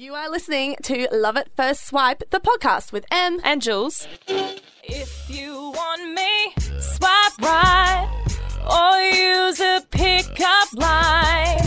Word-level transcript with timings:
You 0.00 0.14
are 0.14 0.30
listening 0.30 0.76
to 0.84 1.08
Love 1.12 1.36
at 1.36 1.54
First 1.54 1.86
Swipe, 1.86 2.22
the 2.30 2.40
podcast 2.40 2.90
with 2.90 3.04
Em. 3.10 3.38
And 3.44 3.60
Jules. 3.60 4.08
If 4.82 5.28
you 5.28 5.52
want 5.52 6.14
me, 6.14 6.54
swipe 6.80 7.38
right 7.42 8.08
or 8.64 8.98
use 9.02 9.60
a 9.60 9.84
pickup 9.90 10.72
line. 10.72 11.58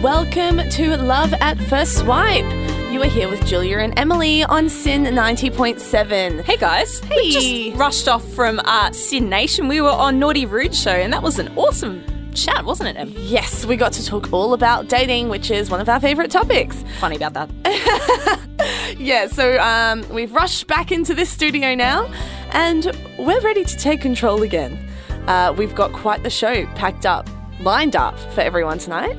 Welcome 0.00 0.70
to 0.70 0.96
Love 0.98 1.34
at 1.40 1.58
First 1.62 1.98
Swipe. 1.98 2.44
You 2.92 3.02
are 3.02 3.06
here 3.06 3.28
with 3.28 3.44
Julia 3.44 3.78
and 3.78 3.98
Emily 3.98 4.44
on 4.44 4.68
SYN 4.68 5.04
90.7. 5.06 6.42
Hey 6.42 6.56
guys, 6.56 7.00
hey. 7.00 7.16
we 7.16 7.32
just 7.32 7.76
rushed 7.76 8.06
off 8.06 8.24
from 8.34 8.60
uh, 8.64 8.92
SYN 8.92 9.28
Nation. 9.28 9.66
We 9.66 9.80
were 9.80 9.90
on 9.90 10.20
Naughty 10.20 10.46
Rude 10.46 10.76
Show, 10.76 10.92
and 10.92 11.12
that 11.12 11.24
was 11.24 11.40
an 11.40 11.48
awesome 11.56 12.04
chat, 12.34 12.64
wasn't 12.64 12.90
it? 12.90 12.96
Em? 12.96 13.12
Yes, 13.16 13.64
we 13.64 13.76
got 13.76 13.92
to 13.94 14.04
talk 14.04 14.32
all 14.32 14.52
about 14.54 14.88
dating, 14.88 15.28
which 15.28 15.50
is 15.50 15.70
one 15.70 15.80
of 15.80 15.88
our 15.88 16.00
favourite 16.00 16.30
topics. 16.30 16.84
Funny 16.98 17.16
about 17.16 17.34
that. 17.34 18.40
Yeah, 18.98 19.28
so 19.28 19.58
um, 19.60 20.06
we've 20.10 20.32
rushed 20.32 20.66
back 20.66 20.92
into 20.92 21.14
this 21.14 21.30
studio 21.30 21.74
now 21.74 22.06
and 22.52 22.94
we're 23.18 23.40
ready 23.40 23.64
to 23.64 23.76
take 23.76 24.00
control 24.00 24.42
again. 24.42 24.78
Uh, 25.26 25.54
we've 25.56 25.74
got 25.74 25.92
quite 25.92 26.22
the 26.22 26.30
show 26.30 26.66
packed 26.74 27.06
up, 27.06 27.28
lined 27.60 27.96
up 27.96 28.18
for 28.34 28.40
everyone 28.40 28.78
tonight. 28.78 29.16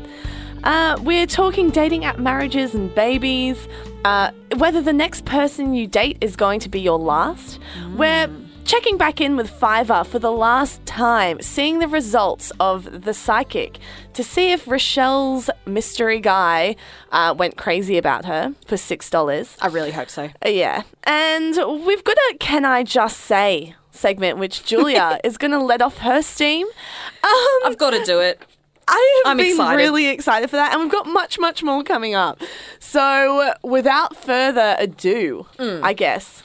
Uh, 0.64 1.00
we're 1.02 1.26
talking 1.26 1.72
dating 1.72 2.06
app 2.06 2.20
marriages 2.20 2.76
and 2.76 2.94
babies, 2.94 3.68
uh, 4.06 4.30
whether 4.58 4.82
the 4.82 4.94
next 4.94 5.26
person 5.26 5.74
you 5.74 5.88
date 5.88 6.18
is 6.22 6.36
going 6.36 6.60
to 6.60 6.70
be 6.70 6.80
your 6.80 7.00
last. 7.00 7.60
We're 7.96 8.30
checking 8.66 8.98
back 8.98 9.20
in 9.22 9.36
with 9.36 9.52
Fiverr 9.52 10.06
for 10.06 10.20
the 10.20 10.32
last 10.32 10.86
time, 10.86 11.42
seeing 11.42 11.80
the 11.80 11.88
results 11.88 12.52
of 12.60 13.04
the 13.04 13.14
psychic 13.14 13.80
to 14.14 14.24
see 14.24 14.52
if 14.52 14.68
Rochelle's 14.68 15.50
mystery 15.66 16.20
guy 16.20 16.76
uh, 17.12 17.34
went 17.38 17.58
crazy 17.58 17.98
about 17.98 18.26
her 18.26 18.54
for 18.66 18.76
$6. 18.76 19.58
I 19.62 19.68
really 19.68 19.92
hope 19.92 20.10
so. 20.10 20.30
Uh, 20.46 20.50
Yeah. 20.50 20.84
And 21.04 21.56
we've 21.86 22.04
got 22.04 22.18
a 22.32 22.38
Can 22.40 22.66
I 22.66 22.84
Just 22.84 23.18
Say 23.22 23.76
segment, 23.92 24.38
which 24.38 24.64
Julia 24.66 25.20
is 25.24 25.38
going 25.38 25.52
to 25.52 25.60
let 25.60 25.82
off 25.82 25.98
her 26.00 26.22
steam. 26.22 26.68
Um, 27.24 27.60
I've 27.66 27.78
got 27.78 27.92
to 27.92 28.04
do 28.06 28.20
it. 28.20 28.42
I 28.88 29.22
have 29.26 29.32
I'm 29.32 29.38
been 29.38 29.52
excited. 29.52 29.78
really 29.78 30.08
excited 30.08 30.50
for 30.50 30.56
that, 30.58 30.74
and 30.74 30.82
we've 30.82 30.92
got 30.92 31.06
much, 31.08 31.40
much 31.40 31.64
more 31.64 31.84
coming 31.84 32.14
up. 32.16 32.42
So, 32.80 33.54
without 33.64 34.18
further 34.18 34.76
ado, 34.80 35.46
Mm. 35.58 35.82
I 35.84 35.94
guess, 35.94 36.44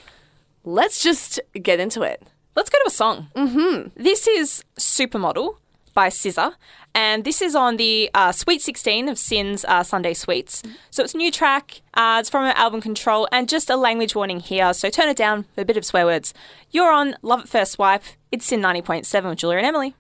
let's 0.67 1.03
just 1.03 1.41
get 1.63 1.81
into 1.81 2.03
it. 2.03 2.23
Let's 2.55 2.69
go 2.69 2.79
to 2.79 2.89
a 2.89 2.91
song. 2.91 3.29
Mm-hmm. 3.35 4.03
This 4.03 4.27
is 4.27 4.65
Supermodel 4.79 5.57
by 5.95 6.09
SZA, 6.09 6.55
and 6.95 7.25
this 7.25 7.41
is 7.41 7.55
on 7.55 7.77
the 7.77 8.11
uh, 8.13 8.33
Sweet 8.33 8.61
16 8.61 9.09
of 9.09 9.19
SYN's 9.19 9.65
uh, 9.65 9.83
Sunday 9.83 10.13
Sweets. 10.13 10.63
So 10.91 11.03
it's 11.05 11.15
a 11.15 11.17
new 11.17 11.31
track. 11.31 11.81
Uh, 11.95 12.19
it's 12.21 12.29
from 12.29 12.45
her 12.45 12.53
album 12.57 12.81
Control, 12.81 13.29
and 13.31 13.49
just 13.49 13.71
a 13.71 13.77
language 13.77 14.15
warning 14.15 14.41
here. 14.41 14.75
So 14.75 14.91
turn 14.91 15.09
it 15.09 15.17
down 15.17 15.45
for 15.55 15.63
a 15.63 15.65
bit 15.65 15.77
of 15.77 15.85
swear 15.85 16.05
words. 16.05 16.35
You're 16.71 16.93
on 16.93 17.17
Love 17.23 17.41
at 17.41 17.49
First 17.49 17.73
Swipe. 17.73 18.03
It's 18.33 18.47
Sin 18.47 18.61
90.7 18.61 19.29
with 19.29 19.39
Julia 19.39 19.59
and 19.59 19.67
Emily. 19.67 19.95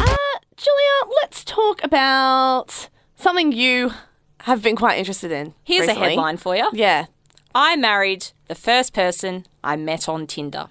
Uh, 0.00 0.38
Julia, 0.56 1.14
let's 1.20 1.44
talk 1.44 1.82
about 1.82 2.88
something 3.16 3.52
you 3.52 3.90
have 4.48 4.62
been 4.62 4.76
quite 4.76 4.98
interested 4.98 5.30
in. 5.30 5.54
Here's 5.62 5.82
recently. 5.82 6.06
a 6.06 6.08
headline 6.10 6.38
for 6.38 6.56
you. 6.56 6.68
Yeah. 6.72 7.06
I 7.54 7.76
married 7.76 8.28
the 8.48 8.54
first 8.54 8.92
person 8.94 9.44
I 9.62 9.76
met 9.76 10.08
on 10.08 10.26
Tinder. 10.26 10.68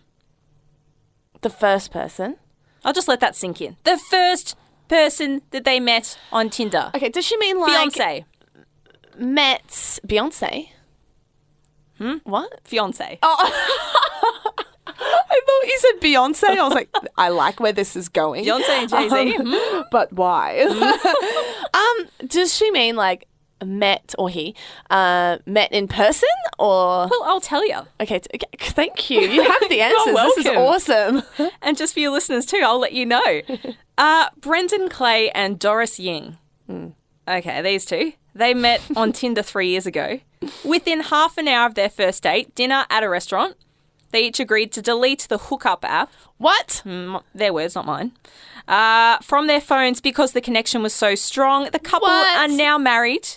The 1.42 1.50
first 1.50 1.92
person. 1.92 2.38
I'll 2.84 2.94
just 2.94 3.08
let 3.08 3.20
that 3.20 3.36
sink 3.36 3.62
in. 3.62 3.78
The 3.84 3.98
first 3.98 4.56
person 4.88 5.42
that 5.52 5.64
they 5.64 5.80
met 5.80 6.18
on 6.32 6.50
Tinder. 6.50 6.92
Okay, 6.96 7.10
does 7.10 7.26
she 7.26 7.38
mean 7.38 7.60
like 7.60 7.94
Fiance. 7.94 8.26
met 9.18 9.68
Beyonce? 10.08 10.70
Hmm? 11.98 12.16
What? 12.24 12.62
Fiance. 12.64 13.20
Oh. 13.22 14.54
I 14.88 15.42
thought 15.46 15.68
you 15.68 15.80
said 15.80 16.02
Beyonce. 16.02 16.58
I 16.58 16.64
was 16.64 16.74
like, 16.74 16.90
I 17.18 17.30
like 17.30 17.60
where 17.60 17.74
this 17.74 17.96
is 17.96 18.10
going. 18.10 18.46
Beyonce 18.46 18.70
and 18.70 18.90
Jay-Z. 18.90 19.38
Um, 19.38 19.86
but 19.92 20.12
why? 20.14 20.62
um, 21.74 22.28
does 22.28 22.56
she 22.56 22.72
mean 22.72 22.96
like 22.96 23.28
met 23.66 24.14
or 24.18 24.30
he 24.30 24.56
uh, 24.90 25.38
met 25.46 25.72
in 25.72 25.88
person 25.88 26.30
or? 26.60 27.08
Well, 27.10 27.24
I'll 27.26 27.42
tell 27.42 27.68
you. 27.68 27.80
Okay, 28.02 28.20
t- 28.20 28.30
okay, 28.36 28.48
thank 28.72 29.10
you. 29.10 29.22
You 29.22 29.44
have 29.44 29.70
the 29.70 29.82
answers. 29.90 30.16
this 30.36 30.38
is 30.46 30.48
awesome. 30.48 31.24
And 31.62 31.78
just 31.78 31.94
for 31.94 32.00
your 32.00 32.12
listeners 32.12 32.46
too, 32.46 32.62
I'll 32.64 32.80
let 32.80 32.94
you 32.94 33.06
know. 33.06 33.42
Uh, 33.98 34.28
Brendan 34.40 34.90
Clay 34.90 35.30
and 35.32 35.58
Doris 35.60 36.00
Ying. 36.00 36.38
Okay, 37.28 37.62
these 37.62 37.86
two. 37.86 38.14
They 38.36 38.54
met 38.54 38.82
on 38.96 39.12
Tinder 39.14 39.42
three 39.42 39.70
years 39.70 39.86
ago. 39.86 40.20
Within 40.64 41.00
half 41.02 41.38
an 41.38 41.48
hour 41.48 41.66
of 41.66 41.74
their 41.76 41.90
first 41.90 42.24
date, 42.24 42.54
dinner 42.56 42.86
at 42.90 43.04
a 43.04 43.10
restaurant, 43.10 43.56
they 44.12 44.26
each 44.28 44.40
agreed 44.40 44.72
to 44.74 44.82
delete 44.82 45.26
the 45.28 45.38
hookup 45.40 45.84
app. 45.84 46.12
What? 46.38 46.84
Mm, 46.86 47.24
Their 47.34 47.52
words, 47.52 47.74
not 47.76 47.86
mine. 47.86 48.12
Uh, 48.68 49.18
from 49.20 49.48
their 49.48 49.60
phones 49.62 50.00
because 50.02 50.34
the 50.34 50.42
connection 50.42 50.84
was 50.84 50.94
so 50.94 51.16
strong. 51.16 51.70
The 51.72 51.80
couple 51.80 52.08
What? 52.08 52.38
are 52.38 52.48
now 52.56 52.78
married, 52.78 53.28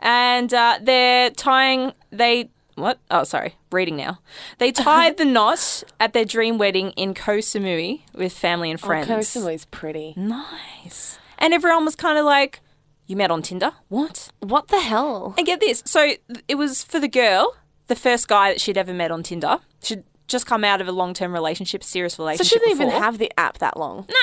and 0.00 0.52
uh, 0.52 0.78
they're 0.82 1.30
tying. 1.30 1.92
They 2.10 2.50
what? 2.74 2.98
Oh, 3.10 3.24
sorry. 3.24 3.54
Reading 3.72 3.96
now. 3.96 4.20
They 4.58 4.70
tied 4.72 5.16
the 5.16 5.24
knot 5.24 5.82
at 5.98 6.12
their 6.12 6.24
dream 6.24 6.58
wedding 6.58 6.90
in 6.92 7.12
Koh 7.14 7.38
Samui 7.38 8.02
with 8.14 8.32
family 8.32 8.70
and 8.70 8.80
friends. 8.80 9.06
Koh 9.08 9.18
Samui's 9.18 9.64
pretty. 9.66 10.14
Nice. 10.16 11.18
And 11.38 11.52
everyone 11.52 11.84
was 11.84 11.96
kind 11.96 12.18
of 12.18 12.24
like, 12.24 12.60
"You 13.06 13.16
met 13.16 13.30
on 13.30 13.42
Tinder? 13.42 13.72
What?" 13.88 14.30
What 14.40 14.68
the 14.68 14.80
hell? 14.80 15.34
And 15.36 15.46
get 15.46 15.60
this. 15.60 15.82
So 15.86 16.14
it 16.46 16.54
was 16.54 16.84
for 16.84 17.00
the 17.00 17.08
girl, 17.08 17.54
the 17.88 17.96
first 17.96 18.28
guy 18.28 18.50
that 18.50 18.60
she'd 18.60 18.78
ever 18.78 18.94
met 18.94 19.10
on 19.10 19.22
Tinder. 19.22 19.58
She'd 19.82 20.04
just 20.28 20.46
come 20.46 20.62
out 20.62 20.80
of 20.80 20.86
a 20.88 20.92
long-term 20.92 21.32
relationship, 21.32 21.82
serious 21.82 22.18
relationship. 22.18 22.46
So 22.46 22.54
she 22.54 22.58
didn't 22.58 22.82
even 22.82 22.90
have 22.90 23.18
the 23.18 23.32
app 23.38 23.58
that 23.58 23.76
long. 23.76 24.06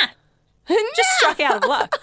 Nah. 0.68 0.78
Just 0.96 1.09
struck 1.19 1.40
out 1.41 1.64
of 1.64 1.69
luck. 1.69 2.02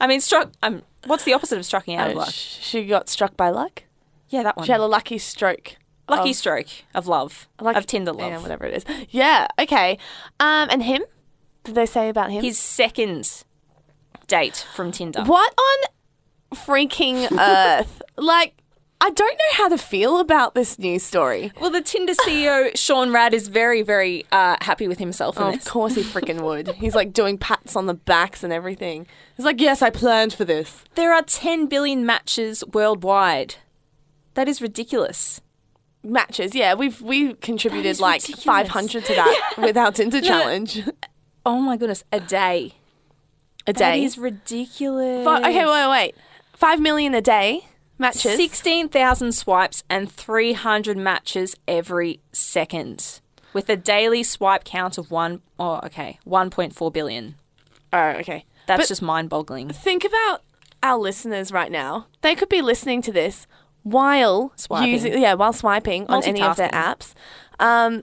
I 0.00 0.06
mean, 0.06 0.20
struck. 0.20 0.52
Um, 0.62 0.82
what's 1.06 1.24
the 1.24 1.32
opposite 1.34 1.58
of 1.58 1.64
striking 1.66 1.96
out 1.96 2.10
of 2.10 2.16
Uh, 2.16 2.20
luck? 2.20 2.30
sh- 2.30 2.58
She 2.60 2.84
got 2.86 3.08
struck 3.08 3.36
by 3.36 3.50
luck. 3.50 3.84
Yeah, 4.28 4.42
that 4.42 4.56
one. 4.56 4.66
She 4.66 4.72
had 4.72 4.80
a 4.80 4.86
lucky 4.86 5.18
stroke. 5.18 5.76
Lucky 6.08 6.30
of- 6.30 6.36
stroke 6.36 6.66
of 6.94 7.06
love, 7.06 7.48
Like, 7.60 7.76
of 7.76 7.86
Tinder 7.86 8.12
love. 8.12 8.30
Yeah, 8.30 8.38
whatever 8.38 8.66
it 8.66 8.74
is. 8.74 9.06
Yeah, 9.10 9.46
okay. 9.58 9.96
Um, 10.38 10.68
and 10.70 10.82
him? 10.82 11.02
Did 11.64 11.74
they 11.76 11.86
say 11.86 12.08
about 12.10 12.30
him? 12.30 12.42
His 12.44 12.58
second 12.58 13.44
date 14.26 14.66
from 14.74 14.92
Tinder. 14.92 15.22
what 15.24 15.54
on 15.58 15.88
freaking 16.58 17.28
earth? 17.38 18.02
like, 18.16 18.54
I 19.06 19.10
don't 19.10 19.34
know 19.36 19.56
how 19.62 19.68
to 19.68 19.76
feel 19.76 20.18
about 20.18 20.54
this 20.54 20.78
news 20.78 21.02
story. 21.02 21.52
Well, 21.60 21.68
the 21.70 21.82
Tinder 21.82 22.14
CEO 22.14 22.74
Sean 22.74 23.12
Rad 23.12 23.34
is 23.34 23.48
very, 23.48 23.82
very 23.82 24.24
uh, 24.32 24.56
happy 24.62 24.88
with 24.88 24.98
himself 24.98 25.36
in 25.36 25.42
Oh, 25.42 25.50
this. 25.52 25.66
of 25.66 25.70
course 25.72 25.94
he 25.94 26.02
freaking 26.14 26.40
would. 26.40 26.68
He's 26.76 26.94
like 26.94 27.12
doing 27.12 27.36
pats 27.36 27.76
on 27.76 27.84
the 27.84 27.92
backs 27.92 28.42
and 28.42 28.50
everything. 28.50 29.06
He's 29.36 29.44
like, 29.44 29.60
yes, 29.60 29.82
I 29.82 29.90
planned 29.90 30.32
for 30.32 30.46
this. 30.46 30.84
There 30.94 31.12
are 31.12 31.20
10 31.22 31.66
billion 31.66 32.06
matches 32.06 32.64
worldwide. 32.72 33.56
That 34.34 34.48
is 34.48 34.62
ridiculous. 34.62 35.42
Matches, 36.02 36.54
yeah, 36.54 36.72
we've 36.72 37.00
we 37.02 37.34
contributed 37.34 38.00
like 38.00 38.22
ridiculous. 38.22 38.44
500 38.44 39.04
to 39.04 39.14
that 39.16 39.52
with 39.58 39.76
our 39.76 39.92
Tinder 39.92 40.22
challenge 40.22 40.82
Oh 41.44 41.60
my 41.60 41.76
goodness, 41.76 42.04
a 42.10 42.20
day. 42.20 42.72
a 43.66 43.74
That 43.74 43.76
day. 43.92 44.04
is 44.04 44.16
ridiculous. 44.16 45.24
Fi- 45.24 45.40
okay, 45.40 45.66
wait, 45.66 45.90
wait. 45.90 46.14
Five 46.54 46.80
million 46.80 47.12
a 47.14 47.20
day 47.20 47.66
matches. 47.98 48.36
16,000 48.36 49.32
swipes 49.32 49.84
and 49.88 50.10
300 50.10 50.96
matches 50.96 51.56
every 51.68 52.20
second 52.32 53.20
with 53.52 53.68
a 53.68 53.76
daily 53.76 54.22
swipe 54.22 54.64
count 54.64 54.98
of 54.98 55.10
one 55.10 55.40
oh 55.58 55.80
okay 55.84 56.18
1.4 56.26 56.92
billion 56.92 57.36
Oh, 57.92 58.08
okay. 58.20 58.44
that's 58.66 58.82
But- 58.82 58.88
just 58.88 59.02
mind-boggling 59.02 59.68
think 59.70 60.04
about 60.04 60.42
our 60.82 60.98
listeners 60.98 61.50
right 61.52 61.70
now. 61.72 62.06
They 62.20 62.34
could 62.34 62.48
be 62.50 62.60
listening 62.60 63.00
to 63.02 63.12
this 63.12 63.46
while 63.84 64.52
Swiping. 64.56 64.90
using, 64.90 65.22
yeah, 65.22 65.32
while 65.34 65.52
swiping 65.54 66.06
on 66.08 66.22
any 66.24 66.42
of 66.42 66.56
their 66.56 66.68
apps. 66.70 67.14
Um, 67.60 68.02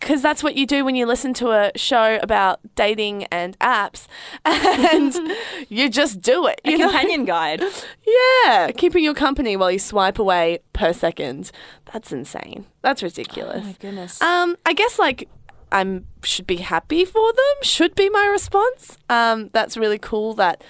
because 0.00 0.22
that's 0.22 0.42
what 0.42 0.56
you 0.56 0.66
do 0.66 0.84
when 0.84 0.94
you 0.96 1.06
listen 1.06 1.34
to 1.34 1.50
a 1.50 1.70
show 1.76 2.18
about 2.22 2.58
dating 2.74 3.24
and 3.24 3.58
apps, 3.60 4.06
and 4.44 5.14
you 5.68 5.88
just 5.88 6.20
do 6.20 6.46
it. 6.46 6.60
a 6.64 6.70
You 6.70 6.78
know? 6.78 6.88
companion 6.88 7.24
guide 7.24 7.62
Yeah, 8.44 8.70
keeping 8.76 9.04
your 9.04 9.14
company 9.14 9.56
while 9.56 9.70
you 9.70 9.78
swipe 9.78 10.18
away 10.18 10.60
per 10.72 10.92
second. 10.92 11.50
That's 11.92 12.10
insane. 12.12 12.66
That's 12.82 13.02
ridiculous. 13.02 13.62
oh 13.62 13.66
my 13.66 13.76
goodness 13.78 14.20
Um, 14.22 14.56
I 14.66 14.72
guess 14.72 14.98
like 14.98 15.28
I'm 15.72 16.06
should 16.24 16.46
be 16.46 16.56
happy 16.56 17.04
for 17.04 17.32
them. 17.32 17.54
Should 17.62 17.94
be 17.94 18.10
my 18.10 18.26
response. 18.26 18.98
Um, 19.08 19.50
that's 19.52 19.76
really 19.76 19.98
cool 19.98 20.34
that 20.34 20.64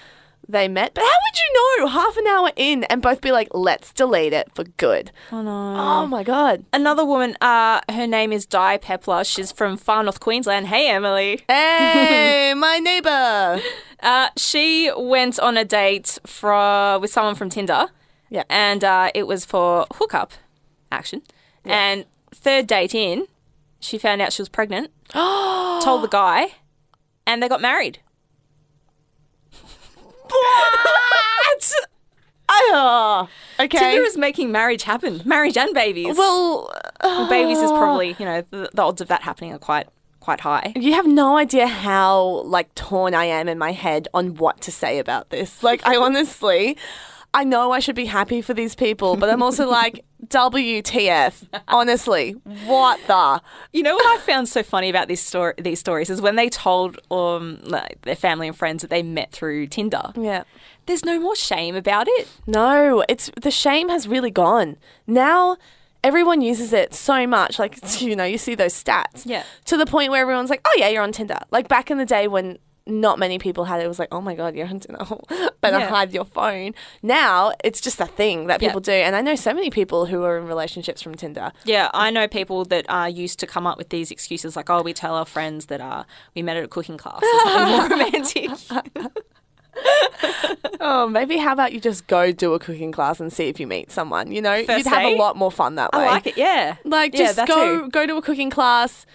they 0.47 0.67
met. 0.67 0.93
But 0.93 1.01
how 1.03 1.07
would 1.07 1.37
you 1.37 1.53
know 1.79 1.87
half 1.87 2.17
an 2.17 2.27
hour 2.27 2.51
in 2.55 2.83
and 2.85 3.01
both 3.01 3.21
be 3.21 3.31
like, 3.31 3.49
let's 3.53 3.93
delete 3.93 4.33
it 4.33 4.53
for 4.53 4.63
good? 4.77 5.11
Oh 5.31 5.41
no. 5.41 5.75
Oh 5.77 6.07
my 6.07 6.23
God. 6.23 6.65
Another 6.73 7.05
woman, 7.05 7.35
uh, 7.41 7.81
her 7.89 8.07
name 8.07 8.31
is 8.31 8.45
Di 8.45 8.77
Pepler. 8.77 9.23
She's 9.25 9.51
from 9.51 9.77
far 9.77 10.03
north 10.03 10.19
Queensland. 10.19 10.67
Hey, 10.67 10.89
Emily. 10.89 11.41
Hey, 11.47 12.53
my 12.57 12.79
neighbor. 12.79 13.61
Uh, 14.01 14.29
she 14.37 14.91
went 14.97 15.39
on 15.39 15.57
a 15.57 15.65
date 15.65 16.17
for, 16.25 16.99
with 16.99 17.11
someone 17.11 17.35
from 17.35 17.49
Tinder. 17.49 17.87
Yeah. 18.29 18.43
And 18.49 18.83
uh, 18.83 19.11
it 19.13 19.27
was 19.27 19.45
for 19.45 19.85
hookup 19.95 20.33
action. 20.91 21.21
Yeah. 21.65 21.73
And 21.75 22.05
third 22.33 22.67
date 22.67 22.95
in, 22.95 23.27
she 23.79 23.97
found 23.97 24.21
out 24.21 24.33
she 24.33 24.41
was 24.41 24.49
pregnant, 24.49 24.91
told 25.13 26.03
the 26.03 26.09
guy, 26.09 26.53
and 27.25 27.41
they 27.41 27.49
got 27.49 27.61
married. 27.61 27.99
What? 30.31 31.71
Oh, 32.53 33.29
okay. 33.59 33.77
Tinder 33.77 34.03
is 34.03 34.17
making 34.17 34.51
marriage 34.51 34.83
happen, 34.83 35.21
marriage 35.25 35.57
and 35.57 35.73
babies. 35.73 36.17
well, 36.17 36.69
Well, 37.01 37.29
babies 37.29 37.59
is 37.59 37.71
uh, 37.71 37.77
probably 37.77 38.15
you 38.19 38.25
know 38.25 38.43
the, 38.49 38.69
the 38.73 38.81
odds 38.81 38.99
of 39.01 39.07
that 39.07 39.21
happening 39.21 39.53
are 39.53 39.57
quite 39.59 39.87
quite 40.19 40.41
high. 40.41 40.73
You 40.75 40.93
have 40.93 41.07
no 41.07 41.37
idea 41.37 41.67
how 41.67 42.41
like 42.45 42.73
torn 42.75 43.13
I 43.15 43.25
am 43.25 43.47
in 43.47 43.57
my 43.57 43.71
head 43.71 44.07
on 44.13 44.35
what 44.35 44.59
to 44.61 44.71
say 44.71 44.99
about 44.99 45.29
this. 45.29 45.63
Like 45.63 45.85
I 45.85 45.95
honestly 45.95 46.77
I 47.33 47.43
know 47.45 47.71
I 47.71 47.79
should 47.79 47.95
be 47.95 48.05
happy 48.05 48.41
for 48.41 48.53
these 48.53 48.75
people, 48.75 49.15
but 49.15 49.29
I'm 49.29 49.41
also 49.41 49.67
like 49.67 50.03
WTF. 50.27 51.47
Honestly, 51.67 52.31
what 52.65 52.99
the? 53.07 53.41
You 53.71 53.83
know 53.83 53.95
what 53.95 54.05
I 54.05 54.17
found 54.21 54.49
so 54.49 54.63
funny 54.63 54.89
about 54.89 55.07
this 55.07 55.21
story, 55.21 55.53
these 55.57 55.79
stories 55.79 56.09
is 56.09 56.21
when 56.21 56.35
they 56.35 56.49
told 56.49 56.99
um 57.09 57.59
like, 57.63 58.01
their 58.01 58.15
family 58.15 58.47
and 58.47 58.57
friends 58.57 58.81
that 58.81 58.89
they 58.89 59.01
met 59.01 59.31
through 59.31 59.67
Tinder. 59.67 60.11
Yeah. 60.15 60.43
There's 60.87 61.05
no 61.05 61.19
more 61.19 61.35
shame 61.35 61.75
about 61.75 62.07
it. 62.09 62.27
No, 62.47 63.05
it's 63.07 63.31
the 63.39 63.51
shame 63.51 63.89
has 63.89 64.07
really 64.07 64.31
gone. 64.31 64.77
Now 65.07 65.57
everyone 66.03 66.41
uses 66.41 66.73
it 66.73 66.93
so 66.93 67.25
much. 67.25 67.59
Like 67.59 67.79
you 68.01 68.15
know, 68.15 68.25
you 68.25 68.37
see 68.37 68.55
those 68.55 68.73
stats. 68.73 69.23
Yeah. 69.25 69.43
To 69.65 69.77
the 69.77 69.85
point 69.85 70.11
where 70.11 70.21
everyone's 70.21 70.49
like, 70.49 70.61
"Oh 70.65 70.75
yeah, 70.77 70.89
you're 70.89 71.03
on 71.03 71.11
Tinder." 71.13 71.39
Like 71.49 71.69
back 71.69 71.89
in 71.89 71.97
the 71.97 72.05
day 72.05 72.27
when 72.27 72.59
not 72.87 73.19
many 73.19 73.37
people 73.39 73.65
had 73.65 73.79
it, 73.79 73.85
it 73.85 73.87
was 73.87 73.99
like, 73.99 74.09
"Oh 74.11 74.21
my 74.21 74.33
god, 74.35 74.55
you're 74.55 74.67
on 74.67 74.79
Tinder." 74.79 75.03
Better 75.61 75.79
Yeah. 75.79 75.89
hide 75.89 76.11
your 76.11 76.25
phone. 76.25 76.73
Now 77.03 77.51
it's 77.63 77.79
just 77.79 77.99
a 78.01 78.05
thing 78.07 78.47
that 78.47 78.61
Yeah. 78.61 78.69
people 78.69 78.81
do, 78.81 78.91
and 78.91 79.15
I 79.15 79.21
know 79.21 79.35
so 79.35 79.53
many 79.53 79.69
people 79.69 80.07
who 80.07 80.23
are 80.23 80.37
in 80.37 80.47
relationships 80.47 81.01
from 81.01 81.15
Tinder. 81.15 81.51
Yeah, 81.63 81.89
I 81.93 82.09
know 82.09 82.27
people 82.27 82.65
that 82.65 82.85
are 82.89 83.07
used 83.09 83.39
to 83.39 83.47
come 83.47 83.67
up 83.67 83.77
with 83.77 83.89
these 83.89 84.09
excuses 84.11 84.55
like, 84.55 84.69
"Oh, 84.69 84.81
we 84.81 84.93
tell 84.93 85.15
our 85.15 85.25
friends 85.25 85.67
that 85.67 85.79
uh, 85.81 86.03
we 86.35 86.41
met 86.41 86.57
at 86.57 86.63
a 86.63 86.67
cooking 86.67 86.97
class 86.97 87.21
or 87.21 87.39
something 87.49 87.77
more 87.77 87.87
romantic." 87.97 88.49
Oh, 90.83 91.07
maybe 91.07 91.37
how 91.37 91.53
about 91.53 91.73
you 91.73 91.79
just 91.79 92.07
go 92.07 92.31
do 92.31 92.53
a 92.53 92.59
cooking 92.59 92.91
class 92.91 93.19
and 93.19 93.31
see 93.31 93.45
if 93.47 93.59
you 93.59 93.67
meet 93.67 93.91
someone? 93.91 94.31
You 94.31 94.41
know, 94.41 94.63
First 94.65 94.79
you'd 94.79 94.87
have 94.87 95.03
date? 95.03 95.15
a 95.15 95.17
lot 95.19 95.35
more 95.37 95.51
fun 95.51 95.75
that 95.75 95.93
way. 95.93 96.03
I 96.05 96.07
like 96.07 96.27
it. 96.27 96.37
Yeah, 96.37 96.75
Like 96.83 97.13
Yeah, 97.13 97.31
just 97.33 97.47
go 97.47 97.81
too. 97.83 97.89
go 97.89 98.05
to 98.07 98.15
a 98.15 98.21
cooking 98.21 98.49
class, 98.49 99.05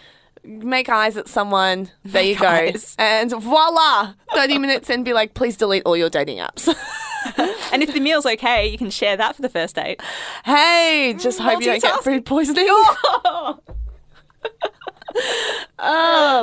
make 0.47 0.89
eyes 0.89 1.17
at 1.17 1.29
someone. 1.29 1.91
There 2.05 2.23
you 2.23 2.37
go, 2.37 2.47
eyes. 2.47 2.95
and 2.99 3.31
voila, 3.31 4.15
thirty 4.33 4.59
minutes 4.59 4.89
and 4.91 5.05
be 5.05 5.13
like, 5.13 5.35
please 5.35 5.57
delete 5.57 5.83
all 5.85 5.97
your 5.97 6.11
dating 6.11 6.39
apps. 6.39 6.75
And 7.73 7.83
if 7.83 7.93
the 7.93 8.01
meal's 8.01 8.27
okay, 8.27 8.69
you 8.69 8.79
can 8.79 8.91
share 8.91 9.17
that 9.17 9.37
for 9.37 9.43
the 9.43 9.49
first 9.49 9.75
date. 9.75 10.01
hey, 10.45 11.17
just 11.19 11.41
hope 11.41 11.61
you 11.61 11.67
don't 11.67 11.83
get 11.83 12.05
food 12.05 12.25
poisoning. 12.25 12.67
oh 12.69 13.59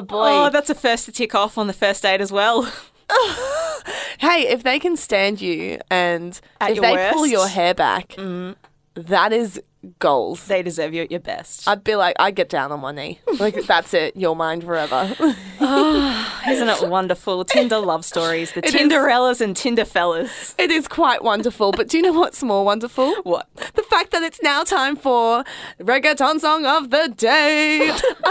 boy. 0.01 0.27
Oh, 0.29 0.49
that's 0.51 0.69
a 0.69 0.75
first 0.75 1.05
to 1.05 1.11
tick 1.11 1.33
off 1.33 1.57
on 1.57 1.67
the 1.67 1.73
first 1.73 2.03
date 2.03 2.21
as 2.21 2.31
well. 2.31 2.63
hey, 4.19 4.47
if 4.47 4.63
they 4.63 4.79
can 4.79 4.97
stand 4.97 5.41
you 5.41 5.79
and 5.89 6.39
At 6.59 6.71
if 6.71 6.81
they 6.81 7.11
pull 7.13 7.25
your 7.25 7.47
hair 7.47 7.73
back, 7.73 8.09
mm. 8.09 8.55
that 8.95 9.31
is 9.31 9.61
goals. 9.99 10.45
They 10.45 10.63
deserve 10.63 10.93
you 10.93 11.03
at 11.03 11.11
your 11.11 11.19
best. 11.19 11.67
I'd 11.67 11.83
be 11.83 11.95
like, 11.95 12.15
I'd 12.19 12.35
get 12.35 12.49
down 12.49 12.71
on 12.71 12.81
one 12.81 12.95
knee. 12.95 13.19
Like, 13.39 13.65
that's 13.65 13.93
it. 13.95 14.15
You're 14.15 14.35
mine 14.35 14.61
forever. 14.61 15.11
Isn't 15.59 16.69
it 16.69 16.87
wonderful? 16.87 17.43
Tinder 17.43 17.79
love 17.79 18.05
stories, 18.05 18.51
the. 18.53 18.61
Tinderellas 18.61 19.41
and 19.41 19.57
Tinder 19.57 19.85
fellas. 19.85 20.53
it 20.59 20.69
is 20.69 20.87
quite 20.87 21.23
wonderful. 21.23 21.71
But 21.71 21.89
do 21.89 21.97
you 21.97 22.03
know 22.03 22.13
what's 22.13 22.43
more 22.43 22.63
wonderful? 22.63 23.13
What? 23.23 23.47
The 23.73 23.81
fact 23.83 24.11
that 24.11 24.21
it's 24.21 24.41
now 24.43 24.63
time 24.63 24.95
for 24.95 25.43
reggaeton 25.79 26.39
song 26.39 26.65
of 26.65 26.91
the 26.91 27.11
day. 27.17 27.89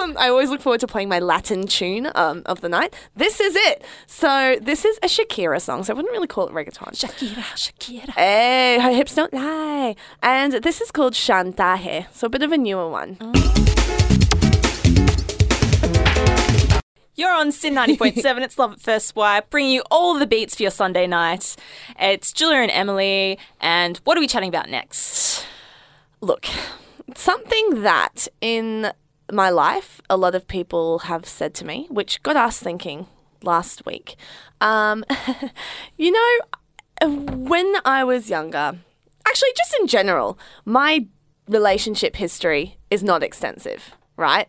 um, 0.00 0.14
I 0.18 0.28
always 0.28 0.50
look 0.50 0.60
forward 0.60 0.80
to 0.80 0.86
playing 0.86 1.08
my 1.08 1.18
Latin 1.20 1.66
tune 1.66 2.10
um, 2.14 2.42
of 2.44 2.60
the 2.60 2.68
night. 2.68 2.94
This 3.16 3.40
is 3.40 3.56
it. 3.56 3.82
So, 4.06 4.58
this 4.60 4.84
is 4.84 4.98
a 5.02 5.06
Shakira 5.06 5.60
song. 5.60 5.82
So, 5.82 5.94
I 5.94 5.96
wouldn't 5.96 6.12
really 6.12 6.28
call 6.28 6.48
it 6.48 6.52
reggaeton. 6.52 6.92
Shakira, 6.94 7.42
Shakira. 7.56 8.10
Hey, 8.10 8.78
her 8.78 8.92
hips 8.92 9.14
don't 9.14 9.32
lie. 9.32 9.96
And 10.22 10.52
this 10.52 10.80
is 10.80 10.90
called 10.90 10.99
Chantaje. 11.08 12.06
So, 12.12 12.26
a 12.26 12.30
bit 12.30 12.42
of 12.42 12.52
a 12.52 12.58
newer 12.58 12.88
one. 12.90 13.16
You're 17.14 17.32
on 17.32 17.52
SYN 17.52 17.74
90.7. 17.74 18.42
it's 18.42 18.58
Love 18.58 18.72
at 18.72 18.80
First 18.80 19.08
Swipe, 19.08 19.50
bringing 19.50 19.72
you 19.72 19.82
all 19.90 20.18
the 20.18 20.26
beats 20.26 20.54
for 20.56 20.62
your 20.62 20.70
Sunday 20.70 21.06
night. 21.06 21.56
It's 21.98 22.32
Julia 22.32 22.58
and 22.58 22.70
Emily, 22.70 23.38
and 23.60 23.98
what 24.04 24.16
are 24.16 24.20
we 24.20 24.26
chatting 24.26 24.48
about 24.48 24.70
next? 24.70 25.46
Look, 26.20 26.46
something 27.14 27.82
that 27.82 28.26
in 28.40 28.92
my 29.32 29.50
life 29.50 30.00
a 30.08 30.16
lot 30.16 30.34
of 30.34 30.48
people 30.48 31.00
have 31.00 31.26
said 31.26 31.54
to 31.54 31.64
me, 31.64 31.86
which 31.90 32.22
got 32.22 32.36
us 32.36 32.58
thinking 32.58 33.06
last 33.42 33.86
week. 33.86 34.16
Um, 34.60 35.04
you 35.96 36.12
know, 36.12 37.06
when 37.06 37.74
I 37.84 38.04
was 38.04 38.30
younger, 38.30 38.78
actually, 39.30 39.50
just 39.56 39.76
in 39.80 39.86
general, 39.86 40.38
my 40.64 41.06
relationship 41.48 42.16
history 42.16 42.76
is 42.90 43.02
not 43.02 43.22
extensive. 43.22 43.94
Right? 44.16 44.48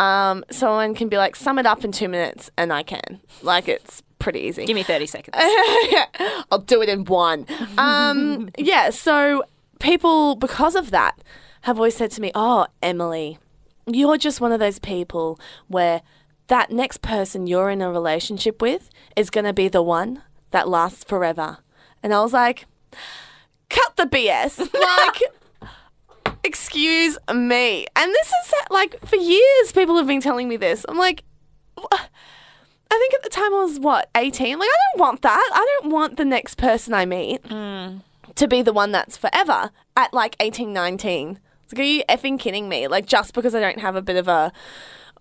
Um, 0.00 0.44
someone 0.50 0.94
can 0.94 1.08
be 1.08 1.16
like, 1.16 1.34
sum 1.34 1.58
it 1.58 1.64
up 1.64 1.82
in 1.82 1.92
two 1.92 2.08
minutes, 2.08 2.50
and 2.58 2.70
I 2.70 2.82
can. 2.82 3.20
Like, 3.42 3.66
it's 3.66 4.02
pretty 4.18 4.40
easy. 4.40 4.66
Give 4.66 4.74
me 4.74 4.82
30 4.82 5.06
seconds. 5.06 5.34
I'll 6.52 6.58
do 6.58 6.82
it 6.82 6.90
in 6.90 7.06
one. 7.06 7.46
Um, 7.78 8.50
yeah, 8.58 8.90
so 8.90 9.44
people, 9.78 10.36
because 10.36 10.74
of 10.74 10.90
that, 10.90 11.18
have 11.62 11.78
always 11.78 11.96
said 11.96 12.10
to 12.12 12.20
me, 12.20 12.32
Oh, 12.34 12.66
Emily, 12.82 13.38
you're 13.86 14.18
just 14.18 14.42
one 14.42 14.52
of 14.52 14.60
those 14.60 14.78
people 14.78 15.40
where 15.68 16.02
that 16.48 16.70
next 16.70 17.00
person 17.00 17.46
you're 17.46 17.70
in 17.70 17.80
a 17.80 17.90
relationship 17.90 18.60
with 18.60 18.90
is 19.16 19.30
going 19.30 19.44
to 19.46 19.54
be 19.54 19.68
the 19.68 19.82
one 19.82 20.22
that 20.50 20.68
lasts 20.68 21.04
forever. 21.04 21.58
And 22.02 22.12
I 22.12 22.20
was 22.20 22.34
like, 22.34 22.66
Cut 23.70 23.96
the 23.96 24.04
BS. 24.04 24.68
Like, 24.78 25.22
excuse 26.44 27.18
me. 27.32 27.86
And 27.96 28.12
this 28.12 28.26
is 28.28 28.54
like, 28.70 28.98
for 29.06 29.16
years, 29.16 29.72
people 29.72 29.96
have 29.96 30.06
been 30.06 30.20
telling 30.20 30.48
me 30.48 30.56
this. 30.56 30.84
I'm 30.88 30.96
like, 30.96 31.24
I 32.90 32.98
think 32.98 33.14
at 33.14 33.22
the 33.22 33.28
time 33.28 33.54
I 33.54 33.64
was 33.64 33.78
what, 33.78 34.08
18? 34.16 34.58
Like, 34.58 34.68
I 34.68 34.78
don't 34.92 35.00
want 35.00 35.22
that. 35.22 35.50
I 35.52 35.78
don't 35.80 35.90
want 35.92 36.16
the 36.16 36.24
next 36.24 36.56
person 36.56 36.94
I 36.94 37.04
meet 37.04 37.44
hmm. 37.46 37.98
to 38.34 38.48
be 38.48 38.62
the 38.62 38.72
one 38.72 38.92
that's 38.92 39.16
forever 39.16 39.70
at 39.96 40.14
like 40.14 40.36
18, 40.40 40.72
19. 40.72 41.38
It's 41.64 41.72
like, 41.72 41.80
are 41.80 41.82
you 41.82 42.02
effing 42.08 42.38
kidding 42.38 42.68
me? 42.68 42.88
Like, 42.88 43.06
just 43.06 43.34
because 43.34 43.54
I 43.54 43.60
don't 43.60 43.80
have 43.80 43.96
a 43.96 44.02
bit 44.02 44.16
of 44.16 44.26
a 44.26 44.52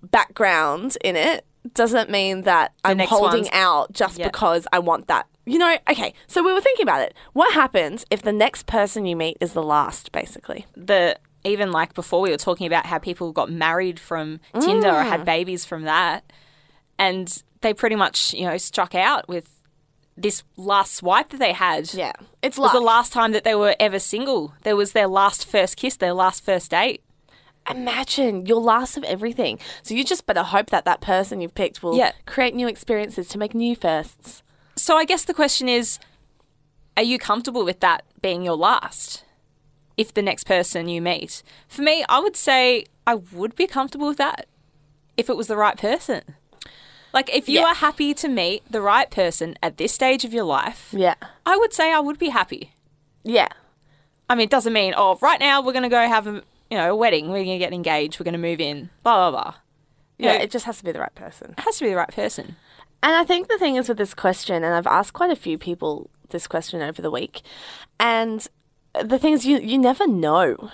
background 0.02 0.98
in 1.04 1.16
it 1.16 1.46
doesn't 1.74 2.10
mean 2.10 2.44
that 2.44 2.74
I'm 2.84 3.00
holding 3.00 3.42
one's- 3.42 3.50
out 3.52 3.92
just 3.92 4.18
Yeah. 4.18 4.28
because 4.28 4.68
I 4.72 4.80
want 4.80 5.08
that. 5.08 5.28
You 5.48 5.58
know, 5.60 5.78
okay, 5.90 6.14
so 6.28 6.44
we 6.44 6.52
were 6.54 6.60
thinking 6.62 6.84
about 6.84 7.02
it. 7.02 7.14
What 7.34 7.54
happens 7.54 8.06
if 8.12 8.22
the 8.22 8.34
next 8.34 8.66
person 8.66 9.06
you 9.06 9.16
meet 9.16 9.38
is 9.40 9.54
the 9.54 9.64
last, 9.64 10.12
basically? 10.12 10.66
the 10.76 11.18
even 11.44 11.72
like 11.72 11.94
before 11.94 12.20
we 12.20 12.30
were 12.30 12.36
talking 12.38 12.68
about 12.68 12.86
how 12.88 12.98
people 12.98 13.32
got 13.32 13.50
married 13.50 14.00
from 14.00 14.42
Tinder 14.60 14.90
or 14.90 15.04
Mm. 15.04 15.10
had 15.10 15.24
babies 15.24 15.64
from 15.64 15.84
that, 15.84 16.24
and 17.00 17.42
they 17.62 17.74
pretty 17.74 17.96
much 17.96 18.34
you 18.34 18.46
know 18.46 18.58
struck 18.58 18.94
out 18.94 19.28
with 19.30 19.48
this 20.18 20.44
last 20.58 20.96
swipe 20.96 21.30
that 21.30 21.38
they 21.40 21.54
had. 21.54 21.94
Yeah. 21.94 22.12
It's 22.42 22.58
It 22.58 22.62
was 22.62 22.74
like, 22.74 22.74
the 22.74 22.80
last 22.82 23.14
time 23.14 23.32
that 23.34 23.44
they 23.44 23.56
were 23.56 23.76
ever 23.80 24.00
single. 24.00 24.54
There 24.64 24.76
was 24.76 24.92
their 24.92 25.08
last 25.08 25.46
first 25.46 25.78
kiss, 25.78 25.96
their 25.96 26.14
last 26.14 26.44
first 26.44 26.72
date. 26.72 27.02
imagine 27.70 28.46
your 28.46 28.62
last 28.62 28.96
of 28.98 29.04
everything. 29.04 29.60
So 29.84 29.94
you 29.94 30.04
just 30.06 30.26
better 30.26 30.44
hope 30.44 30.70
that 30.72 30.86
that 30.86 31.02
person 31.02 31.42
you've 31.42 31.54
picked 31.56 31.84
will 31.84 31.96
Yeah. 31.98 32.14
create 32.26 32.56
new 32.56 32.68
experiences 32.68 33.28
to 33.30 33.38
make 33.38 33.54
new 33.54 33.76
firsts. 33.76 34.42
So 34.78 34.96
I 34.96 35.04
guess 35.06 35.26
the 35.26 35.34
question 35.34 35.68
is, 35.68 36.00
are 36.96 37.04
you 37.04 37.18
comfortable 37.20 37.66
with 37.66 37.80
that 37.82 38.04
being 38.22 38.44
your 38.44 38.56
last? 38.56 39.24
If 39.98 40.14
the 40.14 40.22
next 40.22 40.46
person 40.46 40.88
you 40.88 41.02
meet, 41.02 41.42
for 41.68 41.82
me, 41.82 42.06
I 42.08 42.20
would 42.20 42.36
say 42.36 42.86
I 43.08 43.16
would 43.16 43.56
be 43.56 43.66
comfortable 43.66 44.08
with 44.08 44.18
that 44.18 44.46
if 45.18 45.28
it 45.30 45.36
was 45.36 45.48
the 45.48 45.58
right 45.58 45.76
person. 45.78 46.22
Like 47.14 47.34
if 47.34 47.50
you 47.50 47.62
Yeah. 47.62 47.68
are 47.70 47.74
happy 47.74 48.14
to 48.14 48.28
meet 48.28 48.62
the 48.72 48.82
right 48.82 49.10
person 49.10 49.58
at 49.64 49.78
this 49.78 49.92
stage 49.92 50.24
of 50.24 50.34
your 50.34 50.44
life, 50.44 50.90
Yeah. 50.96 51.16
I 51.46 51.58
would 51.58 51.74
say 51.74 51.92
I 51.92 52.00
would 52.00 52.20
be 52.20 52.30
happy. 52.30 52.74
Yeah. 53.24 53.48
I 54.30 54.36
mean, 54.36 54.44
it 54.46 54.50
doesn't 54.52 54.74
mean 54.74 54.94
oh, 54.96 55.18
right 55.22 55.40
now 55.40 55.62
we're 55.62 55.72
going 55.74 55.84
to 55.84 55.90
go 55.90 56.08
have 56.08 56.28
a 56.28 56.44
you 56.70 56.78
know 56.78 56.92
a 56.92 56.96
wedding, 56.96 57.30
we're 57.30 57.44
going 57.44 57.58
to 57.60 57.66
get 57.66 57.74
engaged, 57.74 58.20
we're 58.20 58.26
going 58.26 58.34
to 58.34 58.38
move 58.38 58.60
in, 58.60 58.90
blah 59.02 59.32
blah 59.32 59.42
blah. 59.42 59.54
Yeah, 60.20 60.34
Yeah. 60.34 60.40
it 60.42 60.52
just 60.52 60.66
has 60.66 60.78
to 60.80 60.84
be 60.84 60.92
the 60.92 61.00
right 61.00 61.16
person. 61.16 61.56
It 61.58 61.62
has 61.62 61.78
to 61.78 61.86
be 61.86 61.90
the 61.90 61.96
right 61.96 62.10
person. 62.14 62.56
And 63.04 63.16
I 63.16 63.24
think 63.24 63.48
the 63.48 63.58
thing 63.58 63.76
is 63.76 63.90
with 63.90 63.98
this 63.98 64.14
question, 64.14 64.64
and 64.64 64.74
I've 64.74 64.88
asked 64.88 65.14
quite 65.14 65.32
a 65.32 65.36
few 65.36 65.58
people 65.58 66.10
this 66.30 66.48
question 66.48 66.82
over 66.82 67.02
the 67.02 67.12
week, 67.12 67.42
and 68.00 68.46
the 69.02 69.20
thing 69.20 69.34
is, 69.34 69.46
you 69.46 69.60
you 69.60 69.78
never 69.78 70.08
know 70.08 70.72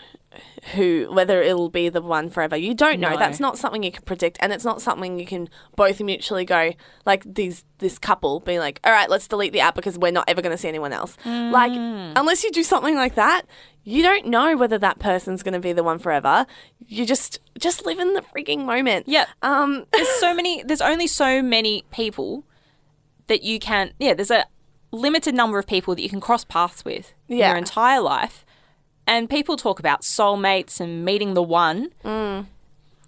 who 0.74 1.08
whether 1.12 1.42
it'll 1.42 1.70
be 1.70 1.90
the 1.90 2.02
one 2.02 2.30
forever. 2.30 2.56
You 2.56 2.74
don't 2.74 3.00
know. 3.00 3.12
No. 3.12 3.18
That's 3.18 3.40
not 3.40 3.58
something 3.58 3.84
you 3.84 3.92
can 3.92 4.04
predict, 4.04 4.38
and 4.42 4.52
it's 4.54 4.66
not 4.66 4.82
something 4.82 5.20
you 5.20 5.26
can 5.26 5.50
both 5.76 6.00
mutually 6.02 6.46
go 6.46 6.72
like 7.06 7.24
these 7.36 7.64
this 7.80 7.98
couple 8.00 8.40
being 8.40 8.60
like, 8.60 8.80
all 8.84 8.92
right, 8.92 9.10
let's 9.10 9.28
delete 9.28 9.54
the 9.54 9.60
app 9.60 9.76
because 9.76 9.98
we're 9.98 10.12
not 10.12 10.26
ever 10.28 10.42
going 10.42 10.52
to 10.52 10.58
see 10.58 10.68
anyone 10.68 10.94
else. 10.94 11.18
Like 11.26 11.72
unless 11.74 12.44
you 12.44 12.52
do 12.52 12.64
something 12.64 12.96
like 12.96 13.16
that. 13.16 13.44
You 13.86 14.02
don't 14.02 14.28
know 14.28 14.56
whether 14.56 14.78
that 14.78 15.00
person's 15.00 15.44
going 15.44 15.56
to 15.56 15.60
be 15.60 15.74
the 15.74 15.84
one 15.84 16.00
forever. 16.00 16.46
You 16.88 17.06
just 17.06 17.40
just 17.60 17.86
live 17.86 18.00
in 18.00 18.14
the 18.14 18.22
freaking 18.22 18.64
moment. 18.66 19.10
Yeah. 19.10 19.26
Um. 19.42 19.86
There's 19.92 20.08
so 20.08 20.34
many. 20.34 20.64
There's 20.64 20.80
only 20.82 21.06
so 21.08 21.42
many 21.42 21.84
people 21.92 22.46
that 23.28 23.44
you 23.44 23.60
can. 23.60 23.92
Yeah. 24.00 24.14
There's 24.14 24.32
a 24.32 24.46
limited 24.92 25.36
number 25.36 25.60
of 25.60 25.68
people 25.68 25.96
that 25.96 26.02
you 26.02 26.10
can 26.10 26.22
cross 26.22 26.46
paths 26.46 26.86
with 26.86 27.14
in 27.28 27.40
Yeah. 27.40 27.50
your 27.50 27.58
entire 27.58 28.00
life. 28.00 28.46
And 29.06 29.30
people 29.30 29.58
talk 29.58 29.80
about 29.80 30.02
soulmates 30.02 30.80
and 30.80 31.04
meeting 31.04 31.34
the 31.34 31.44
one. 31.44 31.92
Mm. 32.04 32.48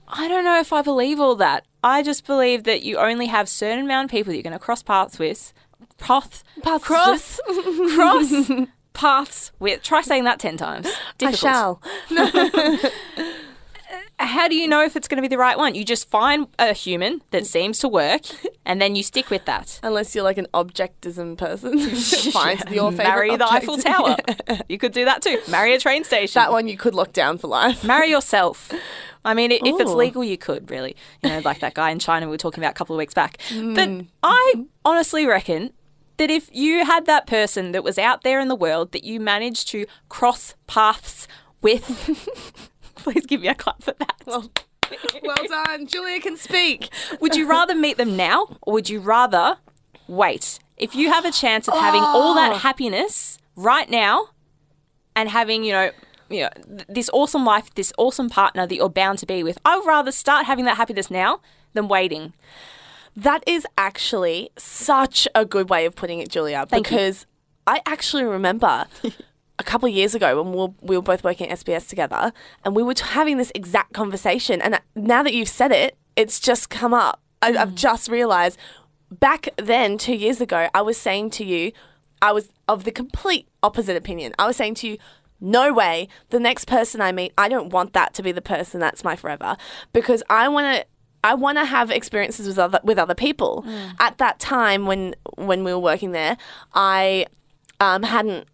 I 0.07 0.27
don't 0.27 0.43
know 0.43 0.59
if 0.59 0.73
I 0.73 0.81
believe 0.81 1.19
all 1.19 1.35
that. 1.35 1.65
I 1.83 2.03
just 2.03 2.25
believe 2.25 2.63
that 2.65 2.83
you 2.83 2.97
only 2.97 3.27
have 3.27 3.47
certain 3.47 3.85
amount 3.85 4.05
of 4.05 4.11
people 4.11 4.31
that 4.31 4.37
you're 4.37 4.43
going 4.43 4.53
to 4.53 4.59
cross 4.59 4.83
paths 4.83 5.19
with. 5.19 5.53
Path, 5.97 6.43
Paths 6.61 6.83
cross, 6.83 7.39
cross 7.95 8.51
paths 8.93 9.51
with. 9.59 9.81
Try 9.81 10.01
saying 10.01 10.25
that 10.25 10.39
ten 10.39 10.57
times. 10.57 10.91
I 11.21 11.31
shall. 11.31 11.81
How 14.17 14.48
do 14.48 14.55
you 14.55 14.67
know 14.67 14.81
if 14.81 14.95
it's 14.95 15.07
going 15.07 15.17
to 15.17 15.22
be 15.22 15.27
the 15.27 15.38
right 15.38 15.57
one? 15.57 15.75
You 15.75 15.84
just 15.84 16.10
find 16.10 16.48
a 16.57 16.74
human 16.74 17.22
that 17.31 17.45
seems 17.45 17.79
to 17.79 17.89
work, 17.89 18.22
and 18.65 18.81
then 18.81 18.95
you 18.95 19.03
stick 19.03 19.29
with 19.29 19.45
that. 19.45 19.79
Unless 19.84 20.15
you're 20.15 20.24
like 20.24 20.38
an 20.38 20.48
objectism 20.53 21.38
person. 21.38 21.79
Find 22.31 22.63
your 22.72 22.91
favorite 22.91 23.07
Marry 23.07 23.36
the. 23.36 23.51
Eiffel 23.51 23.77
Tower. 23.77 24.15
You 24.69 24.77
could 24.77 24.93
do 24.93 25.05
that 25.05 25.22
too. 25.22 25.39
Marry 25.50 25.74
a 25.74 25.79
train 25.79 26.03
station. 26.03 26.39
that 26.39 26.51
one 26.51 26.67
you 26.67 26.77
could 26.77 26.95
lock 26.95 27.12
down 27.12 27.38
for 27.38 27.48
life. 27.48 27.84
Marry 27.84 28.10
yourself. 28.10 28.72
I 29.25 29.34
mean, 29.34 29.51
if 29.51 29.62
it's 29.63 29.91
legal, 29.91 30.24
you 30.24 30.38
could 30.38 30.69
really. 30.69 30.95
You 31.24 31.29
know, 31.31 31.39
like 31.39 31.60
that 31.60 31.74
guy 31.74 31.89
in 31.89 32.00
China 32.00 32.27
we 32.27 32.31
were 32.31 32.38
talking 32.38 32.63
about 32.63 32.72
a 32.72 32.75
couple 32.75 32.95
of 32.95 33.00
weeks 33.00 33.13
back. 33.13 33.38
Mm. 33.50 33.75
But 33.75 34.05
I 34.24 34.65
honestly 34.86 35.25
reckon 35.25 35.74
that 36.17 36.29
if 36.29 36.50
you 36.53 36.86
had 36.86 37.05
that 37.07 37.27
person 37.27 37.72
that 37.74 37.84
was 37.84 37.98
out 37.98 38.24
there 38.24 38.39
in 38.39 38.48
the 38.48 38.55
world 38.55 38.91
that 38.93 39.03
you 39.03 39.19
managed 39.19 39.67
to 39.69 39.86
cross 40.10 40.55
paths 40.67 41.27
with, 41.62 42.69
please 43.05 43.25
give 43.25 43.41
me 43.41 43.47
a 43.47 43.55
clap 43.55 43.81
for 43.83 43.93
that. 44.00 44.15
Well, 44.25 44.51
well 45.24 45.35
done. 45.47 45.88
Julia 45.88 46.19
can 46.19 46.38
speak. 46.38 46.89
Would 47.21 47.35
you 47.35 47.47
rather 47.47 47.74
meet 47.75 47.97
them 47.97 48.15
now 48.17 48.57
or 48.62 48.74
would 48.74 48.89
you 48.89 49.00
rather 49.00 49.57
wait? 50.07 50.59
If 50.77 50.95
you 50.95 51.12
have 51.12 51.24
a 51.25 51.31
chance 51.31 51.67
of 51.67 51.74
having 51.75 52.01
all 52.01 52.31
Oh. 52.33 52.35
that 52.35 52.57
happiness 52.62 53.38
right 53.55 53.89
now 53.89 54.29
and 55.15 55.29
having, 55.29 55.63
you 55.63 55.71
know, 55.71 55.91
you 56.29 56.41
know, 56.43 56.50
th- 56.67 56.88
this 56.89 57.09
awesome 57.13 57.45
life, 57.45 57.74
this 57.75 57.93
awesome 57.97 58.29
partner 58.29 58.67
that 58.67 58.75
you're 58.75 58.89
bound 58.89 59.19
to 59.19 59.25
be 59.25 59.43
with, 59.43 59.57
I 59.63 59.77
would 59.77 59.85
rather 59.88 60.12
start 60.12 60.45
having 60.47 60.65
that 60.65 60.75
happiness 60.77 61.09
now 61.12 61.39
than 61.74 61.88
waiting. 61.88 62.33
That 63.15 63.43
is 63.47 63.65
actually 63.77 64.50
such 64.57 65.27
a 65.33 65.45
good 65.45 65.69
way 65.69 65.85
of 65.85 65.95
putting 65.95 66.19
it, 66.19 66.29
Julia, 66.29 66.65
Thank 66.69 66.89
you. 66.91 66.97
because 66.97 67.25
I 67.65 67.81
actually 67.85 68.24
remember 68.25 68.88
a 69.57 69.63
couple 69.63 69.88
of 69.88 69.95
years 69.95 70.13
ago 70.15 70.41
when 70.41 70.51
we 70.51 70.57
were, 70.57 70.74
we 70.81 70.97
were 70.97 71.01
both 71.01 71.24
working 71.24 71.50
at 71.50 71.59
SBS 71.59 71.88
together 71.88 72.33
and 72.63 72.75
we 72.75 72.83
were 72.83 72.93
t- 72.93 73.05
having 73.05 73.38
this 73.38 73.51
exact 73.55 73.93
conversation. 73.93 74.62
And 74.62 74.79
now 74.95 75.24
that 75.24 75.33
you've 75.33 75.50
said 75.50 75.71
it, 75.71 75.97
it's 76.15 76.39
just 76.39 76.69
come 76.69 76.93
up. 76.93 77.21
I, 77.41 77.51
Mm. 77.51 77.57
I've 77.57 77.75
just 77.75 78.09
realized 78.09 78.57
back 79.12 79.50
then, 79.57 79.97
two 79.97 80.15
years 80.15 80.41
ago, 80.41 80.67
I 80.74 80.81
was 80.81 80.97
saying 80.97 81.29
to 81.31 81.45
you, 81.45 81.71
I 82.21 82.31
was 82.31 82.50
of 82.67 82.83
the 82.83 82.91
complete 82.91 83.47
opposite 83.62 83.95
opinion. 83.95 84.33
I 84.39 84.47
was 84.47 84.55
saying 84.55 84.75
to 84.75 84.88
you, 84.88 84.97
no 85.39 85.74
way, 85.74 86.07
the 86.29 86.39
next 86.39 86.65
person 86.65 87.01
I 87.01 87.12
meet, 87.12 87.33
I 87.38 87.50
don't 87.50 87.71
want 87.71 87.93
that 87.93 88.13
to 88.15 88.24
be 88.24 88.31
the 88.31 88.41
person 88.41 88.79
that's 88.79 89.03
my 89.03 89.15
forever 89.15 89.57
because 89.93 90.24
I 90.29 90.47
want 90.47 90.77
to. 90.77 90.85
I 91.24 91.33
want 91.33 91.57
to 91.57 91.65
have 91.65 91.89
experiences 91.89 92.45
with 92.47 92.59
other 92.59 92.79
with 92.83 93.00
other 93.00 93.15
people. 93.15 93.65
At 94.00 94.19
that 94.19 94.39
time, 94.39 94.85
when 94.85 95.15
when 95.38 95.63
we 95.63 95.74
were 95.74 95.79
working 95.79 96.12
there, 96.12 96.38
I 96.74 97.25
um, 97.79 98.03
hadn't 98.03 98.47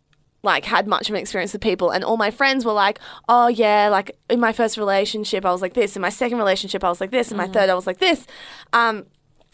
like 0.44 0.66
had 0.66 0.88
much 0.88 1.10
of 1.10 1.16
an 1.16 1.22
experience 1.22 1.54
with 1.54 1.62
people 1.62 1.92
and 1.92 2.04
all 2.04 2.18
my 2.18 2.32
friends 2.32 2.66
were 2.66 2.74
like 2.74 3.00
oh 3.30 3.48
yeah 3.48 3.90
like 3.90 4.18
in 4.30 4.40
my 4.40 4.52
first 4.52 4.78
relationship 4.78 5.46
i 5.46 5.52
was 5.52 5.62
like 5.62 5.74
this 5.74 5.96
in 5.96 6.02
my 6.02 6.10
second 6.10 6.38
relationship 6.38 6.84
i 6.84 6.90
was 6.90 7.00
like 7.00 7.12
this 7.12 7.32
in 7.32 7.38
my 7.38 7.48
third 7.48 7.70
i 7.70 7.76
was 7.76 7.88
like 7.88 8.00
this. 8.00 8.26
Um, 8.74 9.06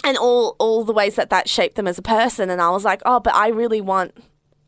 and 0.04 0.18
all 0.18 0.56
all 0.60 0.84
the 0.84 0.94
ways 0.94 1.16
that 1.16 1.30
that 1.30 1.50
shaped 1.50 1.76
them 1.76 1.88
as 1.88 1.98
a 1.98 2.02
person 2.02 2.50
and 2.50 2.62
i 2.62 2.70
was 2.70 2.86
like 2.86 3.02
oh 3.06 3.20
but 3.20 3.34
i 3.36 3.48
really 3.48 3.82
want 3.82 4.14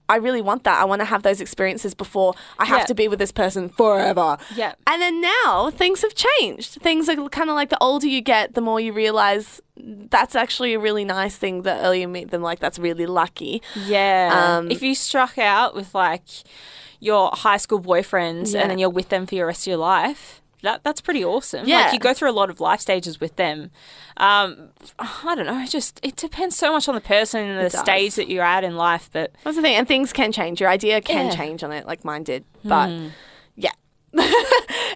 i 0.10 0.16
really 0.18 0.42
want 0.42 0.64
that 0.66 0.78
i 0.82 0.84
want 0.84 1.00
to 1.00 1.06
have 1.06 1.24
those 1.24 1.40
experiences 1.40 1.94
before 1.94 2.34
i 2.58 2.66
have 2.66 2.80
Yeah. 2.80 2.86
to 2.86 2.96
be 2.96 3.08
with 3.08 3.20
this 3.20 3.32
person 3.32 3.70
forever 3.70 4.38
Yeah. 4.56 4.74
and 4.88 5.02
then 5.02 5.22
now 5.22 5.70
things 5.72 6.02
have 6.02 6.14
changed 6.16 6.82
things 6.82 7.08
are 7.08 7.16
kind 7.30 7.50
of 7.50 7.56
like 7.56 7.70
the 7.70 7.78
older 7.82 8.08
you 8.08 8.22
get 8.22 8.56
the 8.56 8.62
more 8.62 8.80
you 8.82 8.92
realize 8.92 9.62
that's 9.78 10.36
actually 10.36 10.74
a 10.74 10.80
really 10.80 11.06
nice 11.06 11.38
thing 11.38 11.62
the 11.62 11.74
earlier 11.86 12.02
you 12.02 12.08
meet 12.10 12.32
them 12.32 12.42
like 12.42 12.60
that's 12.60 12.78
really 12.80 13.06
lucky 13.06 13.62
Yeah. 13.86 14.58
Um, 14.58 14.70
if 14.72 14.82
you 14.82 14.94
struck 14.94 15.38
out 15.38 15.74
with 15.76 15.96
like 15.96 16.24
your 17.00 17.30
high 17.34 17.58
school 17.58 17.80
boyfriends 17.80 18.54
Yeah. 18.54 18.62
and 18.62 18.72
then 18.72 18.78
you're 18.80 18.90
with 18.90 19.08
them 19.10 19.26
for 19.26 19.36
your 19.36 19.48
rest 19.48 19.64
of 19.64 19.68
your 19.72 19.78
life, 19.78 20.39
that 20.64 20.84
that's 20.84 21.02
pretty 21.02 21.24
awesome. 21.24 21.68
Yeah. 21.68 21.84
Like 21.86 21.94
you 21.94 22.00
go 22.00 22.14
through 22.14 22.30
a 22.30 22.34
lot 22.34 22.50
of 22.50 22.60
life 22.60 22.80
stages 22.82 23.20
with 23.20 23.36
them. 23.38 23.72
Um, 24.18 24.70
I 25.00 25.34
don't 25.36 25.46
know. 25.46 25.60
it 25.62 25.70
Just 25.70 26.00
it 26.04 26.16
depends 26.16 26.56
so 26.56 26.72
much 26.72 26.88
on 26.90 26.96
the 26.96 27.02
person 27.02 27.42
and 27.48 27.66
the 27.66 27.78
stage 27.78 28.16
that 28.16 28.30
you're 28.30 28.44
at 28.44 28.64
in 28.64 28.76
life. 28.76 29.10
But 29.14 29.32
That's 29.44 29.56
the 29.56 29.62
thing, 29.62 29.76
and 29.76 29.88
things 29.88 30.12
can 30.14 30.32
change. 30.32 30.60
Your 30.62 30.70
idea 30.70 31.02
can 31.02 31.28
Yeah. 31.28 31.36
Change 31.36 31.64
on 31.64 31.72
it, 31.72 31.86
like 31.88 32.04
mine 32.04 32.24
did. 32.24 32.44
But 32.66 32.92
yeah, 33.56 33.72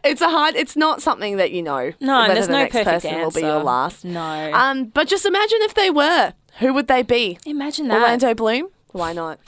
it's 0.03 0.21
a 0.21 0.29
hard. 0.29 0.55
It's 0.55 0.75
not 0.75 1.01
something 1.01 1.37
that 1.37 1.51
you 1.51 1.63
know. 1.63 1.93
no, 1.99 2.19
whether 2.21 2.33
there's 2.33 2.47
the 2.47 2.53
no 2.53 2.59
next 2.59 2.73
perfect 2.73 2.89
person 2.89 3.09
answer. 3.11 3.23
will 3.23 3.31
be 3.31 3.41
your 3.41 3.63
last. 3.63 4.03
No. 4.03 4.51
Um, 4.53 4.85
but 4.85 5.07
just 5.07 5.25
imagine 5.25 5.59
if 5.61 5.73
they 5.75 5.89
were. 5.89 6.33
Who 6.59 6.73
would 6.73 6.87
they 6.87 7.01
be? 7.03 7.39
Imagine 7.45 7.87
that. 7.87 8.01
Orlando 8.01 8.33
Bloom? 8.33 8.67
Why 8.91 9.13
not? 9.13 9.39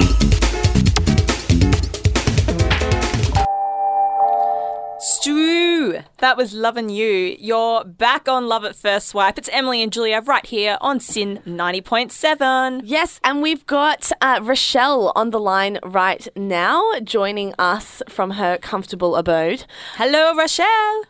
Stu, 4.97 5.99
that 6.19 6.37
was 6.37 6.53
loving 6.53 6.89
you. 6.89 7.35
You're 7.37 7.83
back 7.83 8.29
on 8.29 8.47
Love 8.47 8.63
at 8.63 8.77
First 8.77 9.09
Swipe. 9.09 9.37
It's 9.37 9.49
Emily 9.51 9.83
and 9.83 9.91
Julia 9.91 10.21
right 10.21 10.45
here 10.45 10.77
on 10.79 11.01
SYN 11.01 11.39
90.7. 11.45 12.81
Yes, 12.85 13.19
and 13.21 13.41
we've 13.41 13.65
got 13.67 14.11
uh, 14.21 14.39
Rochelle 14.41 15.11
on 15.13 15.31
the 15.31 15.39
line 15.39 15.79
right 15.83 16.25
now, 16.37 16.93
joining 17.03 17.53
us 17.59 18.01
from 18.07 18.31
her 18.31 18.57
comfortable 18.57 19.17
abode. 19.17 19.65
Hello, 19.95 20.33
Rochelle. 20.33 21.03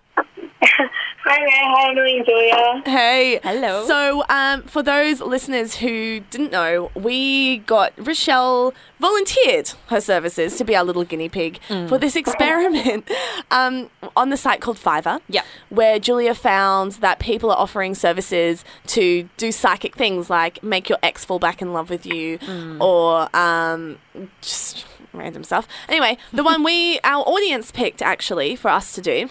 Hi 1.78 1.94
there, 1.94 2.06
how 2.08 2.22
are 2.22 2.24
Julia? 2.24 2.82
Hey. 2.86 3.40
Hello. 3.44 3.86
So, 3.86 4.24
um, 4.30 4.62
for 4.64 4.82
those 4.82 5.20
listeners 5.20 5.76
who 5.76 6.22
didn't 6.30 6.52
know, 6.54 6.90
we 6.96 7.58
got 7.60 7.92
Rochelle 7.98 8.74
volunteered 9.02 9.72
her 9.88 10.00
services 10.00 10.56
to 10.58 10.64
be 10.64 10.74
our 10.74 10.86
little 10.86 11.04
guinea 11.04 11.28
pig 11.28 11.60
Mm. 11.68 11.90
for 11.90 11.98
this 11.98 12.16
experiment 12.16 13.10
um, 13.52 13.90
on 14.16 14.30
the 14.30 14.38
site 14.38 14.62
called 14.62 14.78
Fiverr. 14.78 15.20
Yep. 15.28 15.44
Where 15.68 16.00
Julia 16.00 16.34
found 16.34 16.94
that 16.94 17.20
people 17.20 17.52
are 17.52 17.58
offering 17.58 17.94
services 17.94 18.64
to 18.88 19.28
do 19.36 19.52
psychic 19.52 19.96
things 19.98 20.30
like 20.30 20.64
make 20.64 20.88
your 20.88 21.00
ex 21.04 21.26
fall 21.26 21.40
back 21.40 21.62
in 21.62 21.74
love 21.74 21.90
with 21.90 22.06
you 22.06 22.38
Mm. 22.40 22.80
or 22.80 23.28
um, 23.36 23.98
just 24.42 24.86
random 25.12 25.44
stuff. 25.44 25.68
Anyway, 25.90 26.18
the 26.32 26.44
one 26.44 26.64
we, 26.64 27.00
our 27.04 27.24
audience 27.24 27.72
picked 27.72 28.02
actually 28.02 28.56
for 28.56 28.70
us 28.70 28.94
to 28.94 29.02
do 29.02 29.30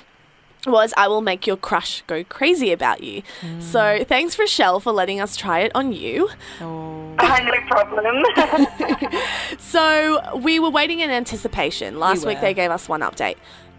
was 0.67 0.93
I 0.97 1.09
will 1.09 1.21
make 1.21 1.47
your 1.47 1.57
crush 1.57 2.03
go 2.07 2.25
crazy 2.25 2.73
about 2.73 3.03
you. 3.03 3.23
Mm. 3.41 3.63
So 3.63 4.05
thanks 4.07 4.39
Rochelle 4.39 4.81
for 4.81 4.93
letting 4.93 5.21
us 5.21 5.37
try 5.37 5.61
it 5.61 5.73
on 5.75 5.93
you. 5.93 6.31
Oh. 6.61 7.01
No 7.45 7.53
problem. 7.69 8.25
So 9.59 10.21
we 10.39 10.59
were 10.59 10.71
waiting 10.71 11.01
in 11.01 11.11
anticipation. 11.11 11.99
Last 11.99 12.23
You 12.23 12.29
week 12.29 12.41
they 12.41 12.55
gave 12.55 12.71
us 12.71 12.89
one 12.89 13.01
update. 13.01 13.37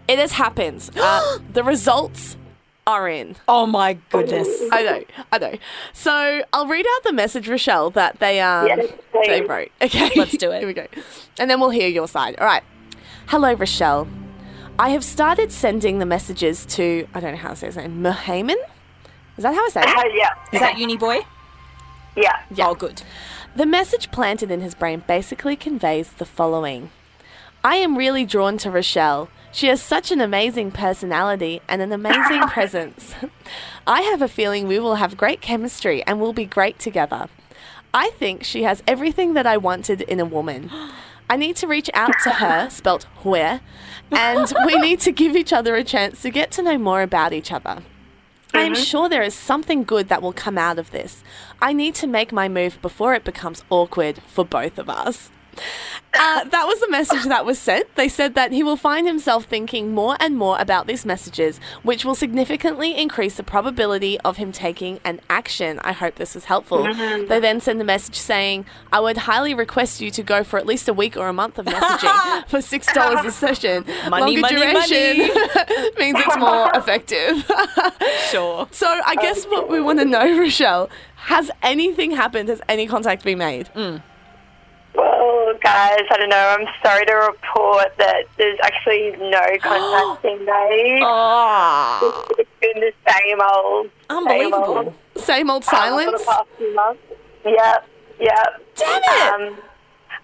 It 0.08 0.18
has 0.18 0.32
happened. 0.32 0.90
Uh, 0.96 1.38
the 1.52 1.62
results 1.64 2.36
are 2.86 3.08
in. 3.08 3.36
Oh 3.48 3.66
my 3.66 3.94
goodness. 4.10 4.48
I 4.70 4.82
know, 4.82 5.04
I 5.32 5.38
know. 5.38 5.54
So 5.92 6.42
I'll 6.52 6.66
read 6.66 6.86
out 6.86 7.02
the 7.04 7.12
message, 7.12 7.48
Rochelle, 7.48 7.90
that 7.90 8.20
they 8.20 8.40
um 8.40 8.66
Yes, 8.66 8.92
they 9.26 9.42
wrote. 9.42 9.70
Okay, 9.82 10.10
Let's 10.16 10.36
do 10.36 10.50
it. 10.52 10.58
Here 10.58 10.66
we 10.66 10.74
go, 10.74 10.86
and 11.38 11.50
then 11.50 11.60
we'll 11.60 11.70
hear 11.70 11.88
your 11.88 12.08
side. 12.08 12.36
All 12.38 12.46
right. 12.46 12.62
Hello, 13.28 13.54
Rochelle. 13.54 14.06
I 14.78 14.90
have 14.90 15.04
started 15.04 15.52
sending 15.52 16.00
the 16.00 16.06
messages 16.06 16.66
to 16.66 17.08
I 17.14 17.20
don't 17.20 17.32
know 17.32 17.38
how 17.38 17.50
to 17.50 17.56
say 17.56 17.66
his 17.66 17.76
name. 17.76 18.02
Mohamed. 18.02 18.58
Is 19.38 19.42
that 19.42 19.54
how 19.54 19.64
I 19.64 19.68
say 19.70 19.80
it? 19.80 19.88
Uh, 19.88 20.02
yeah. 20.14 20.34
Is 20.52 20.60
that 20.60 20.76
uni 20.76 20.98
boy? 20.98 21.20
Yeah. 22.14 22.42
Oh, 22.58 22.74
good. 22.74 23.02
The 23.54 23.64
message 23.64 24.10
planted 24.10 24.50
in 24.50 24.60
his 24.60 24.74
brain 24.74 25.02
basically 25.06 25.56
conveys 25.56 26.10
the 26.10 26.26
following 26.26 26.90
I 27.64 27.76
am 27.76 27.96
really 27.96 28.26
drawn 28.26 28.58
to 28.58 28.70
Rochelle. 28.70 29.30
She 29.50 29.68
has 29.68 29.80
such 29.80 30.12
an 30.12 30.20
amazing 30.20 30.72
personality 30.72 31.62
and 31.68 31.80
an 31.80 31.92
amazing 31.92 32.42
presence. 32.48 33.14
I 33.86 34.02
have 34.02 34.20
a 34.20 34.28
feeling 34.28 34.68
we 34.68 34.78
will 34.78 34.96
have 34.96 35.16
great 35.16 35.40
chemistry 35.40 36.02
and 36.02 36.20
we'll 36.20 36.34
be 36.34 36.44
great 36.44 36.78
together. 36.78 37.28
I 37.94 38.10
think 38.10 38.44
she 38.44 38.64
has 38.64 38.82
everything 38.86 39.32
that 39.34 39.46
I 39.46 39.56
wanted 39.56 40.02
in 40.02 40.20
a 40.20 40.26
woman. 40.26 40.70
I 41.28 41.36
need 41.36 41.56
to 41.56 41.66
reach 41.66 41.90
out 41.92 42.12
to 42.24 42.30
her, 42.30 42.70
spelt 42.70 43.04
where, 43.22 43.60
and 44.10 44.52
we 44.64 44.76
need 44.80 45.00
to 45.00 45.12
give 45.12 45.36
each 45.36 45.52
other 45.52 45.74
a 45.74 45.82
chance 45.82 46.22
to 46.22 46.30
get 46.30 46.50
to 46.52 46.62
know 46.62 46.78
more 46.78 47.02
about 47.02 47.32
each 47.32 47.50
other. 47.50 47.82
I 48.54 48.62
am 48.62 48.72
mm-hmm. 48.72 48.82
sure 48.82 49.08
there 49.08 49.22
is 49.22 49.34
something 49.34 49.84
good 49.84 50.08
that 50.08 50.22
will 50.22 50.32
come 50.32 50.56
out 50.56 50.78
of 50.78 50.90
this. 50.92 51.24
I 51.60 51.72
need 51.72 51.94
to 51.96 52.06
make 52.06 52.32
my 52.32 52.48
move 52.48 52.80
before 52.80 53.14
it 53.14 53.24
becomes 53.24 53.64
awkward 53.70 54.20
for 54.26 54.44
both 54.44 54.78
of 54.78 54.88
us. 54.88 55.30
Uh, 56.18 56.44
that 56.44 56.66
was 56.66 56.80
the 56.80 56.88
message 56.88 57.24
that 57.24 57.44
was 57.44 57.58
sent. 57.58 57.94
They 57.94 58.08
said 58.08 58.34
that 58.36 58.50
he 58.50 58.62
will 58.62 58.76
find 58.76 59.06
himself 59.06 59.44
thinking 59.44 59.92
more 59.92 60.16
and 60.18 60.36
more 60.36 60.58
about 60.58 60.86
these 60.86 61.04
messages, 61.04 61.60
which 61.82 62.06
will 62.06 62.14
significantly 62.14 62.96
increase 62.96 63.36
the 63.36 63.42
probability 63.42 64.18
of 64.20 64.38
him 64.38 64.50
taking 64.50 64.98
an 65.04 65.20
action. 65.28 65.78
I 65.80 65.92
hope 65.92 66.14
this 66.14 66.34
was 66.34 66.46
helpful. 66.46 66.84
They 66.94 67.38
then 67.40 67.60
send 67.60 67.80
a 67.82 67.84
message 67.84 68.16
saying, 68.16 68.64
I 68.90 69.00
would 69.00 69.18
highly 69.18 69.52
request 69.52 70.00
you 70.00 70.10
to 70.12 70.22
go 70.22 70.42
for 70.42 70.58
at 70.58 70.64
least 70.66 70.88
a 70.88 70.94
week 70.94 71.18
or 71.18 71.28
a 71.28 71.34
month 71.34 71.58
of 71.58 71.66
messaging 71.66 72.46
for 72.48 72.60
$6 72.60 73.24
a 73.26 73.30
session. 73.30 73.84
Money, 74.08 74.38
Longer 74.38 74.40
money, 74.40 74.56
duration 74.56 75.18
means 75.98 76.18
it's 76.18 76.36
more 76.38 76.70
effective. 76.74 77.44
Sure. 78.30 78.68
So 78.70 78.86
I 79.04 79.16
guess 79.16 79.44
what 79.46 79.68
we 79.68 79.80
want 79.80 79.98
to 79.98 80.04
know, 80.06 80.38
Rochelle, 80.38 80.88
has 81.16 81.50
anything 81.62 82.12
happened? 82.12 82.48
Has 82.48 82.62
any 82.68 82.86
contact 82.86 83.22
been 83.24 83.38
made? 83.38 83.68
Well, 85.46 85.54
guys, 85.62 86.00
I 86.10 86.16
don't 86.18 86.28
know. 86.28 86.56
I'm 86.58 86.66
sorry 86.84 87.06
to 87.06 87.14
report 87.14 87.96
that 87.98 88.24
there's 88.36 88.58
actually 88.64 89.12
no 89.30 89.40
contact 89.62 90.22
being 90.24 90.44
made. 90.44 90.98
Oh, 91.04 92.26
It's 92.36 92.50
been 92.60 92.80
the 92.82 92.92
same 93.08 93.38
old, 93.40 93.86
same 93.86 94.18
unbelievable. 94.18 94.78
old. 94.78 94.94
Same 95.24 95.48
old 95.48 95.62
um, 95.62 95.68
for 95.68 95.76
silence. 95.76 96.18
the 96.20 96.26
past 96.26 96.48
few 96.58 96.74
months. 96.74 97.00
Yep, 97.44 97.88
yep. 98.18 98.62
Damn 98.74 99.02
it! 99.04 99.54
Um, 99.54 99.58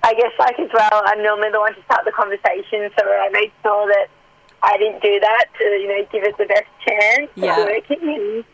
I 0.03 0.15
guess, 0.15 0.33
like 0.41 0.59
as 0.59 0.71
well, 0.75 1.03
I'm 1.07 1.23
normally 1.23 1.51
the 1.53 1.61
one 1.61 1.73
to 1.77 1.83
start 1.85 2.05
the 2.05 2.11
conversation, 2.11 2.91
so 2.99 3.07
I 3.07 3.29
made 3.33 3.53
sure 3.63 3.87
that 3.87 4.09
I 4.65 4.77
didn't 4.77 5.03
do 5.05 5.21
that 5.21 5.45
to, 5.57 5.65
you 5.65 5.87
know, 5.87 6.05
give 6.11 6.25
it 6.25 6.37
the 6.37 6.47
best 6.47 6.67
chance 6.85 7.31
Yeah. 7.37 7.61
of 7.61 7.67
working. 7.69 8.45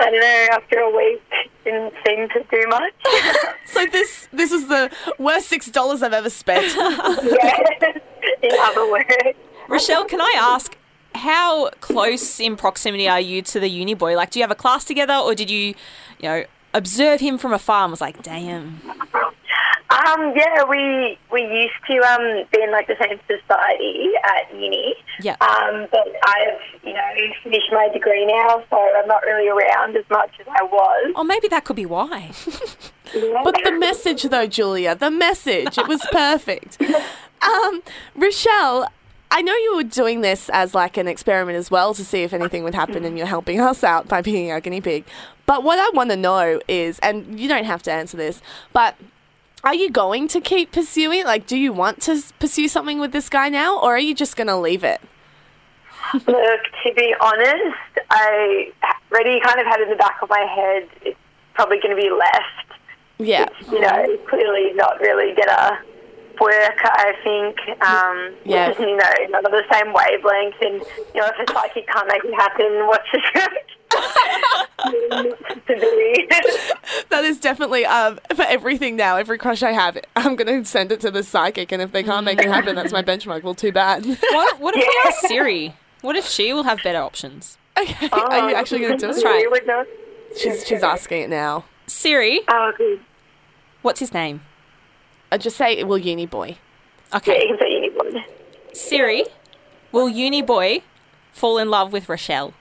And 0.00 0.06
I 0.06 0.10
don't 0.10 0.20
know. 0.20 0.46
After 0.52 0.78
a 0.78 0.96
week, 0.96 1.22
didn't 1.64 1.94
seem 2.06 2.28
to 2.30 2.44
do 2.50 2.68
much. 2.68 2.94
So 3.66 3.86
this 3.86 4.26
this 4.32 4.50
is 4.50 4.66
the 4.66 4.90
worst 5.16 5.46
six 5.46 5.70
dollars 5.70 6.02
I've 6.02 6.12
ever 6.12 6.28
spent. 6.28 6.74
yeah. 6.76 7.92
In 8.42 8.50
other 8.58 8.90
words. 8.90 9.06
Rochelle, 9.68 10.04
can 10.06 10.20
I 10.20 10.34
ask 10.36 10.76
how 11.14 11.70
close 11.80 12.40
in 12.40 12.56
proximity 12.56 13.08
are 13.08 13.20
you 13.20 13.42
to 13.42 13.60
the 13.60 13.68
uni 13.68 13.94
boy? 13.94 14.16
Like, 14.16 14.30
do 14.30 14.40
you 14.40 14.42
have 14.42 14.50
a 14.50 14.56
class 14.56 14.84
together, 14.84 15.14
or 15.14 15.36
did 15.36 15.50
you, 15.50 15.74
you 16.18 16.28
know, 16.28 16.44
observe 16.74 17.20
him 17.20 17.38
from 17.38 17.52
afar 17.52 17.84
and 17.84 17.92
was 17.92 18.00
like, 18.00 18.20
damn, 18.24 18.80
Um, 19.90 20.32
yeah, 20.36 20.62
we 20.68 21.18
we 21.32 21.42
used 21.42 21.74
to 21.88 21.96
um, 21.98 22.46
be 22.52 22.62
in 22.62 22.70
like 22.70 22.86
the 22.86 22.94
same 23.00 23.18
society 23.26 24.10
at 24.24 24.54
uni. 24.54 24.94
Yeah. 25.20 25.36
Um, 25.40 25.88
but 25.90 26.06
I've 26.24 26.60
you 26.84 26.92
know 26.94 27.00
finished 27.42 27.72
my 27.72 27.88
degree 27.92 28.24
now, 28.24 28.62
so 28.70 28.76
I'm 28.76 29.08
not 29.08 29.22
really 29.24 29.48
around 29.48 29.96
as 29.96 30.04
much 30.08 30.30
as 30.40 30.46
I 30.48 30.62
was. 30.62 31.12
oh, 31.16 31.24
maybe 31.24 31.48
that 31.48 31.64
could 31.64 31.76
be 31.76 31.86
why. 31.86 32.30
But 33.12 33.56
the 33.64 33.72
message, 33.72 34.22
though, 34.22 34.46
Julia, 34.46 34.94
the 34.94 35.10
message, 35.10 35.76
it 35.76 35.88
was 35.88 36.00
perfect. 36.12 36.80
Um, 37.42 37.82
Rochelle, 38.14 38.86
I 39.32 39.42
know 39.42 39.52
you 39.54 39.76
were 39.76 39.82
doing 39.82 40.20
this 40.20 40.48
as 40.52 40.74
like 40.74 40.96
an 40.96 41.08
experiment 41.08 41.56
as 41.56 41.70
well 41.70 41.94
to 41.94 42.04
see 42.04 42.22
if 42.22 42.32
anything 42.32 42.62
would 42.62 42.74
happen, 42.74 43.04
and 43.04 43.18
you're 43.18 43.26
helping 43.26 43.60
us 43.60 43.82
out 43.82 44.06
by 44.06 44.22
being 44.22 44.52
our 44.52 44.60
guinea 44.60 44.80
pig. 44.80 45.04
But 45.46 45.64
what 45.64 45.78
I 45.78 45.90
want 45.96 46.10
to 46.10 46.16
know 46.16 46.60
is, 46.68 47.00
and 47.00 47.40
you 47.40 47.48
don't 47.48 47.64
have 47.64 47.82
to 47.84 47.92
answer 47.92 48.16
this, 48.16 48.42
but 48.72 48.94
are 49.64 49.74
you 49.74 49.90
going 49.90 50.28
to 50.28 50.40
keep 50.40 50.72
pursuing? 50.72 51.24
Like, 51.24 51.46
do 51.46 51.56
you 51.56 51.72
want 51.72 52.00
to 52.02 52.22
pursue 52.38 52.68
something 52.68 52.98
with 52.98 53.12
this 53.12 53.28
guy 53.28 53.48
now, 53.48 53.78
or 53.78 53.94
are 53.94 54.00
you 54.00 54.14
just 54.14 54.36
going 54.36 54.46
to 54.46 54.56
leave 54.56 54.84
it? 54.84 55.00
Look, 56.14 56.26
to 56.26 56.94
be 56.96 57.14
honest, 57.20 57.76
I 58.10 58.72
already 59.12 59.40
kind 59.40 59.60
of 59.60 59.66
had 59.66 59.80
in 59.80 59.90
the 59.90 59.96
back 59.96 60.18
of 60.22 60.28
my 60.28 60.40
head 60.40 60.88
it's 61.02 61.18
probably 61.54 61.78
going 61.80 61.94
to 61.94 62.02
be 62.02 62.10
left. 62.10 62.80
Yeah. 63.18 63.48
You 63.70 63.80
know, 63.80 64.18
clearly 64.28 64.72
not 64.74 64.98
really 65.00 65.34
gonna 65.34 65.78
work. 66.40 66.78
I 66.82 67.12
think. 67.22 67.58
Um, 67.82 68.34
Yeah. 68.44 68.74
You 68.80 68.96
know, 68.96 69.12
not 69.28 69.44
on 69.44 69.52
the 69.52 69.64
same 69.70 69.92
wavelength, 69.92 70.56
and 70.62 70.82
you 71.14 71.20
know, 71.20 71.28
if 71.28 71.48
a 71.48 71.52
psychic 71.52 71.86
can't 71.86 72.08
make 72.08 72.24
it 72.24 72.34
happen, 72.34 72.86
what's 72.86 73.04
the 73.12 73.18
to 73.34 73.50
be? 73.50 73.79
That 77.10 77.24
is 77.24 77.38
definitely 77.40 77.84
um, 77.86 78.18
for 78.34 78.42
everything 78.42 78.96
now. 78.96 79.16
Every 79.16 79.36
crush 79.38 79.62
I 79.62 79.72
have, 79.72 79.98
I'm 80.16 80.36
going 80.36 80.62
to 80.62 80.68
send 80.68 80.92
it 80.92 81.00
to 81.00 81.10
the 81.10 81.22
psychic, 81.22 81.72
and 81.72 81.82
if 81.82 81.92
they 81.92 82.02
can't 82.02 82.24
make 82.24 82.38
it 82.38 82.46
happen, 82.48 82.74
that's 82.76 82.92
my 82.92 83.02
benchmark. 83.02 83.42
Well, 83.42 83.54
too 83.54 83.72
bad. 83.72 84.04
What, 84.06 84.60
what 84.60 84.74
if 84.76 84.84
we 84.86 85.00
ask 85.10 85.18
Siri? 85.26 85.74
What 86.02 86.16
if 86.16 86.26
she 86.26 86.52
will 86.52 86.62
have 86.64 86.82
better 86.82 87.00
options? 87.00 87.58
okay, 87.78 88.08
are 88.12 88.50
you 88.50 88.54
actually 88.56 88.80
going 88.80 88.92
to 88.92 88.98
do 88.98 89.06
Let's 89.08 89.18
it? 89.20 89.22
try 89.22 89.38
it. 89.38 89.42
You 89.42 89.50
would 89.50 89.66
not- 89.66 89.86
She's 90.36 90.64
she's 90.66 90.82
asking 90.84 91.22
it 91.22 91.30
now. 91.30 91.64
Siri, 91.88 92.40
Oh, 92.48 92.72
good. 92.78 93.00
what's 93.82 93.98
his 93.98 94.14
name? 94.14 94.42
I 95.32 95.38
just 95.38 95.56
say, 95.56 95.82
will 95.82 95.98
uni 95.98 96.26
boy. 96.26 96.56
Yeah, 97.10 97.16
Okay, 97.18 97.42
you 97.42 97.48
can 97.48 97.58
say 97.58 97.76
anyone. 97.76 98.24
Siri, 98.72 99.24
will 99.90 100.08
uni 100.08 100.40
boy 100.42 100.82
fall 101.32 101.58
in 101.58 101.68
love 101.68 101.92
with 101.92 102.08
Rochelle? 102.08 102.54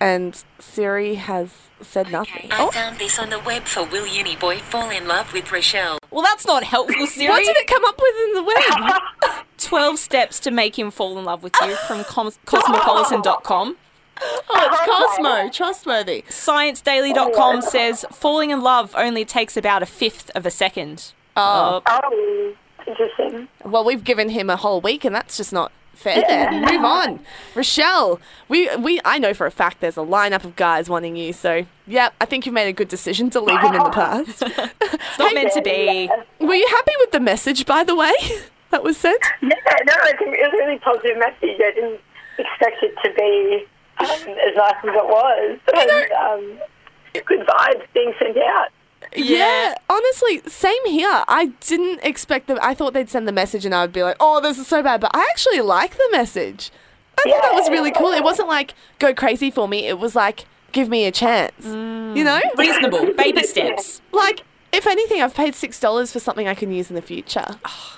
And 0.00 0.42
Siri 0.58 1.16
has 1.16 1.50
said 1.82 2.10
nothing. 2.10 2.48
I 2.50 2.62
Oh, 2.62 2.70
found 2.70 2.98
this 2.98 3.18
on 3.18 3.28
the 3.30 3.38
web 3.38 3.64
for 3.64 3.84
Will 3.84 4.06
Uni 4.06 4.34
Boy 4.36 4.58
fall 4.58 4.88
in 4.90 5.06
love 5.06 5.32
with 5.32 5.52
Rochelle. 5.52 5.98
Well, 6.10 6.22
that's 6.22 6.46
not 6.46 6.64
helpful, 6.64 7.06
Siri. 7.06 7.28
what 7.28 7.44
did 7.44 7.56
it 7.56 7.66
come 7.66 7.84
up 7.84 8.00
with 8.00 8.14
in 8.28 8.34
the 8.34 8.42
web? 8.42 9.44
12 9.58 9.98
steps 9.98 10.40
to 10.40 10.50
make 10.50 10.78
him 10.78 10.90
fall 10.90 11.18
in 11.18 11.24
love 11.24 11.42
with 11.42 11.54
you 11.62 11.74
from 11.86 12.02
cos- 12.04 12.38
cosmopolitan.com. 12.46 13.76
oh, 14.22 14.68
it's 14.72 14.80
Cosmo, 15.20 15.50
trustworthy. 15.50 16.22
ScienceDaily.com 16.28 17.56
oh. 17.56 17.60
says 17.60 18.04
falling 18.10 18.50
in 18.50 18.60
love 18.62 18.94
only 18.96 19.24
takes 19.24 19.56
about 19.56 19.82
a 19.82 19.86
fifth 19.86 20.30
of 20.34 20.46
a 20.46 20.50
second. 20.50 21.12
Oh, 21.36 21.82
uh, 21.86 22.00
Oh, 22.04 22.54
interesting. 22.86 23.48
well, 23.64 23.84
we've 23.84 24.04
given 24.04 24.30
him 24.30 24.48
a 24.50 24.56
whole 24.56 24.80
week, 24.80 25.04
and 25.04 25.14
that's 25.14 25.36
just 25.36 25.52
not 25.52 25.72
fair. 26.00 26.22
Then 26.26 26.60
move 26.72 26.84
on, 26.84 27.20
Rochelle. 27.54 28.20
We 28.48 28.74
we 28.76 29.00
I 29.04 29.18
know 29.18 29.34
for 29.34 29.46
a 29.46 29.50
fact 29.50 29.80
there's 29.80 29.96
a 29.96 30.00
lineup 30.00 30.44
of 30.44 30.56
guys 30.56 30.88
wanting 30.88 31.16
you. 31.16 31.32
So 31.32 31.66
yeah, 31.86 32.10
I 32.20 32.24
think 32.24 32.46
you've 32.46 32.54
made 32.54 32.68
a 32.68 32.72
good 32.72 32.88
decision 32.88 33.30
to 33.30 33.40
leave 33.40 33.60
him 33.60 33.74
in 33.74 33.82
the 33.82 33.90
past. 33.90 34.42
It's 35.10 35.18
not 35.18 35.34
meant 35.34 35.52
to 35.52 35.62
be. 35.62 36.08
Were 36.38 36.54
you 36.54 36.66
happy 36.68 36.92
with 37.00 37.10
the 37.10 37.20
message, 37.20 37.66
by 37.66 37.84
the 37.84 37.94
way, 37.94 38.12
that 38.70 38.82
was 38.82 38.96
sent? 38.96 39.20
Yeah, 39.42 39.48
no, 39.48 39.94
it's 40.04 40.20
a, 40.20 40.24
it 40.24 40.52
was 40.52 40.54
a 40.54 40.64
really 40.64 40.78
positive 40.78 41.18
message. 41.18 41.60
I 41.60 41.72
didn't 41.74 42.00
expect 42.38 42.82
it 42.82 42.94
to 43.04 43.12
be 43.14 43.66
um, 43.98 44.36
as 44.38 44.56
nice 44.56 44.80
as 44.82 44.94
it 44.94 45.06
was. 45.06 45.58
And, 45.74 46.12
um, 46.12 46.58
good 47.26 47.46
vibes 47.46 47.86
being 47.92 48.14
sent 48.18 48.36
out. 48.38 48.68
Yeah, 49.16 49.74
honestly, 49.88 50.40
same 50.46 50.84
here. 50.86 51.24
I 51.26 51.46
didn't 51.60 52.00
expect 52.02 52.46
them. 52.46 52.58
I 52.62 52.74
thought 52.74 52.92
they'd 52.92 53.10
send 53.10 53.26
the 53.26 53.32
message 53.32 53.64
and 53.64 53.74
I 53.74 53.82
would 53.82 53.92
be 53.92 54.02
like, 54.02 54.16
oh, 54.20 54.40
this 54.40 54.58
is 54.58 54.66
so 54.66 54.82
bad. 54.82 55.00
But 55.00 55.10
I 55.14 55.26
actually 55.30 55.60
like 55.60 55.96
the 55.96 56.08
message. 56.12 56.70
I 57.18 57.30
thought 57.30 57.42
that 57.42 57.54
was 57.54 57.68
really 57.68 57.90
cool. 57.90 58.12
It 58.12 58.22
wasn't 58.22 58.48
like 58.48 58.74
go 58.98 59.12
crazy 59.12 59.50
for 59.50 59.68
me. 59.68 59.86
It 59.86 59.98
was 59.98 60.14
like 60.14 60.46
give 60.72 60.88
me 60.88 61.04
a 61.04 61.12
chance. 61.12 61.66
Mm. 61.66 62.16
You 62.16 62.24
know, 62.24 62.40
Reasonable. 62.56 63.12
Baby 63.14 63.42
steps. 63.42 64.00
like 64.12 64.42
if 64.72 64.86
anything, 64.86 65.20
I've 65.20 65.34
paid 65.34 65.54
six 65.54 65.80
dollars 65.80 66.12
for 66.12 66.20
something 66.20 66.46
I 66.46 66.54
can 66.54 66.72
use 66.72 66.88
in 66.90 66.96
the 66.96 67.02
future. 67.02 67.46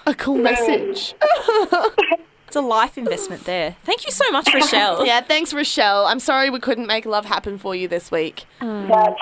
A 0.06 0.14
cool 0.14 0.38
message. 0.38 1.14
It's 2.52 2.56
a 2.58 2.60
life 2.60 2.98
investment 2.98 3.44
there. 3.46 3.76
Thank 3.84 4.04
you 4.04 4.12
so 4.12 4.30
much, 4.30 4.52
Rochelle. 4.52 5.06
Yeah, 5.12 5.22
thanks, 5.22 5.54
Rochelle. 5.54 6.04
I'm 6.04 6.20
sorry 6.20 6.50
we 6.50 6.60
couldn't 6.60 6.86
make 6.86 7.06
love 7.06 7.24
happen 7.24 7.56
for 7.56 7.74
you 7.74 7.88
this 7.88 8.10
week. 8.10 8.44
That's 8.60 8.68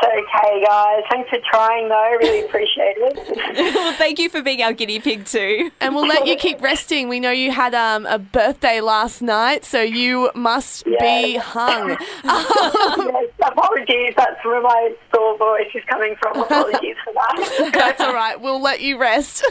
okay, 0.05 0.64
guys. 0.66 1.03
Thanks 1.09 1.31
for 1.31 1.38
trying, 1.49 1.88
though. 1.88 2.16
Really 2.19 2.45
appreciate 2.45 2.97
it. 2.99 3.57
well, 3.77 3.93
thank 3.93 4.19
you 4.19 4.29
for 4.31 4.43
being 4.43 4.62
our 4.62 4.73
guinea 4.73 4.99
pig 4.99 5.27
too. 5.27 5.71
And 5.81 5.95
we'll 5.95 6.09
let 6.09 6.27
you 6.27 6.35
keep 6.35 6.61
resting. 6.61 7.09
We 7.09 7.21
know 7.21 7.31
you 7.31 7.53
had 7.53 7.73
um, 7.73 8.05
a 8.07 8.19
birthday 8.19 8.81
last 8.81 9.23
night, 9.23 9.64
so 9.64 9.81
you 9.81 10.33
must 10.35 10.85
be 10.85 11.35
Yeah. 11.35 11.40
hung. 11.40 11.90
yes, 12.25 13.29
apologies. 13.45 14.14
That's 14.16 14.45
where 14.45 14.61
my 14.61 14.93
sore 15.14 15.38
voice 15.38 15.71
is 15.73 15.85
coming 15.88 16.16
from. 16.21 16.37
Apologies 16.40 16.97
for 17.05 17.12
that. 17.12 17.71
That's 17.73 18.01
all 18.01 18.12
right. 18.12 18.40
We'll 18.40 18.61
let 18.61 18.81
you 18.81 18.99
rest. 18.99 19.45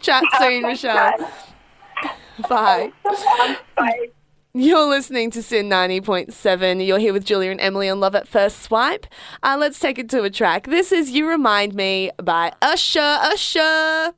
Chat 0.00 0.24
soon, 0.38 0.62
Michelle. 0.62 1.30
Bye. 2.48 2.92
Bye. 3.76 4.08
You're 4.56 4.88
listening 4.88 5.32
to 5.32 5.42
SYN 5.42 5.68
90.7. 5.68 6.86
You're 6.86 7.00
here 7.00 7.12
with 7.12 7.24
Julia 7.24 7.50
and 7.50 7.60
Emily 7.60 7.88
on 7.88 7.98
Love 7.98 8.14
at 8.14 8.28
First 8.28 8.62
Swipe. 8.62 9.04
Uh, 9.42 9.56
let's 9.58 9.80
take 9.80 9.98
it 9.98 10.08
to 10.10 10.22
a 10.22 10.30
track. 10.30 10.68
This 10.68 10.92
is 10.92 11.10
You 11.10 11.28
Remind 11.28 11.74
Me 11.74 12.12
by 12.22 12.52
Usher. 12.62 13.00
Usher. 13.00 14.14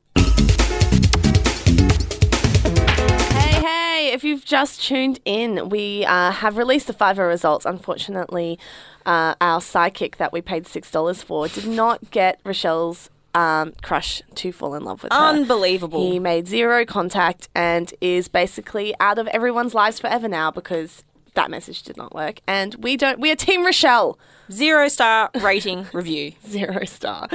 Hey, 3.33 3.61
hey, 3.61 4.11
if 4.13 4.23
you've 4.23 4.45
just 4.45 4.83
tuned 4.83 5.19
in, 5.25 5.69
we 5.69 6.05
uh, 6.05 6.29
have 6.29 6.57
released 6.57 6.85
the 6.85 6.93
Fiverr 6.93 7.27
results. 7.27 7.65
Unfortunately, 7.65 8.59
uh, 9.07 9.33
our 9.41 9.59
sidekick 9.59 10.17
that 10.17 10.31
we 10.31 10.41
paid 10.41 10.65
$6 10.65 11.23
for 11.23 11.47
did 11.47 11.65
not 11.65 12.11
get 12.11 12.39
Rochelle's 12.45 13.09
um, 13.33 13.73
crush 13.83 14.21
to 14.35 14.51
fall 14.51 14.73
in 14.75 14.83
love 14.83 15.03
with 15.03 15.11
her. 15.11 15.17
Unbelievable. 15.17 16.11
He 16.11 16.19
made 16.19 16.47
zero 16.47 16.85
contact 16.85 17.49
and 17.55 17.93
is 18.01 18.27
basically 18.27 18.93
out 18.99 19.17
of 19.19 19.27
everyone's 19.27 19.73
lives 19.73 19.99
forever 19.99 20.27
now 20.27 20.51
because 20.51 21.03
that 21.35 21.51
message 21.51 21.83
did 21.83 21.97
not 21.97 22.15
work. 22.15 22.39
And 22.47 22.73
we 22.75 22.97
don't, 22.97 23.19
we 23.19 23.29
are 23.31 23.35
Team 23.35 23.63
Rochelle. 23.63 24.17
Zero 24.49 24.87
star 24.87 25.29
rating 25.41 25.87
review. 25.93 26.31
Zero 26.47 26.85
star. 26.85 27.27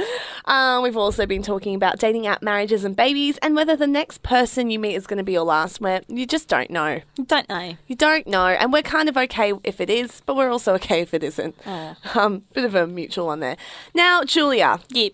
Uh, 0.45 0.79
we've 0.81 0.97
also 0.97 1.27
been 1.27 1.43
talking 1.43 1.75
about 1.75 1.99
dating 1.99 2.25
app 2.25 2.41
marriages 2.41 2.83
and 2.83 2.95
babies 2.95 3.37
and 3.43 3.55
whether 3.55 3.75
the 3.75 3.85
next 3.85 4.23
person 4.23 4.71
you 4.71 4.79
meet 4.79 4.95
is 4.95 5.05
going 5.05 5.19
to 5.19 5.23
be 5.23 5.33
your 5.33 5.43
last, 5.43 5.79
where 5.79 6.01
you 6.07 6.25
just 6.25 6.47
don't 6.47 6.71
know. 6.71 7.01
You 7.15 7.25
don't 7.25 7.47
know. 7.47 7.77
You 7.85 7.95
don't 7.95 8.25
know, 8.25 8.47
and 8.47 8.73
we're 8.73 8.81
kind 8.81 9.07
of 9.09 9.15
okay 9.15 9.53
if 9.63 9.79
it 9.79 9.91
is, 9.91 10.23
but 10.25 10.35
we're 10.35 10.49
also 10.49 10.73
okay 10.73 11.01
if 11.01 11.13
it 11.13 11.23
isn't. 11.23 11.55
Um, 12.15 12.41
bit 12.53 12.65
of 12.65 12.73
a 12.73 12.87
mutual 12.87 13.27
one 13.27 13.41
there. 13.41 13.57
Now, 13.93 14.23
Julia, 14.23 14.79
Yep. 14.89 15.13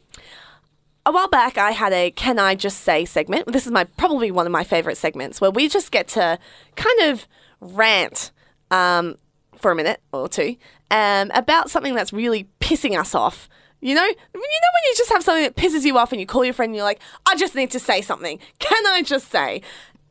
A 1.10 1.12
while 1.12 1.28
back 1.28 1.58
I 1.58 1.72
had 1.72 1.92
a 1.94 2.12
"Can 2.12 2.40
I 2.40 2.56
just 2.56 2.82
say" 2.82 3.06
segment. 3.06 3.52
This 3.52 3.66
is 3.66 3.72
my 3.72 3.84
probably 3.84 4.32
one 4.32 4.46
of 4.46 4.52
my 4.52 4.64
favorite 4.64 4.98
segments 4.98 5.42
where 5.42 5.52
we 5.52 5.68
just 5.68 5.92
get 5.92 6.08
to 6.10 6.40
kind 6.76 7.02
of 7.02 7.28
rant 7.60 8.32
um, 8.72 9.16
for 9.58 9.72
a 9.72 9.76
minute 9.76 10.02
or 10.14 10.30
two 10.30 10.56
um, 10.92 11.32
about 11.34 11.70
something 11.70 11.96
that's 11.96 12.14
really 12.14 12.48
pissing 12.62 12.98
us 12.98 13.14
off. 13.14 13.50
You 13.82 13.96
know, 13.96 14.04
you 14.04 14.12
know 14.12 14.34
when 14.34 14.84
you 14.86 14.94
just 14.96 15.12
have 15.12 15.24
something 15.24 15.44
that 15.44 15.56
pisses 15.56 15.86
you 15.86 15.98
off 15.98 16.12
and 16.12 16.20
you 16.20 16.28
call 16.28 16.44
your 16.44 16.54
friend 16.54 16.70
and 16.70 16.76
you're 16.76 16.86
like, 16.86 17.02
"I 17.26 17.36
just 17.36 17.56
need 17.56 17.72
to 17.72 17.80
say 17.80 18.02
something. 18.02 18.40
Can 18.60 18.88
I 18.88 19.02
just 19.02 19.30
say?" 19.30 19.62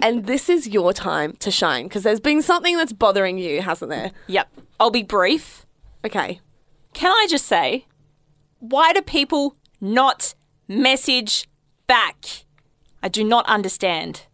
And 0.01 0.27
this 0.27 0.49
is 0.49 0.69
your 0.69 0.93
time 0.93 1.35
to 1.41 1.51
shine 1.51 1.85
because 1.85 2.03
there's 2.03 2.21
been 2.21 2.41
something 2.41 2.77
that's 2.77 2.93
bothering 2.93 3.37
you, 3.37 3.63
hasn't 3.63 3.91
there? 3.91 4.13
Yep. 4.29 4.49
I'll 4.79 4.91
be 4.91 5.03
brief. 5.03 5.67
Okay. 6.05 6.41
Can 6.93 7.11
I 7.11 7.27
just 7.29 7.47
say, 7.47 7.87
why 8.61 8.93
do 8.93 9.03
people 9.03 9.57
not 9.81 10.35
message 10.69 11.49
back? 11.87 12.45
I 13.03 13.09
do 13.09 13.25
not 13.25 13.47
understand. 13.47 14.27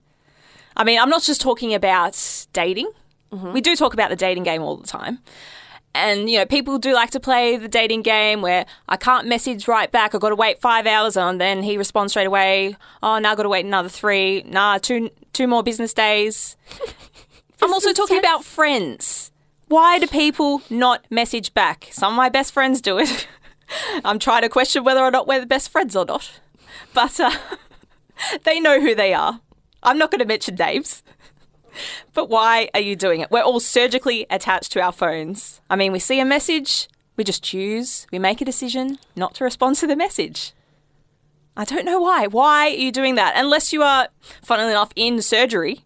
I 0.77 0.85
mean, 0.85 0.99
I'm 0.99 1.09
not 1.09 1.23
just 1.23 1.40
talking 1.40 1.73
about 1.73 2.47
dating. 2.53 2.90
Mm-hmm. 3.33 3.53
We 3.53 3.61
do 3.61 3.77
talk 3.77 3.94
about 3.94 4.11
the 4.11 4.16
dating 4.16 4.42
game 4.42 4.62
all 4.62 4.77
the 4.77 4.87
time. 4.87 5.20
And, 5.97 6.29
you 6.29 6.38
know, 6.38 6.47
people 6.47 6.79
do 6.79 6.92
like 6.92 7.11
to 7.11 7.20
play 7.20 7.57
the 7.57 7.68
dating 7.68 8.03
game 8.03 8.42
where 8.42 8.66
I 8.88 8.97
can't 8.97 9.29
message 9.29 9.68
right 9.68 9.90
back. 9.90 10.12
I've 10.12 10.20
got 10.20 10.31
to 10.31 10.37
wait 10.37 10.61
five 10.61 10.87
hours 10.88 11.16
and 11.16 11.40
then 11.40 11.62
he 11.62 11.79
responds 11.79 12.12
straight 12.12 12.27
away. 12.27 12.77
Oh, 13.01 13.18
now 13.18 13.31
I've 13.31 13.37
got 13.37 13.44
to 13.44 13.49
wait 13.49 13.64
another 13.64 13.88
three. 13.88 14.42
Nah, 14.42 14.79
two, 14.79 15.11
two 15.33 15.47
more 15.47 15.62
business 15.62 15.94
days. 15.94 16.57
I'm 17.62 17.73
also 17.73 17.92
talking 17.92 18.18
about 18.18 18.44
friends. 18.44 19.31
Why 19.68 20.01
do 20.01 20.09
people 20.09 20.62
not 20.68 21.07
message 21.11 21.55
back? 21.55 21.88
Some 21.92 22.12
of 22.12 22.16
my 22.16 22.29
best 22.29 22.53
friends 22.53 22.81
do 22.81 22.99
it. 22.99 23.29
I'm 24.05 24.18
trying 24.18 24.42
to 24.42 24.48
question 24.48 24.85
whether 24.85 25.00
or 25.00 25.11
not 25.11 25.27
we're 25.27 25.40
the 25.40 25.46
best 25.46 25.70
friends 25.70 25.96
or 25.96 26.05
not. 26.05 26.40
But 26.92 27.18
uh, 27.20 27.31
they 28.44 28.61
know 28.61 28.81
who 28.81 28.94
they 28.94 29.14
are. 29.14 29.40
I'm 29.83 29.98
not 29.98 30.11
going 30.11 30.20
to 30.20 30.24
mention 30.27 30.55
names. 30.57 31.03
But 32.12 32.31
why 32.31 32.70
are 32.72 32.81
you 32.81 32.94
doing 32.94 33.18
it? 33.18 33.33
We're 33.33 33.42
all 33.42 33.59
surgically 33.59 34.27
attached 34.31 34.70
to 34.72 34.81
our 34.81 34.92
phones. 34.92 35.61
I 35.68 35.74
mean, 35.74 35.90
we 35.90 35.98
see 35.98 36.20
a 36.20 36.24
message, 36.24 36.88
we 37.16 37.24
just 37.24 37.42
choose, 37.42 38.07
we 38.12 38.20
make 38.20 38.40
a 38.40 38.44
decision 38.44 39.00
not 39.16 39.35
to 39.35 39.44
respond 39.44 39.74
to 39.77 39.88
the 39.88 39.96
message. 39.96 40.53
I 41.57 41.64
don't 41.64 41.85
know 41.85 42.00
why. 42.00 42.29
Why 42.29 42.66
are 42.66 42.68
you 42.68 42.92
doing 42.92 43.16
that? 43.16 43.35
Unless 43.37 43.72
you 43.72 43.83
are, 43.83 44.07
funnily 44.42 44.70
enough, 44.70 44.92
in 44.94 45.20
surgery, 45.20 45.81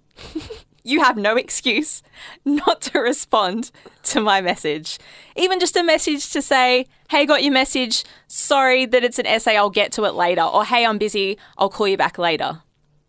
you 0.89 1.01
have 1.01 1.17
no 1.17 1.37
excuse 1.37 2.03
not 2.45 2.81
to 2.83 3.01
respond 3.01 3.71
to 4.05 4.21
my 4.21 4.41
message. 4.41 4.99
Even 5.37 5.61
just 5.61 5.77
a 5.77 5.83
message 5.83 6.31
to 6.31 6.43
say, 6.43 6.87
hey, 7.11 7.27
got 7.27 7.43
your 7.43 7.53
message. 7.53 8.05
Sorry 8.27 8.87
that 8.87 9.05
it's 9.05 9.19
an 9.19 9.27
essay. 9.27 9.57
I'll 9.57 9.71
get 9.71 9.93
to 9.93 10.05
it 10.05 10.15
later. 10.15 10.43
Or 10.43 10.65
hey, 10.65 10.87
I'm 10.87 10.99
busy. 10.99 11.39
I'll 11.59 11.69
call 11.69 11.89
you 11.89 11.97
back 11.97 12.19
later. 12.19 12.63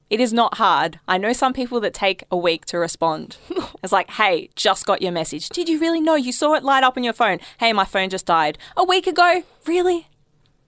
It 0.09 0.19
is 0.19 0.33
not 0.33 0.55
hard. 0.55 0.99
I 1.07 1.17
know 1.19 1.33
some 1.33 1.53
people 1.53 1.79
that 1.81 1.93
take 1.93 2.23
a 2.31 2.37
week 2.37 2.65
to 2.67 2.77
respond. 2.77 3.37
It's 3.81 3.93
like, 3.93 4.09
hey, 4.09 4.49
just 4.57 4.85
got 4.85 5.01
your 5.01 5.13
message. 5.13 5.47
Did 5.47 5.69
you 5.69 5.79
really 5.79 6.01
know? 6.01 6.15
You 6.15 6.33
saw 6.33 6.53
it 6.55 6.65
light 6.65 6.83
up 6.83 6.97
on 6.97 7.03
your 7.05 7.13
phone. 7.13 7.39
Hey, 7.61 7.71
my 7.71 7.85
phone 7.85 8.09
just 8.09 8.25
died. 8.25 8.57
A 8.75 8.83
week 8.83 9.07
ago? 9.07 9.43
Really? 9.65 10.09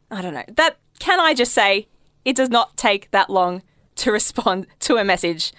I 0.09 0.21
don't 0.21 0.33
know. 0.33 0.45
That 0.47 0.77
can 0.99 1.19
I 1.19 1.33
just 1.33 1.53
say 1.53 1.89
it 2.23 2.37
does 2.37 2.49
not 2.49 2.77
take 2.77 3.11
that 3.11 3.29
long 3.29 3.63
to 4.01 4.11
respond 4.11 4.67
to 4.81 4.97
a 4.97 5.03
message. 5.03 5.53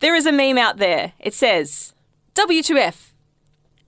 There 0.00 0.14
is 0.14 0.26
a 0.26 0.32
meme 0.32 0.58
out 0.58 0.78
there. 0.78 1.12
It 1.18 1.34
says, 1.34 1.92
W2F. 2.34 3.12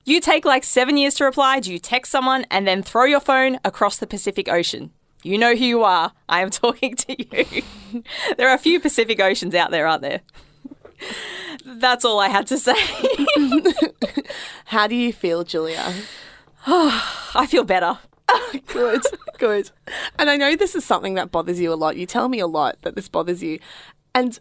You 0.04 0.20
take 0.20 0.44
like 0.44 0.64
seven 0.64 0.96
years 0.96 1.14
to 1.14 1.24
reply. 1.24 1.60
Do 1.60 1.72
you 1.72 1.78
text 1.78 2.10
someone 2.10 2.44
and 2.50 2.66
then 2.66 2.82
throw 2.82 3.04
your 3.04 3.20
phone 3.20 3.60
across 3.64 3.98
the 3.98 4.06
Pacific 4.06 4.48
Ocean? 4.48 4.92
You 5.22 5.36
know 5.38 5.54
who 5.54 5.64
you 5.64 5.84
are. 5.84 6.12
I 6.28 6.40
am 6.40 6.50
talking 6.62 6.96
to 6.96 7.16
you. 7.18 7.62
there 8.36 8.48
are 8.48 8.54
a 8.54 8.58
few 8.58 8.80
Pacific 8.80 9.20
Oceans 9.20 9.54
out 9.54 9.70
there, 9.70 9.86
aren't 9.86 10.02
there? 10.02 10.20
That's 11.64 12.04
all 12.04 12.18
I 12.20 12.28
had 12.28 12.46
to 12.48 12.58
say. 12.58 12.74
How 14.66 14.86
do 14.86 14.94
you 14.94 15.12
feel, 15.12 15.44
Julia? 15.44 15.94
I 16.66 17.46
feel 17.48 17.64
better. 17.64 17.98
Good, 18.66 19.02
good. 19.38 19.70
And 20.18 20.30
I 20.30 20.36
know 20.36 20.56
this 20.56 20.74
is 20.74 20.84
something 20.84 21.14
that 21.14 21.30
bothers 21.30 21.60
you 21.60 21.72
a 21.72 21.74
lot. 21.74 21.96
You 21.96 22.06
tell 22.06 22.28
me 22.28 22.38
a 22.38 22.46
lot 22.46 22.76
that 22.82 22.94
this 22.94 23.08
bothers 23.08 23.42
you. 23.42 23.58
And 24.14 24.38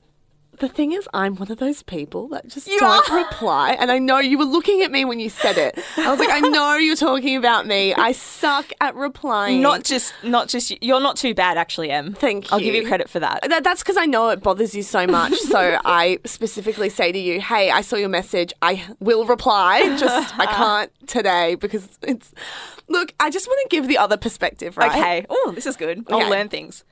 the 0.57 0.67
thing 0.67 0.91
is, 0.91 1.07
I'm 1.13 1.35
one 1.37 1.49
of 1.49 1.57
those 1.57 1.83
people 1.83 2.27
that 2.29 2.45
just 2.49 2.67
You 2.67 2.77
don't 2.81 3.09
are. 3.09 3.17
reply. 3.23 3.77
And 3.79 3.89
I 3.89 3.97
know 3.97 4.17
you 4.17 4.37
were 4.37 4.43
looking 4.43 4.81
at 4.81 4.91
me 4.91 5.05
when 5.05 5.17
you 5.17 5.29
said 5.29 5.57
it. 5.57 5.79
I 5.95 6.09
was 6.11 6.19
like, 6.19 6.29
I 6.31 6.39
know 6.49 6.75
you're 6.75 6.97
talking 6.97 7.37
about 7.37 7.65
me. 7.65 7.93
I 7.93 8.11
suck 8.11 8.65
at 8.81 8.93
replying. 8.95 9.61
Not 9.61 9.85
just, 9.85 10.13
not 10.21 10.49
just. 10.49 10.71
You're 10.83 10.99
not 10.99 11.15
too 11.15 11.33
bad, 11.33 11.57
actually, 11.57 11.91
Em. 11.91 12.13
Thank 12.13 12.45
you. 12.45 12.49
I'll 12.51 12.59
give 12.59 12.75
you. 12.75 12.81
you 12.81 12.87
credit 12.89 13.09
for 13.09 13.21
that. 13.21 13.47
That, 13.47 13.63
that's 13.63 13.83
because 13.83 13.95
I 13.95 14.05
know 14.05 14.27
it 14.29 14.43
bothers 14.43 14.75
you 14.75 14.83
so 14.83 15.07
much. 15.07 15.33
So 15.49 15.79
I 15.85 16.19
specifically 16.25 16.89
say 16.89 17.11
to 17.13 17.17
you, 17.17 17.39
"Hey, 17.41 17.71
I 17.71 17.81
saw 17.81 17.95
your 17.95 18.09
message. 18.09 18.51
I 18.61 18.85
will 18.99 19.25
reply. 19.25 19.95
Just 19.97 20.37
I 20.37 20.45
can't 20.53 20.91
today 21.07 21.55
because 21.55 21.87
it's. 22.03 22.33
Look, 22.89 23.13
I 23.19 23.29
just 23.29 23.47
want 23.47 23.59
to 23.69 23.75
give 23.75 23.87
the 23.87 23.97
other 23.97 24.17
perspective, 24.17 24.77
right? 24.77 24.91
Okay. 24.91 25.25
Oh, 25.29 25.53
this 25.55 25.65
is 25.65 25.75
good. 25.77 26.03
I'll 26.09 26.17
Okay. 26.21 26.29
learn 26.29 26.49
things. 26.49 26.83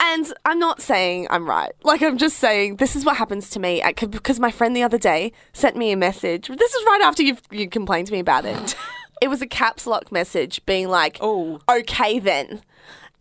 And 0.00 0.32
I'm 0.44 0.58
not 0.58 0.80
saying 0.80 1.26
I'm 1.30 1.48
right. 1.48 1.72
Like 1.82 2.02
I'm 2.02 2.18
just 2.18 2.38
saying 2.38 2.76
this 2.76 2.96
is 2.96 3.04
what 3.04 3.16
happens 3.16 3.50
to 3.50 3.60
me 3.60 3.82
I, 3.82 3.92
because 3.92 4.40
my 4.40 4.50
friend 4.50 4.74
the 4.76 4.82
other 4.82 4.98
day 4.98 5.32
sent 5.52 5.76
me 5.76 5.92
a 5.92 5.96
message. 5.96 6.48
This 6.48 6.74
is 6.74 6.86
right 6.86 7.00
after 7.02 7.22
you 7.22 7.36
you 7.50 7.68
complained 7.68 8.06
to 8.08 8.12
me 8.12 8.18
about 8.20 8.44
it. 8.44 8.76
it 9.22 9.28
was 9.28 9.42
a 9.42 9.46
caps 9.46 9.86
lock 9.86 10.10
message 10.10 10.64
being 10.66 10.88
like, 10.88 11.18
Oh. 11.20 11.60
okay 11.68 12.18
then." 12.18 12.62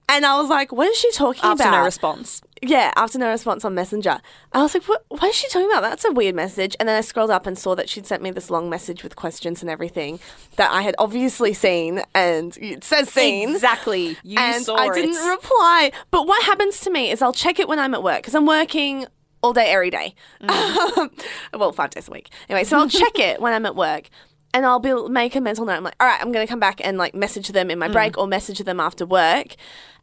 And 0.10 0.26
I 0.26 0.40
was 0.40 0.50
like, 0.50 0.72
"What 0.72 0.88
is 0.90 0.98
she 0.98 1.12
talking 1.12 1.44
After 1.44 1.64
about?" 1.64 1.80
no 1.80 1.84
response. 1.84 2.42
Yeah, 2.66 2.94
after 2.96 3.20
no 3.20 3.30
response 3.30 3.66
on 3.66 3.76
Messenger. 3.76 4.22
I 4.54 4.62
was 4.62 4.74
like, 4.74 4.88
what, 4.88 5.04
what 5.10 5.24
is 5.26 5.36
she 5.36 5.50
talking 5.50 5.70
about? 5.70 5.82
That's 5.82 6.06
a 6.06 6.12
weird 6.12 6.34
message. 6.34 6.78
And 6.80 6.88
then 6.88 6.96
I 6.96 7.02
scrolled 7.02 7.30
up 7.30 7.46
and 7.46 7.58
saw 7.60 7.76
that 7.76 7.90
she'd 7.90 8.08
sent 8.08 8.24
me 8.24 8.32
this 8.32 8.50
long 8.50 8.70
message 8.70 9.04
with 9.04 9.18
questions 9.18 9.62
and 9.62 9.70
everything 9.70 10.22
that 10.56 10.72
I 10.72 10.82
had 10.82 10.96
obviously 10.98 11.54
seen 11.54 12.02
and 12.16 12.56
it 12.58 12.86
says 12.86 13.10
seen. 13.10 13.50
Exactly. 13.50 14.18
You 14.24 14.40
and 14.40 14.64
saw 14.64 14.76
I 14.76 14.94
didn't 14.94 15.28
reply. 15.28 15.92
But 16.10 16.26
what 16.26 16.42
happens 16.46 16.80
to 16.82 16.90
me 16.90 17.12
is 17.12 17.22
I'll 17.22 17.34
check 17.34 17.60
it 17.60 17.68
when 17.68 17.80
I'm 17.80 17.94
at 17.94 18.02
work 18.02 18.20
because 18.20 18.36
I'm 18.36 18.46
working 18.46 19.08
all 19.42 19.52
day, 19.52 19.66
every 19.66 19.90
day. 19.90 20.16
Mm. 20.42 21.12
well, 21.54 21.74
five 21.74 21.90
days 21.90 22.08
a 22.08 22.12
week. 22.12 22.30
Anyway, 22.48 22.64
so 22.64 22.78
I'll 22.78 22.88
check 22.88 23.20
it 23.20 23.42
when 23.42 23.54
I'm 23.54 23.66
at 23.66 23.76
work. 23.76 24.10
And 24.54 24.66
I'll 24.66 24.80
be 24.80 24.94
make 25.10 25.36
a 25.36 25.42
mental 25.42 25.66
note. 25.66 25.74
I'm 25.74 25.84
like, 25.84 25.96
all 26.00 26.08
right, 26.08 26.22
I'm 26.22 26.32
going 26.32 26.46
to 26.46 26.50
come 26.50 26.60
back 26.60 26.80
and 26.84 26.98
like 26.98 27.14
message 27.14 27.50
them 27.50 27.70
in 27.70 27.78
my 27.78 27.90
mm. 27.90 27.94
break 27.94 28.18
or 28.18 28.28
message 28.28 28.60
them 28.60 28.80
after 28.80 29.06
work. 29.06 29.56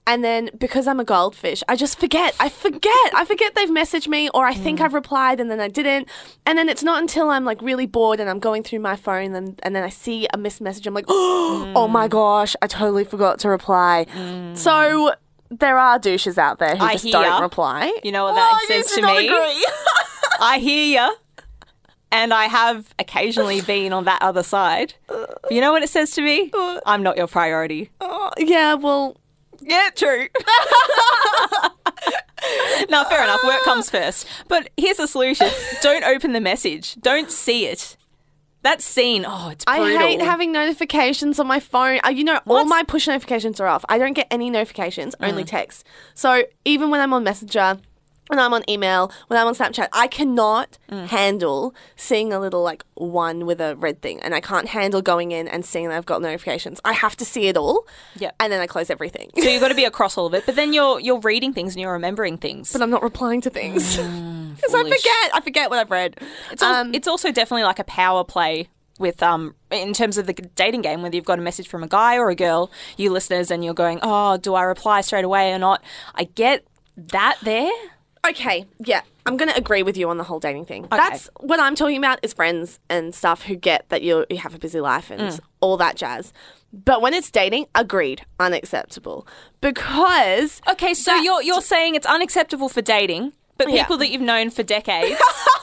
And 0.07 0.25
then 0.25 0.51
because 0.59 0.89
I'm 0.89 0.99
a 0.99 1.05
goldfish, 1.05 1.63
I 1.69 1.77
just 1.77 2.01
forget. 2.01 2.35
I 2.41 2.49
forget. 2.49 3.15
I 3.15 3.25
forget 3.25 3.55
they've 3.55 3.69
messaged 3.69 4.09
me 4.09 4.29
or 4.35 4.45
I 4.45 4.55
think 4.55 4.81
mm. 4.81 4.85
I've 4.85 4.95
replied 4.95 5.41
and 5.41 5.51
then 5.51 5.61
I 5.61 5.69
didn't. 5.69 6.09
And 6.47 6.59
then 6.59 6.69
it's 6.69 6.83
not 6.83 7.01
until 7.01 7.31
I'm 7.31 7.45
like 7.45 7.63
really 7.63 7.87
bored 7.87 8.19
and 8.19 8.29
I'm 8.29 8.41
going 8.41 8.63
through 8.63 8.81
my 8.81 8.97
phone 8.97 9.35
and, 9.35 9.61
and 9.63 9.77
then 9.77 9.85
I 9.85 9.89
see 9.91 10.27
a 10.33 10.39
missed 10.39 10.61
message. 10.61 10.87
I'm 10.87 10.95
like, 10.95 11.05
oh 11.09 11.73
oh 11.77 11.87
my 11.87 12.09
mm. 12.09 12.11
gosh, 12.11 12.57
I 12.61 12.67
totally 12.67 13.05
forgot 13.05 13.39
to 13.41 13.49
reply. 13.49 14.07
Mm. 14.13 14.57
So 14.57 15.15
there 15.51 15.79
are 15.79 15.99
douches 15.99 16.39
out 16.39 16.59
there 16.59 16.77
who 16.77 16.85
I 16.85 16.93
just 16.93 17.05
hear. 17.05 17.13
don't 17.13 17.43
reply. 17.43 17.97
You 18.03 18.13
know 18.13 18.25
what 18.25 18.35
that 18.35 18.61
Oh, 18.63 18.67
says 18.69 18.93
to 18.95 19.01
not 19.01 19.17
me? 19.19 19.29
agree. 19.29 19.67
I 20.41 20.59
hear 20.61 21.01
you. 21.01 21.17
And 22.13 22.35
I 22.35 22.47
have 22.47 22.93
occasionally 22.99 23.61
been 23.61 23.93
on 23.93 24.05
that 24.05 24.21
other 24.23 24.43
side. 24.43 24.95
But 25.07 25.39
you 25.51 25.61
know 25.61 25.73
what 25.73 25.83
it 25.83 25.89
says 25.89 26.11
to 26.13 26.23
me? 26.23 26.51
Uh. 26.53 26.81
I'm 26.87 27.03
not 27.03 27.17
your 27.17 27.29
priority. 27.29 27.91
Oh, 28.01 28.31
yeah, 28.39 28.75
well, 28.75 29.17
Yeah, 29.71 29.91
true. 29.95 30.27
now, 32.91 33.05
fair 33.05 33.23
enough. 33.23 33.43
Work 33.45 33.63
comes 33.63 33.89
first. 33.91 34.27
But 34.49 34.71
here's 34.77 34.97
the 34.97 35.07
solution 35.07 35.49
don't 35.81 36.05
open 36.05 36.33
the 36.33 36.41
message, 36.41 36.97
don't 36.97 37.31
see 37.31 37.67
it. 37.67 37.97
That 38.63 38.83
scene, 38.83 39.25
oh, 39.27 39.49
it's 39.49 39.65
I 39.67 39.97
hate 39.97 40.21
having 40.21 40.53
notifications 40.53 41.39
on 41.39 41.47
my 41.47 41.61
phone. 41.61 41.99
Uh, 42.05 42.11
you 42.11 42.25
know, 42.25 42.37
all 42.47 42.57
What? 42.57 42.67
my 42.67 42.83
push 42.83 43.07
notifications 43.07 43.59
are 43.59 43.67
off. 43.67 43.87
I 43.89 43.97
don't 43.97 44.13
get 44.13 44.27
any 44.31 44.51
notifications, 44.51 45.15
Mm. 45.17 45.29
only 45.29 45.45
text. 45.45 45.87
So 46.15 46.43
even 46.67 46.91
when 46.91 47.01
I'm 47.01 47.15
on 47.15 47.25
Messenger 47.25 47.79
when 48.29 48.39
I'm 48.39 48.55
on 48.55 48.63
email, 48.71 49.11
when 49.29 49.39
I'm 49.41 49.47
on 49.49 49.55
Snapchat, 49.55 49.89
I 49.93 50.07
cannot 50.07 50.79
Mm. 50.91 51.07
handle 51.09 51.75
seeing 51.97 52.33
a 52.33 52.39
little 52.41 52.63
like 52.63 52.85
one 52.95 53.47
with 53.47 53.61
a 53.61 53.75
red 53.77 54.03
thing, 54.03 54.21
and 54.21 54.35
I 54.35 54.41
can't 54.41 54.69
handle 54.69 55.03
going 55.03 55.33
in 55.33 55.49
and 55.49 55.65
seeing 55.65 55.89
that 55.89 55.97
I've 55.97 56.07
got 56.07 56.23
notifications. 56.23 56.81
I 56.85 56.93
have 56.93 57.17
to 57.17 57.25
see 57.25 57.49
it 57.49 57.57
all, 57.57 57.87
Yep. 58.17 58.35
and 58.41 58.53
then 58.53 58.61
I 58.61 58.67
close 58.67 58.91
everything. 58.91 59.31
So 59.39 59.49
you've 59.49 59.61
got 59.61 59.69
to 59.69 59.75
be 59.75 59.85
across 59.93 60.17
all 60.19 60.27
of 60.27 60.35
it, 60.35 60.47
but 60.47 60.57
then 60.57 60.73
you're 60.73 61.01
you're 61.01 61.21
reading 61.21 61.53
things 61.53 61.75
and 61.75 61.81
you're 61.81 61.93
remembering 61.93 62.39
things. 62.39 62.73
but 62.73 62.83
I'm 62.83 62.91
not 62.91 63.03
replying 63.03 63.41
to 63.43 63.51
things 63.51 63.97
because 64.57 64.75
I 64.75 64.83
forget. 64.83 65.31
I 65.35 65.41
forget 65.43 65.71
what 65.71 65.79
I've 65.79 65.91
read. 65.91 66.21
It's, 66.53 66.63
al- 66.63 66.75
Um, 66.75 66.95
it's 66.95 67.09
also 67.09 67.33
definitely 67.33 67.65
like 67.65 67.79
a 67.79 67.85
power 67.85 68.23
play 68.25 68.69
with 68.99 69.23
um 69.23 69.55
in 69.71 69.95
terms 69.95 70.19
of 70.19 70.27
the 70.27 70.35
dating 70.35 70.83
game 70.83 71.01
whether 71.01 71.17
you've 71.17 71.25
got 71.25 71.39
a 71.39 71.43
message 71.43 71.67
from 71.69 71.83
a 71.83 71.87
guy 71.89 72.19
or 72.19 72.29
a 72.29 72.35
girl 72.35 72.71
you 72.99 73.11
listeners 73.11 73.51
and 73.51 73.65
you're 73.65 73.73
going 73.73 73.99
oh 74.03 74.37
do 74.37 74.53
i 74.55 74.61
reply 74.63 75.01
straight 75.01 75.25
away 75.25 75.53
or 75.55 75.59
not 75.59 75.83
i 76.17 76.25
get 76.25 76.67
that 76.99 77.39
there 77.43 77.71
Okay, 78.29 78.67
yeah, 78.85 79.01
I'm 79.25 79.37
going 79.39 79.49
to 79.51 79.57
agree 79.57 79.83
with 79.83 79.97
you 79.97 80.11
on 80.11 80.19
the 80.19 80.25
whole 80.25 80.41
dating 80.41 80.67
thing. 80.67 80.87
That's 80.91 81.31
what 81.41 81.59
I'm 81.59 81.75
talking 81.75 81.97
about 81.97 82.19
is 82.23 82.33
friends 82.35 82.79
and 82.91 83.15
stuff 83.15 83.43
who 83.45 83.57
get 83.57 83.89
that 83.89 84.03
you 84.03 84.27
you 84.29 84.37
have 84.39 84.55
a 84.55 84.59
busy 84.59 84.81
life 84.81 85.11
and 85.11 85.21
Mm. 85.21 85.41
all 85.61 85.77
that 85.79 85.97
jazz. 85.97 86.33
But 86.73 87.01
when 87.03 87.15
it's 87.15 87.31
dating, 87.31 87.67
agreed, 87.75 88.25
unacceptable. 88.39 89.27
Because 89.61 90.61
okay 90.71 90.93
so 90.95 91.15
you're 91.15 91.43
you're 91.43 91.63
saying 91.63 91.95
it's 91.95 92.07
unacceptable 92.07 92.69
for 92.69 92.83
dating 92.83 93.33
but 93.57 93.71
Yeah. 93.71 93.83
people 93.85 93.97
that 93.99 94.11
you've 94.11 94.21
known 94.23 94.51
for 94.51 94.63
decades 94.63 95.21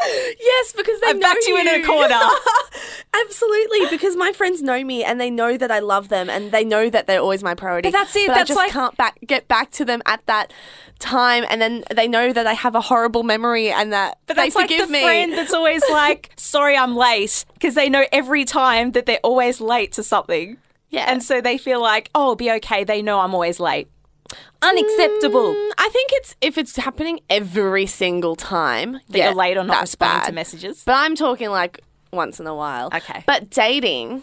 yes, 0.00 0.72
because 0.72 1.00
they 1.00 1.08
I've 1.08 1.16
know 1.16 1.20
backed 1.22 1.46
you 1.46 1.58
in 1.58 1.68
a 1.68 1.82
corner. 1.84 2.18
Absolutely, 3.26 3.86
because 3.90 4.16
my 4.16 4.32
friends 4.32 4.62
know 4.62 4.82
me 4.84 5.04
and 5.04 5.20
they 5.20 5.30
know 5.30 5.56
that 5.56 5.70
I 5.70 5.78
love 5.78 6.08
them 6.08 6.28
and 6.28 6.50
they 6.52 6.64
know 6.64 6.90
that 6.90 7.06
they're 7.06 7.20
always 7.20 7.42
my 7.44 7.54
priority. 7.54 7.88
But 7.90 7.98
that's 7.98 8.16
it, 8.16 8.28
I 8.28 8.34
that's 8.34 8.48
just 8.48 8.58
like- 8.58 8.72
can't 8.72 8.96
back, 8.96 9.18
get 9.26 9.46
back 9.48 9.70
to 9.72 9.84
them 9.84 10.02
at 10.06 10.24
that 10.26 10.52
time, 10.98 11.44
and 11.48 11.60
then 11.60 11.84
they 11.94 12.08
know 12.08 12.32
that 12.32 12.46
I 12.46 12.54
have 12.54 12.74
a 12.74 12.80
horrible 12.80 13.22
memory 13.22 13.70
and 13.70 13.92
that 13.92 14.18
but 14.26 14.36
they 14.36 14.44
that's 14.44 14.56
like 14.56 14.68
forgive 14.70 14.88
the 14.88 14.92
me. 14.92 15.02
friend 15.02 15.32
that's 15.32 15.52
always 15.52 15.82
like 15.90 16.32
sorry 16.36 16.76
i'm 16.76 16.96
late 16.96 17.44
because 17.54 17.74
they 17.74 17.88
know 17.90 18.04
every 18.12 18.44
time 18.44 18.92
that 18.92 19.04
they're 19.04 19.18
always 19.24 19.60
late 19.60 19.92
to 19.92 20.02
something 20.02 20.56
Yeah. 20.90 21.06
and 21.10 21.22
so 21.22 21.40
they 21.40 21.58
feel 21.58 21.80
like 21.82 22.10
oh 22.14 22.36
be 22.36 22.50
okay 22.52 22.84
they 22.84 23.02
know 23.02 23.18
i'm 23.20 23.34
always 23.34 23.58
late 23.60 23.88
unacceptable 24.64 25.54
Mm, 25.54 25.70
I 25.78 25.88
think 25.90 26.10
it's 26.14 26.36
if 26.40 26.58
it's 26.58 26.76
happening 26.76 27.20
every 27.30 27.86
single 27.86 28.34
time 28.36 28.92
that 29.08 29.18
yeah, 29.18 29.26
you're 29.26 29.34
late 29.34 29.56
or 29.56 29.64
not 29.64 29.80
responding 29.82 30.26
to 30.26 30.32
messages 30.32 30.82
But 30.84 30.94
I'm 30.96 31.14
talking 31.14 31.50
like 31.50 31.80
once 32.12 32.40
in 32.40 32.46
a 32.46 32.54
while. 32.54 32.90
Okay. 32.94 33.24
But 33.26 33.50
dating, 33.50 34.22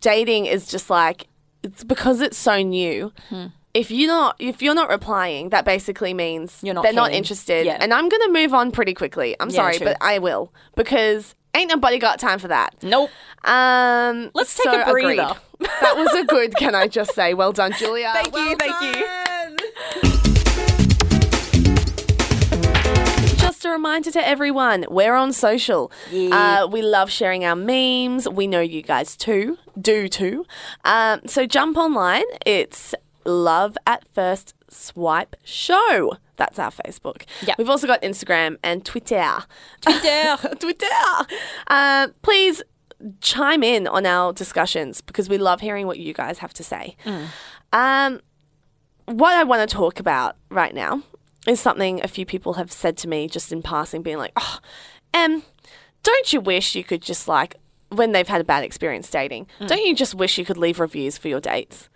dating 0.00 0.46
is 0.46 0.66
just 0.66 0.90
like 0.90 1.26
it's 1.62 1.84
because 1.84 2.20
it's 2.20 2.36
so 2.36 2.60
new. 2.62 3.12
Hmm. 3.28 3.46
If 3.74 3.90
you're 3.90 4.08
not 4.08 4.36
if 4.38 4.60
you're 4.60 4.74
not 4.74 4.90
replying, 4.90 5.48
that 5.50 5.64
basically 5.64 6.12
means 6.14 6.58
You're 6.62 6.74
not 6.74 6.82
they're 6.82 6.92
not 6.92 7.12
interested. 7.12 7.64
Yeah. 7.64 7.78
And 7.80 7.94
I'm 7.94 8.08
gonna 8.08 8.28
move 8.30 8.52
on 8.54 8.70
pretty 8.72 8.92
quickly. 8.94 9.36
I'm 9.40 9.48
Yeah, 9.50 9.56
sorry, 9.56 9.76
true. 9.78 9.86
but 9.86 9.96
I 10.00 10.18
will 10.18 10.52
because 10.76 11.34
ain't 11.54 11.70
nobody 11.70 11.98
got 11.98 12.18
time 12.18 12.38
for 12.38 12.48
that. 12.48 12.74
nope 12.82 13.10
Um, 13.44 14.30
Let's 14.34 14.54
take 14.56 14.64
so 14.72 14.82
a 14.82 14.90
breather. 14.90 15.34
that 15.60 15.94
was 15.96 16.12
a 16.14 16.24
good. 16.24 16.54
Can 16.56 16.74
I 16.74 16.86
just 16.88 17.14
say, 17.14 17.34
well 17.34 17.52
done, 17.52 17.72
Julia. 17.78 18.10
Thank 18.14 18.26
you, 18.28 18.32
Well 18.32 18.56
thank 18.58 18.96
you. 18.96 19.06
Just 23.62 23.70
a 23.70 23.76
reminder 23.76 24.10
to 24.10 24.26
everyone, 24.26 24.84
we're 24.90 25.14
on 25.14 25.32
social. 25.32 25.92
Uh, 26.12 26.66
we 26.68 26.82
love 26.82 27.12
sharing 27.12 27.44
our 27.44 27.54
memes. 27.54 28.28
We 28.28 28.48
know 28.48 28.58
you 28.60 28.82
guys 28.82 29.16
too, 29.16 29.56
do 29.80 30.08
too. 30.08 30.44
Um, 30.84 31.20
so 31.26 31.46
jump 31.46 31.76
online. 31.76 32.24
It's 32.44 32.92
Love 33.24 33.78
at 33.86 34.04
First 34.12 34.54
Swipe 34.68 35.36
Show. 35.44 36.16
That's 36.34 36.58
our 36.58 36.72
Facebook. 36.72 37.22
Yeah. 37.46 37.54
We've 37.56 37.70
also 37.70 37.86
got 37.86 38.02
Instagram 38.02 38.56
and 38.64 38.84
Twitter. 38.84 39.44
Twitter. 39.80 40.38
Twitter. 40.58 40.86
Uh, 41.68 42.08
please 42.22 42.64
chime 43.20 43.62
in 43.62 43.86
on 43.86 44.06
our 44.06 44.32
discussions 44.32 45.00
because 45.00 45.28
we 45.28 45.38
love 45.38 45.60
hearing 45.60 45.86
what 45.86 46.00
you 46.00 46.12
guys 46.12 46.38
have 46.38 46.52
to 46.54 46.64
say. 46.64 46.96
Um, 47.72 48.22
what 49.06 49.36
I 49.36 49.44
want 49.44 49.70
to 49.70 49.72
talk 49.72 50.00
about 50.00 50.34
right 50.50 50.74
now 50.74 51.04
is 51.46 51.60
something 51.60 52.02
a 52.02 52.08
few 52.08 52.24
people 52.26 52.54
have 52.54 52.70
said 52.72 52.96
to 52.98 53.08
me 53.08 53.28
just 53.28 53.52
in 53.52 53.62
passing, 53.62 54.02
being 54.02 54.18
like, 54.18 54.32
oh, 54.36 54.58
um, 55.14 55.42
don't 56.02 56.32
you 56.32 56.40
wish 56.40 56.74
you 56.74 56.84
could 56.84 57.02
just 57.02 57.26
like, 57.28 57.56
when 57.90 58.12
they've 58.12 58.28
had 58.28 58.40
a 58.40 58.44
bad 58.44 58.64
experience 58.64 59.10
dating, 59.10 59.46
don't 59.66 59.84
you 59.84 59.94
just 59.94 60.14
wish 60.14 60.38
you 60.38 60.44
could 60.44 60.56
leave 60.56 60.80
reviews 60.80 61.18
for 61.18 61.28
your 61.28 61.40
dates? 61.40 61.88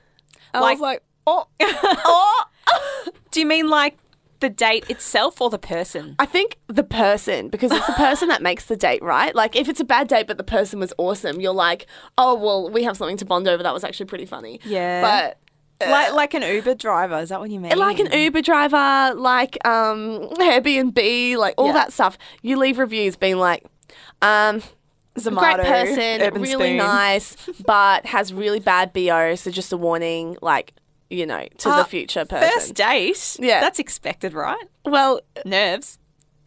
I 0.53 0.61
Like- 0.61 0.75
was 0.75 0.81
like, 0.81 1.03
oh, 1.27 1.47
oh. 1.61 2.45
Do 3.31 3.41
you 3.41 3.47
mean 3.47 3.69
like 3.69 3.97
the 4.41 4.49
date 4.51 4.91
itself 4.91 5.41
or 5.41 5.49
the 5.51 5.59
person? 5.59 6.17
I 6.19 6.27
think 6.27 6.59
the 6.67 6.83
person, 6.83 7.49
because 7.49 7.71
it's 7.73 7.87
the 7.87 7.93
person 7.97 8.29
that 8.29 8.43
makes 8.43 8.67
the 8.67 8.77
date, 8.77 9.03
right? 9.03 9.35
Like, 9.35 9.57
if 9.57 9.69
it's 9.69 9.81
a 9.81 9.85
bad 9.85 10.09
date 10.09 10.27
but 10.27 10.37
the 10.39 10.45
person 10.45 10.81
was 10.81 10.93
awesome, 10.99 11.41
you're 11.41 11.53
like, 11.55 11.87
oh, 12.19 12.35
well, 12.35 12.71
we 12.71 12.83
have 12.85 12.97
something 12.97 13.17
to 13.19 13.25
bond 13.25 13.47
over. 13.49 13.63
That 13.63 13.73
was 13.75 13.85
actually 13.85 14.07
pretty 14.07 14.27
funny. 14.27 14.61
Yeah. 14.65 15.01
But. 15.03 15.39
Like 15.81 16.12
like 16.12 16.35
an 16.35 16.43
Uber 16.43 16.75
driver, 16.75 17.19
is 17.19 17.29
that 17.31 17.41
what 17.41 17.51
you 17.51 17.61
mean? 17.61 17.77
Like 17.77 17.99
an 17.99 18.11
Uber 18.12 18.43
driver, 18.43 19.15
like 19.15 19.59
um, 19.67 20.29
Airbnb, 20.39 21.37
like 21.37 21.55
all 21.59 21.67
Yeah. 21.69 21.73
that 21.75 21.93
stuff. 21.93 22.17
You 22.43 22.57
leave 22.59 22.79
reviews 22.79 23.17
being 23.17 23.37
like, 23.37 23.65
um, 24.23 24.62
Zomato, 25.19 25.55
great 25.57 25.67
person, 25.67 26.23
Urban 26.23 26.43
really 26.43 26.67
Spoon. 26.69 26.77
nice, 26.77 27.37
but 27.65 28.05
has 28.07 28.33
really 28.33 28.61
bad 28.61 28.93
BO. 28.93 29.35
So 29.35 29.51
just 29.51 29.73
a 29.73 29.77
warning, 29.77 30.37
like, 30.43 30.75
you 31.09 31.25
know, 31.27 31.47
to 31.59 31.71
Uh, 31.71 31.79
the 31.79 31.85
future 31.85 32.25
person. 32.27 32.51
First 32.51 32.75
date? 32.75 33.37
Yeah. 33.41 33.61
That's 33.61 33.79
expected, 33.79 34.35
right? 34.35 34.62
well, 34.85 35.21
Nerves. 35.45 35.99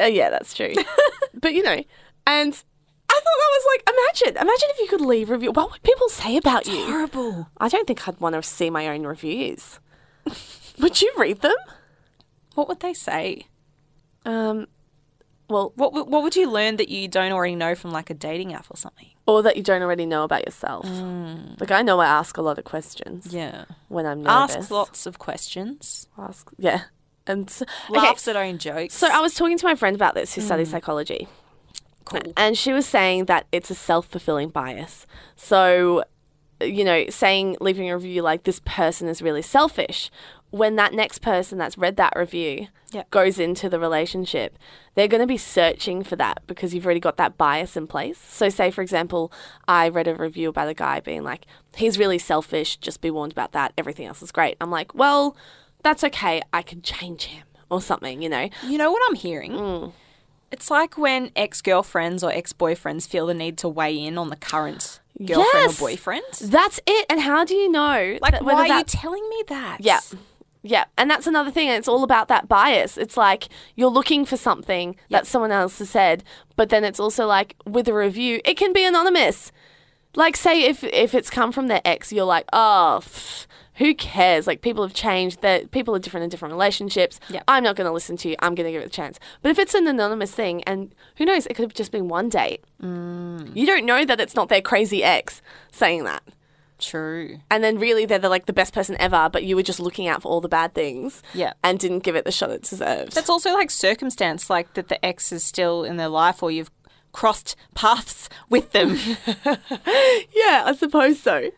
Uh, 0.02 0.06
yeah, 0.06 0.30
that's 0.30 0.54
true. 0.54 0.74
but 1.34 1.54
you 1.54 1.63
know, 1.63 1.84
and 2.28 2.63
I 3.10 3.13
thought 3.13 3.24
that 3.24 3.52
was 3.52 3.65
like, 3.74 3.89
imagine, 3.89 4.41
imagine 4.41 4.69
if 4.72 4.80
you 4.80 4.88
could 4.88 5.02
leave 5.02 5.30
review. 5.30 5.52
What 5.52 5.72
would 5.72 5.84
people 5.84 6.10
say 6.10 6.38
about 6.38 6.67
you? 6.67 6.86
Horrible. 6.86 7.48
I 7.58 7.67
don't 7.69 7.88
think 7.88 8.08
I'd 8.08 8.19
want 8.19 8.36
to 8.36 8.43
see 8.43 8.69
my 8.69 8.88
own 8.88 9.04
reviews. 9.06 9.80
would 10.80 11.02
you 11.02 11.12
read 11.17 11.41
them? 11.41 11.56
What 12.56 12.67
would 12.67 12.80
they 12.82 12.93
say? 12.93 13.48
Um, 14.26 14.67
well, 15.50 15.72
What 15.76 15.93
w- 15.93 16.06
what 16.10 16.24
would 16.24 16.36
you 16.36 16.50
learn 16.50 16.76
that 16.78 16.89
you 16.89 17.08
don't 17.08 17.32
already 17.32 17.56
know 17.56 17.74
from 17.74 17.91
like 17.91 18.10
a 18.10 18.13
dating 18.13 18.54
app 18.54 18.67
or 18.69 18.78
something? 18.78 19.08
or 19.26 19.43
that 19.43 19.56
you 19.56 19.62
don't 19.62 19.84
already 19.84 20.08
know 20.08 20.24
about 20.24 20.43
yourself. 20.43 20.88
Like 21.60 21.69
I 21.69 21.84
know 21.84 22.00
I 22.00 22.08
ask 22.08 22.36
a 22.38 22.41
lot 22.41 22.58
of 22.58 22.65
questions 22.65 23.32
Yeah. 23.32 23.65
when 23.88 24.08
I'm 24.08 24.24
nervous. 24.24 24.56
Ask 24.56 24.72
lots 24.72 25.06
of 25.06 25.19
questions. 25.19 26.08
Ask, 26.17 26.50
yeah, 26.58 26.86
and 27.28 27.48
okay, 27.91 28.00
Laughs 28.00 28.28
at 28.28 28.36
own 28.36 28.58
jokes. 28.58 28.95
So 28.95 29.08
I 29.08 29.19
was 29.22 29.36
talking 29.36 29.60
to 29.60 29.65
my 29.67 29.76
friend 29.76 29.95
about 29.95 30.15
this, 30.15 30.34
who 30.34 30.41
studies 30.41 30.72
psychology. 30.72 31.28
Cool. 32.06 32.34
And 32.36 32.58
she 32.58 32.74
was 32.74 32.86
saying 32.86 33.26
that 33.26 33.46
it's 33.52 33.70
a 33.70 33.76
self 33.76 34.08
fulfilling 34.08 34.50
bias. 34.50 35.06
So, 35.36 36.04
you 36.62 36.84
know, 36.84 37.06
saying, 37.10 37.58
leaving 37.62 37.90
a 37.90 37.96
review 37.96 38.22
like 38.22 38.44
this 38.44 38.62
person 38.66 39.08
is 39.08 39.22
really 39.22 39.42
selfish, 39.42 40.10
when 40.52 40.76
that 40.78 40.94
next 40.94 41.20
person 41.20 41.58
that's 41.60 41.78
read 41.78 41.96
that 41.98 42.14
review 42.16 42.68
Yeah. 42.92 43.04
goes 43.12 43.38
into 43.40 43.70
the 43.70 43.80
relationship, 43.80 44.58
they're 44.96 45.08
going 45.08 45.22
to 45.22 45.28
be 45.28 45.38
searching 45.38 46.04
for 46.04 46.16
that 46.16 46.42
because 46.48 46.74
you've 46.74 46.86
already 46.86 47.00
got 47.00 47.18
that 47.18 47.38
bias 47.38 47.78
in 47.78 47.86
place. 47.86 48.18
So, 48.18 48.50
say, 48.50 48.72
for 48.72 48.82
example, 48.82 49.32
I 49.68 49.88
read 49.90 50.08
a 50.08 50.16
review 50.16 50.50
about 50.50 50.68
a 50.68 50.74
guy 50.74 51.00
being 51.02 51.24
like, 51.24 51.46
he's 51.76 52.00
really 52.00 52.18
selfish, 52.18 52.78
just 52.78 53.00
be 53.00 53.12
warned 53.12 53.32
about 53.32 53.52
that, 53.52 53.74
everything 53.78 54.08
else 54.08 54.24
is 54.24 54.32
great. 54.32 54.58
I'm 54.60 54.72
like, 54.72 54.96
well, 54.96 55.38
that's 55.84 56.04
okay, 56.06 56.42
I 56.52 56.64
can 56.64 56.82
change 56.82 57.26
him 57.26 57.46
or 57.70 57.80
something, 57.80 58.22
you 58.24 58.30
know? 58.30 58.50
You 58.66 58.80
know 58.80 58.92
what 58.92 59.04
I'm 59.08 59.16
hearing? 59.16 59.52
Mm. 59.52 59.92
It's 60.52 60.70
like 60.72 60.98
when 60.98 61.32
ex 61.36 61.62
girlfriends 61.62 62.24
or 62.24 62.32
ex 62.32 62.54
boyfriends 62.54 63.08
feel 63.08 63.28
the 63.28 63.34
need 63.34 63.58
to 63.60 63.70
weigh 63.70 63.98
in 64.04 64.18
on 64.18 64.30
the 64.30 64.36
current 64.36 65.00
girlfriend 65.18 65.48
Yes. 65.54 65.82
or 65.82 65.88
boyfriend. 65.90 66.24
That's 66.42 66.80
it. 66.88 67.06
And 67.10 67.22
how 67.22 67.46
do 67.46 67.54
you 67.56 67.70
know? 67.72 68.18
Like, 68.22 68.32
that- 68.34 68.44
why 68.44 68.68
are 68.70 68.78
you 68.80 68.84
telling 68.86 69.28
me 69.30 69.44
that? 69.48 69.78
Yeah. 69.82 70.00
Yeah. 70.62 70.86
And 70.98 71.10
that's 71.10 71.28
another 71.28 71.52
thing. 71.52 71.68
It's 71.70 71.88
all 71.88 72.04
about 72.04 72.28
that 72.30 72.48
bias. 72.50 72.98
It's 72.98 73.16
like 73.16 73.48
you're 73.76 73.90
looking 73.90 74.26
for 74.26 74.38
something 74.38 74.96
that 75.10 75.26
someone 75.28 75.52
else 75.52 75.80
has 75.80 75.90
said, 75.90 76.24
but 76.56 76.70
then 76.70 76.84
it's 76.84 77.00
also 77.00 77.26
like 77.26 77.56
with 77.66 77.88
a 77.88 77.94
review, 77.94 78.42
it 78.44 78.56
can 78.58 78.74
be 78.74 78.84
anonymous. 78.86 79.52
Like, 80.16 80.36
say 80.36 80.64
if 80.64 80.84
if 80.84 81.14
it's 81.14 81.30
come 81.30 81.52
from 81.52 81.68
their 81.68 81.82
ex, 81.86 82.12
you're 82.12 82.26
like, 82.26 82.46
oh, 82.52 83.00
pff, 83.04 83.46
who 83.80 83.96
cares? 83.96 84.46
Like, 84.46 84.62
people 84.62 84.84
have 84.84 84.94
changed. 84.94 85.42
That 85.42 85.72
people 85.72 85.96
are 85.96 86.00
different 86.00 86.26
in 86.26 86.30
different 86.30 86.54
relationships. 86.54 87.20
Yep. 87.30 87.44
I'm 87.48 87.63
not 87.63 87.76
going 87.76 87.88
to 87.88 87.92
listen 87.92 88.15
to 88.18 88.30
you. 88.30 88.36
I'm 88.39 88.54
going 88.54 88.65
to 88.68 88.72
give 88.72 88.84
it 88.84 88.86
a 88.86 88.89
chance. 88.89 89.20
But 89.42 89.50
if 89.50 89.58
it's 89.58 89.74
an 89.74 89.88
anonymous 89.88 90.32
thing, 90.32 90.63
and 90.65 90.94
who 91.15 91.26
knows, 91.26 91.48
it 91.48 91.56
could 91.56 91.63
have 91.63 91.74
just 91.74 91.92
been 91.92 92.08
one 92.08 92.30
date. 92.30 92.63
Mm. 92.84 93.56
You 93.56 93.65
don't 93.65 93.86
know 93.86 94.06
that 94.06 94.20
it's 94.20 94.36
not 94.36 94.50
their 94.50 94.62
crazy 94.62 95.04
ex 95.04 95.42
saying 95.72 96.04
that 96.04 96.24
True. 96.78 97.39
and 97.52 97.63
then 97.63 97.78
really 97.78 98.06
they're 98.06 98.20
the, 98.20 98.30
like 98.30 98.46
the 98.46 98.54
best 98.54 98.74
person 98.74 98.96
ever, 99.00 99.30
but 99.32 99.44
you 99.44 99.56
were 99.56 99.63
just 99.63 99.80
looking 99.80 100.08
out 100.08 100.22
for 100.22 100.30
all 100.30 100.39
the 100.42 100.48
bad 100.48 100.74
things, 100.74 101.22
Yeah. 101.34 101.54
and 101.63 101.78
didn't 101.80 102.00
give 102.00 102.15
it 102.15 102.24
the 102.26 102.32
shot 102.32 102.52
it 102.52 102.63
deserved. 102.63 103.13
That's 103.13 103.30
also 103.30 103.54
like 103.54 103.70
circumstance, 103.70 104.50
like 104.50 104.74
that 104.76 104.88
the 104.88 105.04
ex 105.06 105.32
is 105.32 105.44
still 105.44 105.84
in 105.84 105.98
their 105.98 106.08
life 106.08 106.42
or 106.42 106.52
you've 106.52 106.72
crossed 107.12 107.56
paths 107.76 108.30
with 108.50 108.72
them. 108.72 108.98
Yeah, 110.36 110.63
I 110.65 110.76
suppose 110.76 111.19
so. 111.19 111.52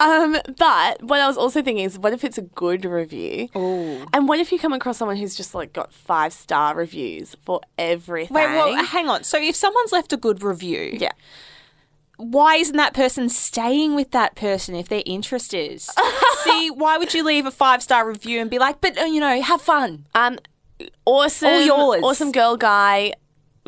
Um, 0.00 0.36
but 0.56 1.02
what 1.02 1.20
I 1.20 1.26
was 1.26 1.36
also 1.36 1.62
thinking 1.62 1.84
is, 1.84 1.98
what 1.98 2.12
if 2.12 2.24
it's 2.24 2.38
a 2.38 2.42
good 2.42 2.84
review? 2.84 3.48
Oh. 3.54 4.06
And 4.12 4.28
what 4.28 4.38
if 4.38 4.52
you 4.52 4.58
come 4.58 4.72
across 4.72 4.98
someone 4.98 5.16
who's 5.16 5.36
just 5.36 5.54
like 5.54 5.72
got 5.72 5.92
five 5.92 6.32
star 6.32 6.74
reviews 6.76 7.36
for 7.44 7.60
everything? 7.78 8.34
Wait, 8.34 8.46
well, 8.46 8.84
hang 8.84 9.08
on. 9.08 9.24
So 9.24 9.38
if 9.40 9.56
someone's 9.56 9.92
left 9.92 10.12
a 10.12 10.16
good 10.16 10.42
review, 10.42 10.96
yeah. 11.00 11.12
why 12.16 12.56
isn't 12.56 12.76
that 12.76 12.94
person 12.94 13.28
staying 13.28 13.94
with 13.94 14.10
that 14.12 14.34
person 14.34 14.74
if 14.74 14.88
their 14.88 15.02
interest 15.04 15.52
is? 15.54 15.90
See, 16.44 16.70
why 16.70 16.96
would 16.98 17.12
you 17.14 17.24
leave 17.24 17.46
a 17.46 17.50
five 17.50 17.82
star 17.82 18.06
review 18.06 18.40
and 18.40 18.48
be 18.50 18.58
like, 18.58 18.80
but 18.80 18.96
uh, 18.98 19.04
you 19.04 19.20
know, 19.20 19.40
have 19.42 19.60
fun? 19.62 20.06
Um, 20.14 20.38
awesome, 21.04 21.48
All 21.48 21.62
yours. 21.62 22.02
awesome 22.04 22.32
girl 22.32 22.56
guy, 22.56 23.12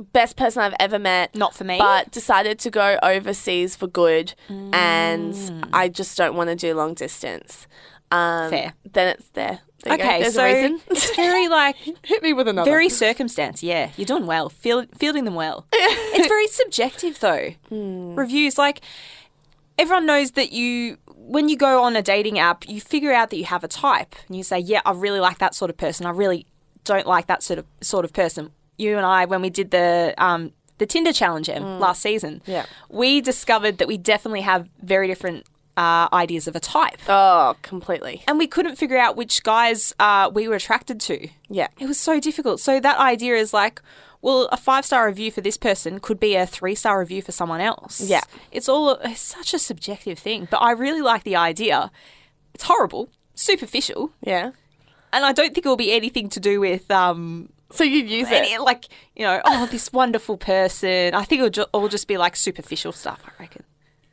best 0.00 0.36
person 0.36 0.62
I've 0.62 0.74
ever 0.80 0.98
met. 0.98 1.34
Not 1.34 1.54
for 1.54 1.64
me. 1.64 1.78
but 1.78 2.10
decided 2.10 2.58
to 2.60 2.70
go 2.70 2.98
overseas 3.02 3.76
for 3.76 3.86
good, 3.86 4.34
and 4.48 5.32
Mm. 5.34 5.68
I 5.72 5.88
just 5.88 6.16
don't 6.16 6.34
want 6.34 6.50
to 6.50 6.56
do 6.56 6.74
long 6.74 6.94
distance. 6.94 7.66
Um, 8.10 8.50
Fair. 8.50 8.72
Then 8.92 9.08
it's 9.08 9.28
there. 9.30 9.60
There 9.84 9.92
you 9.94 9.98
go. 9.98 10.04
Okay, 10.04 10.22
There's 10.22 10.34
so 10.34 10.44
a 10.44 10.52
reason. 10.62 10.80
it's 10.90 11.14
very 11.16 11.48
like 11.60 11.76
Hit 12.04 12.22
me 12.22 12.32
with 12.32 12.48
another. 12.48 12.70
very 12.70 12.88
circumstance. 12.88 13.62
Yeah, 13.62 13.90
you're 13.96 14.04
doing 14.06 14.26
well, 14.26 14.48
Field, 14.48 14.88
fielding 14.98 15.24
them 15.24 15.34
well. 15.36 15.66
it's 15.72 16.28
very 16.28 16.46
subjective 16.48 17.20
though. 17.20 17.50
Reviews 17.70 18.58
like 18.58 18.80
everyone 19.78 20.06
knows 20.06 20.32
that 20.32 20.52
you 20.52 20.98
when 21.16 21.48
you 21.48 21.56
go 21.56 21.82
on 21.84 21.94
a 21.96 22.02
dating 22.02 22.38
app, 22.38 22.68
you 22.68 22.80
figure 22.80 23.12
out 23.12 23.30
that 23.30 23.36
you 23.36 23.44
have 23.44 23.62
a 23.62 23.68
type, 23.68 24.14
and 24.26 24.36
you 24.36 24.42
say, 24.42 24.58
"Yeah, 24.58 24.80
I 24.84 24.90
really 24.92 25.20
like 25.20 25.38
that 25.38 25.54
sort 25.54 25.70
of 25.70 25.76
person. 25.76 26.04
I 26.04 26.10
really 26.10 26.44
don't 26.84 27.06
like 27.06 27.28
that 27.28 27.42
sort 27.42 27.58
of 27.60 27.66
sort 27.80 28.04
of 28.04 28.12
person." 28.12 28.50
You 28.80 28.96
and 28.96 29.06
I, 29.06 29.24
when 29.26 29.42
we 29.42 29.50
did 29.50 29.70
the 29.70 30.14
um, 30.18 30.52
the 30.78 30.86
Tinder 30.86 31.12
challenge 31.12 31.48
Em, 31.50 31.78
last 31.78 32.00
season, 32.02 32.40
Yeah. 32.46 32.64
we 32.88 33.20
discovered 33.20 33.78
that 33.78 33.86
we 33.88 33.98
definitely 33.98 34.40
have 34.40 34.68
very 34.82 35.06
different 35.06 35.44
uh, 35.76 36.08
ideas 36.12 36.48
of 36.48 36.56
a 36.56 36.60
type. 36.60 36.98
Oh, 37.08 37.54
completely. 37.62 38.22
And 38.26 38.38
we 38.38 38.46
couldn't 38.46 38.76
figure 38.76 38.96
out 38.98 39.16
which 39.16 39.42
guys 39.42 39.94
uh, 40.00 40.30
we 40.32 40.48
were 40.48 40.56
attracted 40.56 40.98
to. 41.02 41.28
Yeah. 41.48 41.68
It 41.78 41.86
was 41.86 42.00
so 42.00 42.18
difficult. 42.20 42.60
So 42.60 42.80
that 42.80 42.98
idea 42.98 43.34
is 43.36 43.52
like, 43.52 43.80
well, 44.22 44.48
a 44.52 44.56
five 44.56 44.84
star 44.84 45.06
review 45.06 45.30
for 45.30 45.40
this 45.42 45.56
person 45.58 46.00
could 46.00 46.18
be 46.20 46.34
a 46.34 46.46
three 46.46 46.74
star 46.74 46.98
review 46.98 47.22
for 47.22 47.32
someone 47.32 47.60
else. 47.60 48.00
Yeah. 48.00 48.22
It's 48.50 48.68
all 48.68 48.90
it's 49.04 49.20
such 49.20 49.54
a 49.54 49.58
subjective 49.58 50.18
thing. 50.18 50.48
But 50.50 50.58
I 50.58 50.72
really 50.72 51.02
like 51.02 51.22
the 51.24 51.36
idea. 51.36 51.90
It's 52.54 52.64
horrible, 52.64 53.08
superficial, 53.34 54.10
Yeah. 54.22 54.50
and 55.12 55.24
I 55.24 55.32
don't 55.32 55.52
think 55.54 55.64
it 55.66 55.68
will 55.68 55.76
be 55.88 55.92
anything 55.92 56.28
to 56.30 56.40
do 56.40 56.60
with 56.60 56.90
um 56.90 57.48
So 57.72 57.84
you 57.84 58.02
use 58.02 58.28
any, 58.28 58.54
it. 58.54 58.60
like 58.60 58.86
you 59.14 59.24
know 59.24 59.40
oh 59.44 59.66
this 59.66 59.92
wonderful 59.92 60.36
person. 60.36 61.14
I 61.14 61.24
think 61.24 61.40
it'll 61.40 61.50
ju- 61.50 61.70
all 61.72 61.88
just 61.88 62.08
be 62.08 62.18
like 62.18 62.36
superficial 62.36 62.92
stuff. 62.92 63.22
I 63.26 63.30
reckon. 63.42 63.64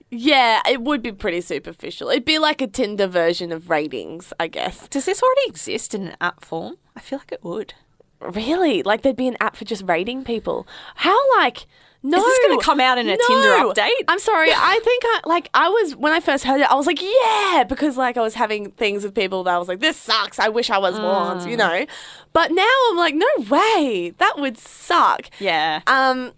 Yeah, 0.09 0.61
it 0.69 0.81
would 0.81 1.01
be 1.01 1.11
pretty 1.11 1.41
superficial. 1.41 2.09
It'd 2.09 2.23
be 2.23 2.39
like 2.39 2.61
a 2.61 2.67
Tinder 2.67 3.07
version 3.07 3.51
of 3.51 3.69
ratings, 3.69 4.31
I 4.39 4.47
guess. 4.47 4.87
Does 4.87 5.05
this 5.05 5.21
already 5.21 5.49
exist 5.49 5.93
in 5.93 6.07
an 6.07 6.17
app 6.21 6.45
form? 6.45 6.77
I 6.95 7.01
feel 7.01 7.19
like 7.19 7.33
it 7.33 7.43
would. 7.43 7.73
Really? 8.21 8.83
Like 8.83 9.01
there'd 9.01 9.17
be 9.17 9.27
an 9.27 9.37
app 9.41 9.57
for 9.57 9.65
just 9.65 9.83
rating 9.83 10.23
people? 10.23 10.65
How 10.95 11.17
like 11.37 11.67
no? 12.09 12.17
Is 12.17 12.23
this 12.25 12.39
gonna 12.47 12.61
come 12.61 12.79
out 12.79 12.97
in 12.97 13.07
a 13.07 13.17
Tinder 13.17 13.57
No. 13.57 13.71
update? 13.73 13.91
I'm 14.07 14.19
sorry. 14.19 14.49
I 14.53 14.79
think 14.83 15.03
I 15.05 15.21
like 15.25 15.49
I 15.53 15.69
was 15.69 15.95
when 15.95 16.13
I 16.13 16.19
first 16.19 16.43
heard 16.43 16.61
it. 16.61 16.69
I 16.71 16.75
was 16.75 16.85
like, 16.87 17.01
yeah, 17.01 17.63
because 17.67 17.97
like 17.97 18.17
I 18.17 18.21
was 18.21 18.33
having 18.33 18.71
things 18.71 19.03
with 19.03 19.13
people 19.15 19.43
that 19.43 19.53
I 19.53 19.57
was 19.57 19.67
like, 19.67 19.79
this 19.79 19.97
sucks. 19.97 20.39
I 20.39 20.49
wish 20.49 20.69
I 20.69 20.77
was 20.77 20.95
Mm. 20.97 21.49
you 21.49 21.57
know. 21.57 21.85
But 22.33 22.51
now 22.51 22.69
I'm 22.89 22.97
like, 22.97 23.15
no 23.15 23.27
way. 23.49 24.13
That 24.17 24.35
would 24.37 24.57
suck. 24.57 25.29
Yeah. 25.39 25.81
Um, 25.87 26.31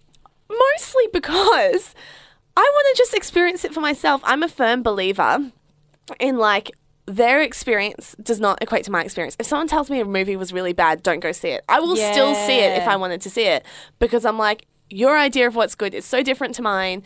mostly 0.50 1.08
because 1.14 1.96
I 2.58 2.62
want 2.62 2.96
to 2.96 2.98
just 3.02 3.14
experience 3.14 3.64
it 3.64 3.74
for 3.74 3.80
myself. 3.82 4.22
I'm 4.24 4.44
a 4.44 4.48
firm 4.48 4.84
believer 4.84 5.52
in 6.20 6.38
like 6.38 6.72
their 7.06 7.42
experience 7.42 8.16
does 8.22 8.40
not 8.40 8.62
equate 8.62 8.84
to 8.86 8.92
my 8.92 9.04
experience. 9.04 9.36
If 9.40 9.46
someone 9.48 9.68
tells 9.68 9.90
me 9.90 10.00
a 10.00 10.06
movie 10.06 10.36
was 10.36 10.54
really 10.54 10.74
bad, 10.74 11.02
don't 11.04 11.20
go 11.22 11.32
see 11.32 11.50
it. 11.50 11.64
I 11.68 11.80
will 11.80 11.96
still 11.96 12.36
see 12.36 12.60
it 12.60 12.78
if 12.78 12.88
I 12.88 12.96
wanted 12.98 13.22
to 13.22 13.30
see 13.30 13.46
it 13.46 13.66
because 14.00 14.26
I'm 14.26 14.38
like 14.38 14.66
your 14.90 15.18
idea 15.18 15.48
of 15.48 15.56
what's 15.56 15.76
good 15.76 15.94
is 15.94 16.06
so 16.06 16.24
different 16.24 16.56
to 16.56 16.62
mine. 16.62 17.04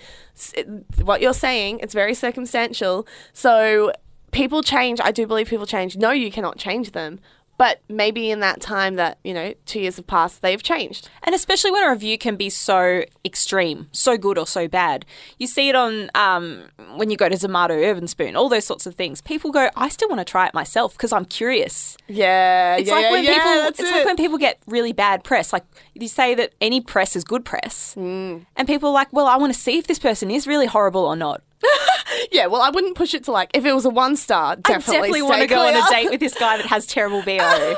What 1.01 1.21
you're 1.21 1.33
saying, 1.33 1.79
it's 1.81 1.93
very 1.93 2.13
circumstantial. 2.13 3.07
So 3.33 3.91
people 4.31 4.63
change. 4.63 4.99
I 5.01 5.11
do 5.11 5.27
believe 5.27 5.47
people 5.47 5.65
change. 5.65 5.97
No, 5.97 6.11
you 6.11 6.31
cannot 6.31 6.57
change 6.57 6.91
them. 6.91 7.19
But 7.57 7.81
maybe 7.87 8.31
in 8.31 8.39
that 8.39 8.61
time 8.61 8.95
that, 8.95 9.19
you 9.23 9.33
know, 9.33 9.53
two 9.65 9.79
years 9.79 9.97
have 9.97 10.07
passed, 10.07 10.41
they've 10.41 10.61
changed. 10.61 11.09
And 11.21 11.35
especially 11.35 11.71
when 11.71 11.83
a 11.83 11.91
review 11.91 12.17
can 12.17 12.35
be 12.35 12.49
so 12.49 13.03
extreme, 13.23 13.87
so 13.91 14.17
good 14.17 14.37
or 14.37 14.47
so 14.47 14.67
bad. 14.67 15.05
You 15.37 15.45
see 15.47 15.69
it 15.69 15.75
on 15.75 16.09
um, 16.15 16.63
when 16.95 17.09
you 17.11 17.17
go 17.17 17.29
to 17.29 17.35
Zomato, 17.35 17.71
Urban 17.71 18.07
Spoon, 18.07 18.35
all 18.35 18.49
those 18.49 18.65
sorts 18.65 18.85
of 18.87 18.95
things. 18.95 19.21
People 19.21 19.51
go, 19.51 19.69
I 19.75 19.89
still 19.89 20.09
want 20.09 20.19
to 20.19 20.25
try 20.25 20.47
it 20.47 20.53
myself 20.53 20.93
because 20.93 21.13
I'm 21.13 21.25
curious. 21.25 21.95
Yeah, 22.07 22.75
It's 22.77 22.87
yeah, 22.89 22.95
like 22.95 23.03
yeah, 23.05 23.11
when 23.11 23.23
yeah, 23.23 23.33
people 23.33 23.51
that's 23.53 23.79
it's 23.79 23.89
it. 23.89 23.93
like 23.93 24.05
when 24.05 24.15
people 24.17 24.37
get 24.39 24.59
really 24.67 24.91
bad 24.91 25.23
press. 25.23 25.53
Like 25.53 25.63
you 25.93 26.07
say 26.07 26.33
that 26.35 26.53
any 26.59 26.81
press 26.81 27.15
is 27.15 27.23
good 27.23 27.45
press. 27.45 27.93
Mm. 27.95 28.45
And 28.55 28.67
people 28.67 28.89
are 28.89 28.93
like, 28.93 29.13
Well, 29.13 29.27
I 29.27 29.37
want 29.37 29.53
to 29.53 29.59
see 29.59 29.77
if 29.77 29.85
this 29.87 29.99
person 29.99 30.31
is 30.31 30.47
really 30.47 30.65
horrible 30.65 31.05
or 31.05 31.15
not. 31.15 31.41
Yeah, 32.31 32.47
well, 32.47 32.61
I 32.61 32.69
wouldn't 32.69 32.95
push 32.95 33.13
it 33.13 33.23
to 33.25 33.31
like 33.31 33.49
if 33.53 33.65
it 33.65 33.73
was 33.73 33.85
a 33.85 33.89
one 33.89 34.15
star. 34.15 34.55
Definitely, 34.55 34.75
I 34.75 35.01
definitely 35.01 35.21
want 35.23 35.41
to 35.41 35.47
go 35.47 35.67
on 35.67 35.75
a 35.75 35.89
date 35.89 36.09
with 36.11 36.19
this 36.19 36.35
guy 36.35 36.57
that 36.57 36.65
has 36.67 36.85
terrible 36.85 37.21
BO. 37.25 37.75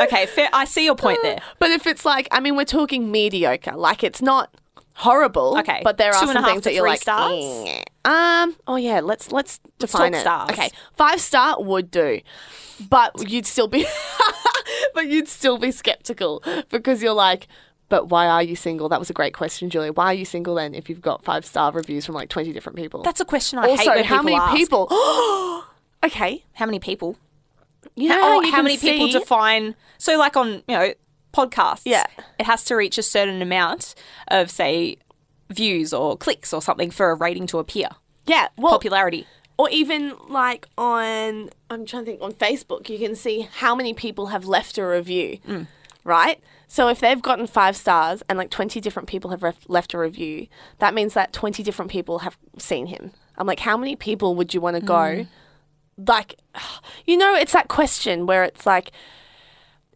okay, 0.00 0.26
fair, 0.26 0.48
I 0.52 0.64
see 0.64 0.84
your 0.84 0.96
point 0.96 1.18
there. 1.22 1.40
But 1.58 1.70
if 1.70 1.86
it's 1.86 2.04
like, 2.04 2.28
I 2.30 2.40
mean, 2.40 2.56
we're 2.56 2.64
talking 2.64 3.10
mediocre. 3.10 3.76
Like 3.76 4.02
it's 4.02 4.22
not 4.22 4.54
horrible. 4.94 5.58
Okay, 5.58 5.80
but 5.84 5.96
there 5.98 6.14
are 6.14 6.26
some 6.26 6.44
things 6.44 6.62
that 6.64 6.74
you're 6.74 6.86
like, 6.86 7.02
stars? 7.02 7.32
"Eh." 7.66 7.82
um, 8.04 8.56
oh 8.66 8.76
yeah, 8.76 9.00
let's 9.00 9.32
let's 9.32 9.60
define 9.78 10.12
talk 10.12 10.18
it. 10.18 10.20
stars. 10.22 10.50
Okay, 10.50 10.70
five 10.96 11.20
star 11.20 11.62
would 11.62 11.90
do, 11.90 12.20
but 12.88 13.30
you'd 13.30 13.46
still 13.46 13.68
be, 13.68 13.86
but 14.94 15.08
you'd 15.08 15.28
still 15.28 15.58
be 15.58 15.70
skeptical 15.70 16.42
because 16.70 17.02
you're 17.02 17.12
like. 17.12 17.48
But 17.88 18.08
why 18.08 18.26
are 18.26 18.42
you 18.42 18.56
single? 18.56 18.88
That 18.88 18.98
was 18.98 19.10
a 19.10 19.12
great 19.12 19.32
question, 19.32 19.70
Julia. 19.70 19.92
Why 19.92 20.06
are 20.06 20.14
you 20.14 20.24
single 20.24 20.56
then 20.56 20.74
if 20.74 20.88
you've 20.88 21.00
got 21.00 21.24
five 21.24 21.44
star 21.44 21.70
reviews 21.70 22.04
from 22.04 22.14
like 22.14 22.28
20 22.28 22.52
different 22.52 22.76
people? 22.76 23.02
That's 23.02 23.20
a 23.20 23.24
question 23.24 23.58
I 23.58 23.76
hate 23.76 23.88
also, 23.88 24.02
how 24.02 24.22
many 24.22 24.36
ask. 24.36 24.56
people? 24.56 24.88
okay. 26.04 26.44
How 26.54 26.66
many 26.66 26.80
people? 26.80 27.16
You 27.94 28.08
know, 28.08 28.20
oh, 28.20 28.40
you 28.42 28.50
how 28.50 28.62
many 28.62 28.76
people 28.76 29.08
define? 29.08 29.74
So, 29.98 30.18
like 30.18 30.36
on 30.36 30.62
you 30.66 30.76
know 30.76 30.92
podcasts, 31.32 31.82
Yeah. 31.84 32.06
it 32.38 32.46
has 32.46 32.64
to 32.64 32.74
reach 32.74 32.98
a 32.98 33.02
certain 33.02 33.40
amount 33.42 33.94
of 34.28 34.50
say 34.50 34.96
views 35.50 35.92
or 35.92 36.16
clicks 36.16 36.52
or 36.52 36.60
something 36.60 36.90
for 36.90 37.10
a 37.10 37.14
rating 37.14 37.46
to 37.48 37.58
appear. 37.58 37.90
Yeah, 38.26 38.48
well, 38.56 38.72
Popularity. 38.72 39.26
or 39.56 39.70
even 39.70 40.14
like 40.28 40.66
on 40.76 41.50
I'm 41.70 41.86
trying 41.86 42.04
to 42.04 42.10
think 42.10 42.22
on 42.22 42.32
Facebook, 42.32 42.88
you 42.88 42.98
can 42.98 43.14
see 43.14 43.48
how 43.58 43.74
many 43.74 43.94
people 43.94 44.26
have 44.26 44.46
left 44.46 44.78
a 44.78 44.86
review, 44.86 45.38
mm. 45.46 45.66
right? 46.04 46.40
So 46.68 46.88
if 46.88 47.00
they've 47.00 47.22
gotten 47.22 47.46
five 47.46 47.76
stars 47.76 48.22
and 48.28 48.38
like 48.38 48.50
20 48.50 48.80
different 48.80 49.08
people 49.08 49.30
have 49.30 49.42
ref- 49.42 49.68
left 49.68 49.94
a 49.94 49.98
review, 49.98 50.48
that 50.78 50.94
means 50.94 51.14
that 51.14 51.32
20 51.32 51.62
different 51.62 51.90
people 51.90 52.20
have 52.20 52.36
seen 52.58 52.86
him. 52.86 53.12
I'm 53.38 53.46
like, 53.46 53.60
how 53.60 53.76
many 53.76 53.96
people 53.96 54.34
would 54.34 54.52
you 54.52 54.60
want 54.60 54.76
to 54.76 54.82
go? 54.82 54.94
Mm. 54.94 55.28
Like, 56.06 56.36
you 57.06 57.16
know, 57.16 57.34
it's 57.34 57.52
that 57.52 57.68
question 57.68 58.26
where 58.26 58.44
it's 58.44 58.66
like, 58.66 58.90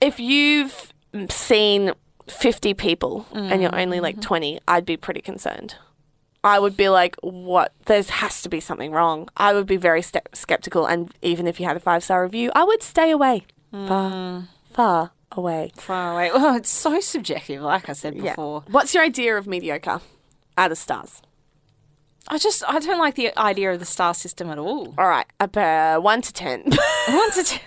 if 0.00 0.20
you've 0.20 0.92
seen 1.28 1.92
50 2.28 2.74
people 2.74 3.26
and 3.32 3.60
you're 3.60 3.74
only 3.74 4.00
like 4.00 4.16
mm. 4.16 4.22
20, 4.22 4.60
I'd 4.68 4.86
be 4.86 4.96
pretty 4.96 5.20
concerned. 5.20 5.74
I 6.42 6.58
would 6.58 6.76
be 6.76 6.88
like, 6.88 7.16
what? 7.20 7.74
There 7.84 8.02
has 8.02 8.40
to 8.42 8.48
be 8.48 8.60
something 8.60 8.92
wrong. 8.92 9.28
I 9.36 9.52
would 9.52 9.66
be 9.66 9.76
very 9.76 10.00
ste- 10.00 10.28
skeptical. 10.32 10.86
And 10.86 11.12
even 11.20 11.46
if 11.46 11.60
you 11.60 11.66
had 11.66 11.76
a 11.76 11.80
five 11.80 12.02
star 12.02 12.22
review, 12.22 12.50
I 12.54 12.64
would 12.64 12.82
stay 12.82 13.10
away. 13.10 13.44
Far, 13.72 14.10
mm. 14.10 14.48
far 14.72 15.10
away. 15.32 15.72
Far 15.76 16.12
away. 16.14 16.30
Oh, 16.34 16.56
it's 16.56 16.70
so 16.70 17.00
subjective. 17.00 17.62
Like 17.62 17.88
I 17.88 17.92
said 17.94 18.14
Yeah. 18.16 18.32
before, 18.32 18.64
What's 18.68 18.94
your 18.94 19.04
idea 19.04 19.36
of 19.36 19.46
mediocre 19.46 20.00
out 20.58 20.72
of 20.72 20.78
stars? 20.78 21.22
I 22.28 22.38
just 22.38 22.62
I 22.68 22.78
don't 22.78 22.98
like 22.98 23.14
the 23.16 23.36
idea 23.38 23.72
of 23.72 23.78
the 23.80 23.86
star 23.86 24.14
system 24.14 24.50
at 24.50 24.58
all. 24.58 24.94
All 24.98 25.08
right, 25.08 25.26
about 25.40 26.02
one 26.02 26.20
to 26.22 26.32
10. 26.32 26.64
One 27.08 27.30
to 27.32 27.42
ten, 27.42 27.60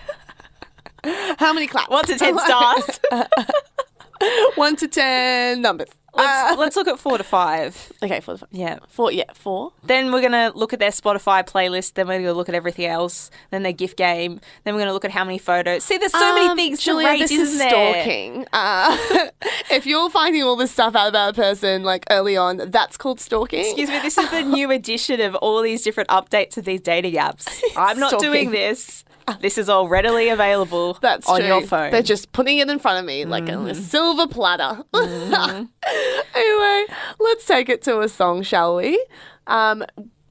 How 1.38 1.52
many 1.52 1.66
claps? 1.66 1.90
one 1.90 2.04
to 2.04 2.16
ten 2.16 2.38
stars. 2.38 3.00
one 4.54 4.76
to 4.76 4.88
10 4.88 5.60
numbers. 5.60 5.88
Let's, 6.16 6.58
let's 6.58 6.76
look 6.76 6.88
at 6.88 6.98
four 6.98 7.18
to 7.18 7.24
five. 7.24 7.92
Okay, 8.04 8.20
four. 8.20 8.34
to 8.34 8.38
five. 8.38 8.48
Yeah. 8.52 8.78
Four, 8.88 9.12
yeah, 9.12 9.24
four. 9.34 9.72
Then 9.82 10.12
we're 10.12 10.20
gonna 10.20 10.52
look 10.54 10.72
at 10.74 10.78
their 10.78 10.90
Spotify 10.90 11.46
playlist. 11.46 11.94
Then 11.94 12.06
we're 12.08 12.18
gonna 12.20 12.34
look 12.34 12.48
at 12.48 12.54
everything 12.54 12.84
else. 12.86 13.30
Then 13.50 13.62
their 13.62 13.72
gift 13.72 13.96
game. 13.96 14.40
Then 14.64 14.74
we're 14.74 14.80
gonna 14.80 14.92
look 14.92 15.04
at 15.06 15.10
how 15.10 15.24
many 15.24 15.38
photos. 15.38 15.84
See, 15.84 15.96
there's 15.96 16.12
so 16.12 16.34
many 16.34 16.48
Um, 16.48 16.56
things 16.56 16.80
Julia, 16.82 17.06
to 17.06 17.12
rate, 17.12 17.18
this 17.20 17.30
isn't 17.30 17.42
is 17.54 17.58
there? 17.58 17.70
stalking. 17.70 18.46
Uh, 18.52 18.96
if 19.70 19.86
you're 19.86 20.10
finding 20.10 20.42
all 20.42 20.56
this 20.56 20.70
stuff 20.72 20.94
out 20.94 21.08
about 21.08 21.30
a 21.30 21.32
person 21.34 21.82
like 21.82 22.04
early 22.10 22.36
on, 22.36 22.70
that's 22.70 22.96
called 22.96 23.20
stalking. 23.20 23.60
Excuse 23.60 23.88
me, 23.88 23.98
this 24.00 24.18
is 24.18 24.30
the 24.30 24.42
new 24.56 24.70
edition 24.70 25.20
of 25.20 25.34
all 25.36 25.62
these 25.62 25.82
different 25.82 26.10
updates 26.10 26.56
of 26.58 26.64
these 26.64 26.80
dating 26.80 27.14
apps. 27.14 27.48
I'm 27.76 27.98
not 27.98 28.10
Stalking. 28.10 28.30
doing 28.30 28.50
this. 28.50 29.03
This 29.40 29.58
is 29.58 29.68
all 29.68 29.88
readily 29.88 30.28
available 30.28 30.94
That's 31.00 31.28
on 31.28 31.40
true. 31.40 31.46
your 31.48 31.62
phone. 31.62 31.90
They're 31.90 32.02
just 32.02 32.32
putting 32.32 32.58
it 32.58 32.68
in 32.68 32.78
front 32.78 32.98
of 32.98 33.04
me 33.04 33.24
like 33.24 33.48
on 33.48 33.66
a 33.68 33.74
silver 33.74 34.26
platter. 34.26 34.82
anyway, 34.94 36.84
let's 37.18 37.46
take 37.46 37.68
it 37.68 37.82
to 37.82 38.00
a 38.00 38.08
song, 38.08 38.42
shall 38.42 38.76
we? 38.76 39.04
Um, 39.46 39.84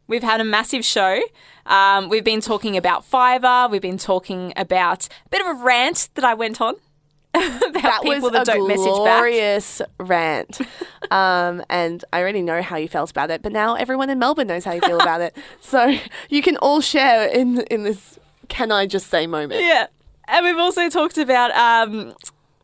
We've 0.05 0.21
had 0.23 0.41
a 0.41 0.43
massive 0.43 0.83
show. 0.83 1.21
Um, 1.65 2.09
we've 2.09 2.25
been 2.25 2.41
talking 2.41 2.75
about 2.75 3.09
Fiverr. 3.09 3.71
We've 3.71 3.81
been 3.81 3.97
talking 3.97 4.51
about 4.57 5.07
a 5.25 5.29
bit 5.29 5.41
of 5.41 5.47
a 5.47 5.53
rant 5.63 6.09
that 6.15 6.25
I 6.25 6.33
went 6.33 6.59
on 6.59 6.75
about 7.33 7.71
that 7.73 7.99
people 8.03 8.21
was 8.29 8.31
that 8.33 8.41
a 8.49 8.51
don't 8.51 8.67
message 8.67 8.85
back. 8.85 8.93
glorious 8.95 9.81
rant. 9.99 10.59
um, 11.09 11.63
and 11.69 12.03
I 12.11 12.19
already 12.19 12.41
know 12.41 12.61
how 12.61 12.75
you 12.75 12.89
felt 12.89 13.11
about 13.11 13.31
it, 13.31 13.41
but 13.41 13.53
now 13.53 13.75
everyone 13.75 14.09
in 14.09 14.19
Melbourne 14.19 14.47
knows 14.47 14.65
how 14.65 14.73
you 14.73 14.81
feel 14.81 14.99
about 14.99 15.21
it. 15.21 15.35
So 15.61 15.97
you 16.29 16.41
can 16.41 16.57
all 16.57 16.81
share 16.81 17.25
in 17.27 17.61
in 17.71 17.83
this 17.83 18.19
can 18.53 18.71
I 18.71 18.85
just 18.85 19.07
say 19.07 19.25
moment. 19.27 19.61
Yeah. 19.61 19.87
And 20.27 20.45
we've 20.45 20.57
also 20.57 20.89
talked 20.89 21.17
about 21.17 21.51
um, 21.51 22.13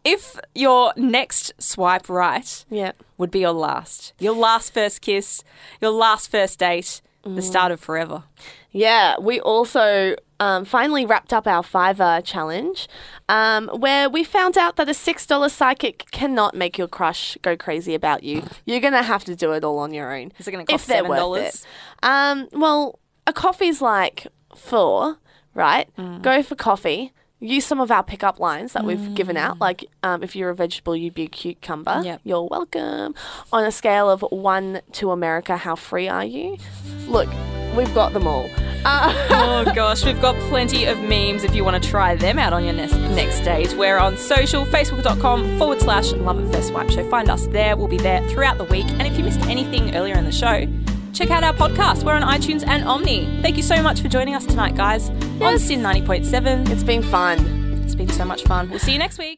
if 0.05 0.39
your 0.55 0.93
next 0.95 1.51
swipe 1.57 2.07
right 2.09 2.65
Yeah. 2.69 2.91
would 3.17 3.31
be 3.31 3.39
your 3.39 3.51
last. 3.51 4.13
Your 4.19 4.33
last 4.33 4.73
first 4.73 5.01
kiss, 5.01 5.43
your 5.81 5.91
last 5.91 6.29
first 6.31 6.59
date, 6.59 7.01
the 7.23 7.41
start 7.41 7.71
of 7.71 7.79
forever. 7.79 8.23
Yeah, 8.71 9.15
we 9.19 9.39
also 9.41 10.15
um, 10.39 10.63
finally 10.63 11.05
wrapped 11.05 11.33
up 11.33 11.45
our 11.47 11.63
Fiverr 11.63 12.23
challenge, 12.23 12.87
um, 13.27 13.67
where 13.67 14.09
we 14.09 14.23
found 14.23 14.57
out 14.57 14.77
that 14.77 14.87
a 14.89 14.93
six 14.93 15.25
dollar 15.27 15.49
psychic 15.49 16.05
cannot 16.11 16.55
make 16.55 16.77
your 16.77 16.87
crush 16.87 17.37
go 17.41 17.57
crazy 17.57 17.93
about 17.93 18.23
you. 18.23 18.43
You're 18.65 18.79
gonna 18.79 19.03
have 19.03 19.25
to 19.25 19.35
do 19.35 19.51
it 19.51 19.63
all 19.63 19.79
on 19.79 19.93
your 19.93 20.15
own. 20.15 20.31
Is 20.39 20.47
it 20.47 20.51
gonna 20.51 20.65
cost 20.65 20.87
they're 20.87 21.03
$7? 21.03 21.29
worth 21.29 21.55
it. 21.55 21.65
Um, 22.03 22.47
well, 22.53 22.99
a 23.27 23.33
coffee's 23.33 23.81
like 23.81 24.25
four, 24.55 25.17
right? 25.59 25.87
Mm. 25.97 26.21
Go 26.23 26.41
for 26.41 26.55
coffee. 26.55 27.13
Use 27.41 27.65
some 27.65 27.79
of 27.79 27.89
our 27.89 28.03
pickup 28.03 28.39
lines 28.39 28.73
that 28.73 28.83
we've 28.83 29.13
given 29.15 29.35
Mm. 29.37 29.39
out, 29.39 29.59
like 29.61 29.85
um, 30.03 30.23
if 30.23 30.35
you're 30.35 30.49
a 30.49 30.55
vegetable, 30.55 30.93
you'd 30.95 31.13
be 31.13 31.23
a 31.23 31.27
cucumber. 31.27 32.01
Yep. 32.03 32.21
You're 32.25 32.47
welcome. 32.49 33.15
On 33.53 33.63
a 33.63 33.71
scale 33.71 34.09
of 34.09 34.21
one 34.29 34.81
to 34.93 35.11
America, 35.11 35.55
how 35.55 35.75
free 35.75 36.09
are 36.09 36.25
you? 36.25 36.57
Look, 37.07 37.29
we've 37.77 37.93
got 37.93 38.11
them 38.13 38.27
all. 38.27 38.49
Uh, 38.83 39.13
oh 39.29 39.71
gosh, 39.75 40.03
we've 40.05 40.21
got 40.21 40.35
plenty 40.49 40.83
of 40.85 40.97
memes 40.99 41.43
if 41.45 41.55
you 41.55 41.63
want 41.63 41.81
to 41.81 41.89
try 41.89 42.15
them 42.15 42.39
out 42.39 42.51
on 42.51 42.63
your 42.65 42.73
next, 42.73 42.95
next 42.95 43.39
date. 43.41 43.73
We're 43.77 43.97
on 43.99 44.17
social, 44.17 44.65
facebook.com 44.65 45.57
forward 45.57 45.79
slash 45.79 46.11
love 46.13 46.43
at 46.45 46.53
first 46.53 46.69
swipe 46.69 46.89
show. 46.89 47.09
Find 47.09 47.29
us 47.29 47.47
there. 47.47 47.77
We'll 47.77 47.87
be 47.87 47.97
there 47.97 48.21
throughout 48.29 48.57
the 48.57 48.65
week. 48.65 48.87
And 48.89 49.03
if 49.03 49.17
you 49.17 49.23
missed 49.23 49.41
anything 49.47 49.95
earlier 49.95 50.17
in 50.17 50.25
the 50.25 50.31
show, 50.31 50.65
check 51.19 51.31
out 51.31 51.43
our 51.43 51.53
podcast. 51.53 52.05
We're 52.05 52.13
on 52.13 52.21
iTunes 52.21 52.65
and 52.65 52.85
Omny. 52.85 53.41
Thank 53.41 53.57
you 53.57 53.63
so 53.63 53.83
much 53.83 53.99
for 53.99 54.07
joining 54.07 54.35
us 54.35 54.45
tonight, 54.45 54.77
guys, 54.77 55.09
on 55.41 55.59
SYN 55.59 55.81
90.7. 55.81 56.69
it's 56.69 56.81
been 56.81 57.03
fun. 57.03 57.81
It's 57.83 57.93
been 57.93 58.07
so 58.07 58.23
much 58.23 58.43
fun. 58.43 58.69
We'll 58.69 58.79
see 58.79 58.93
you 58.93 58.99
next 58.99 59.17
week. 59.17 59.27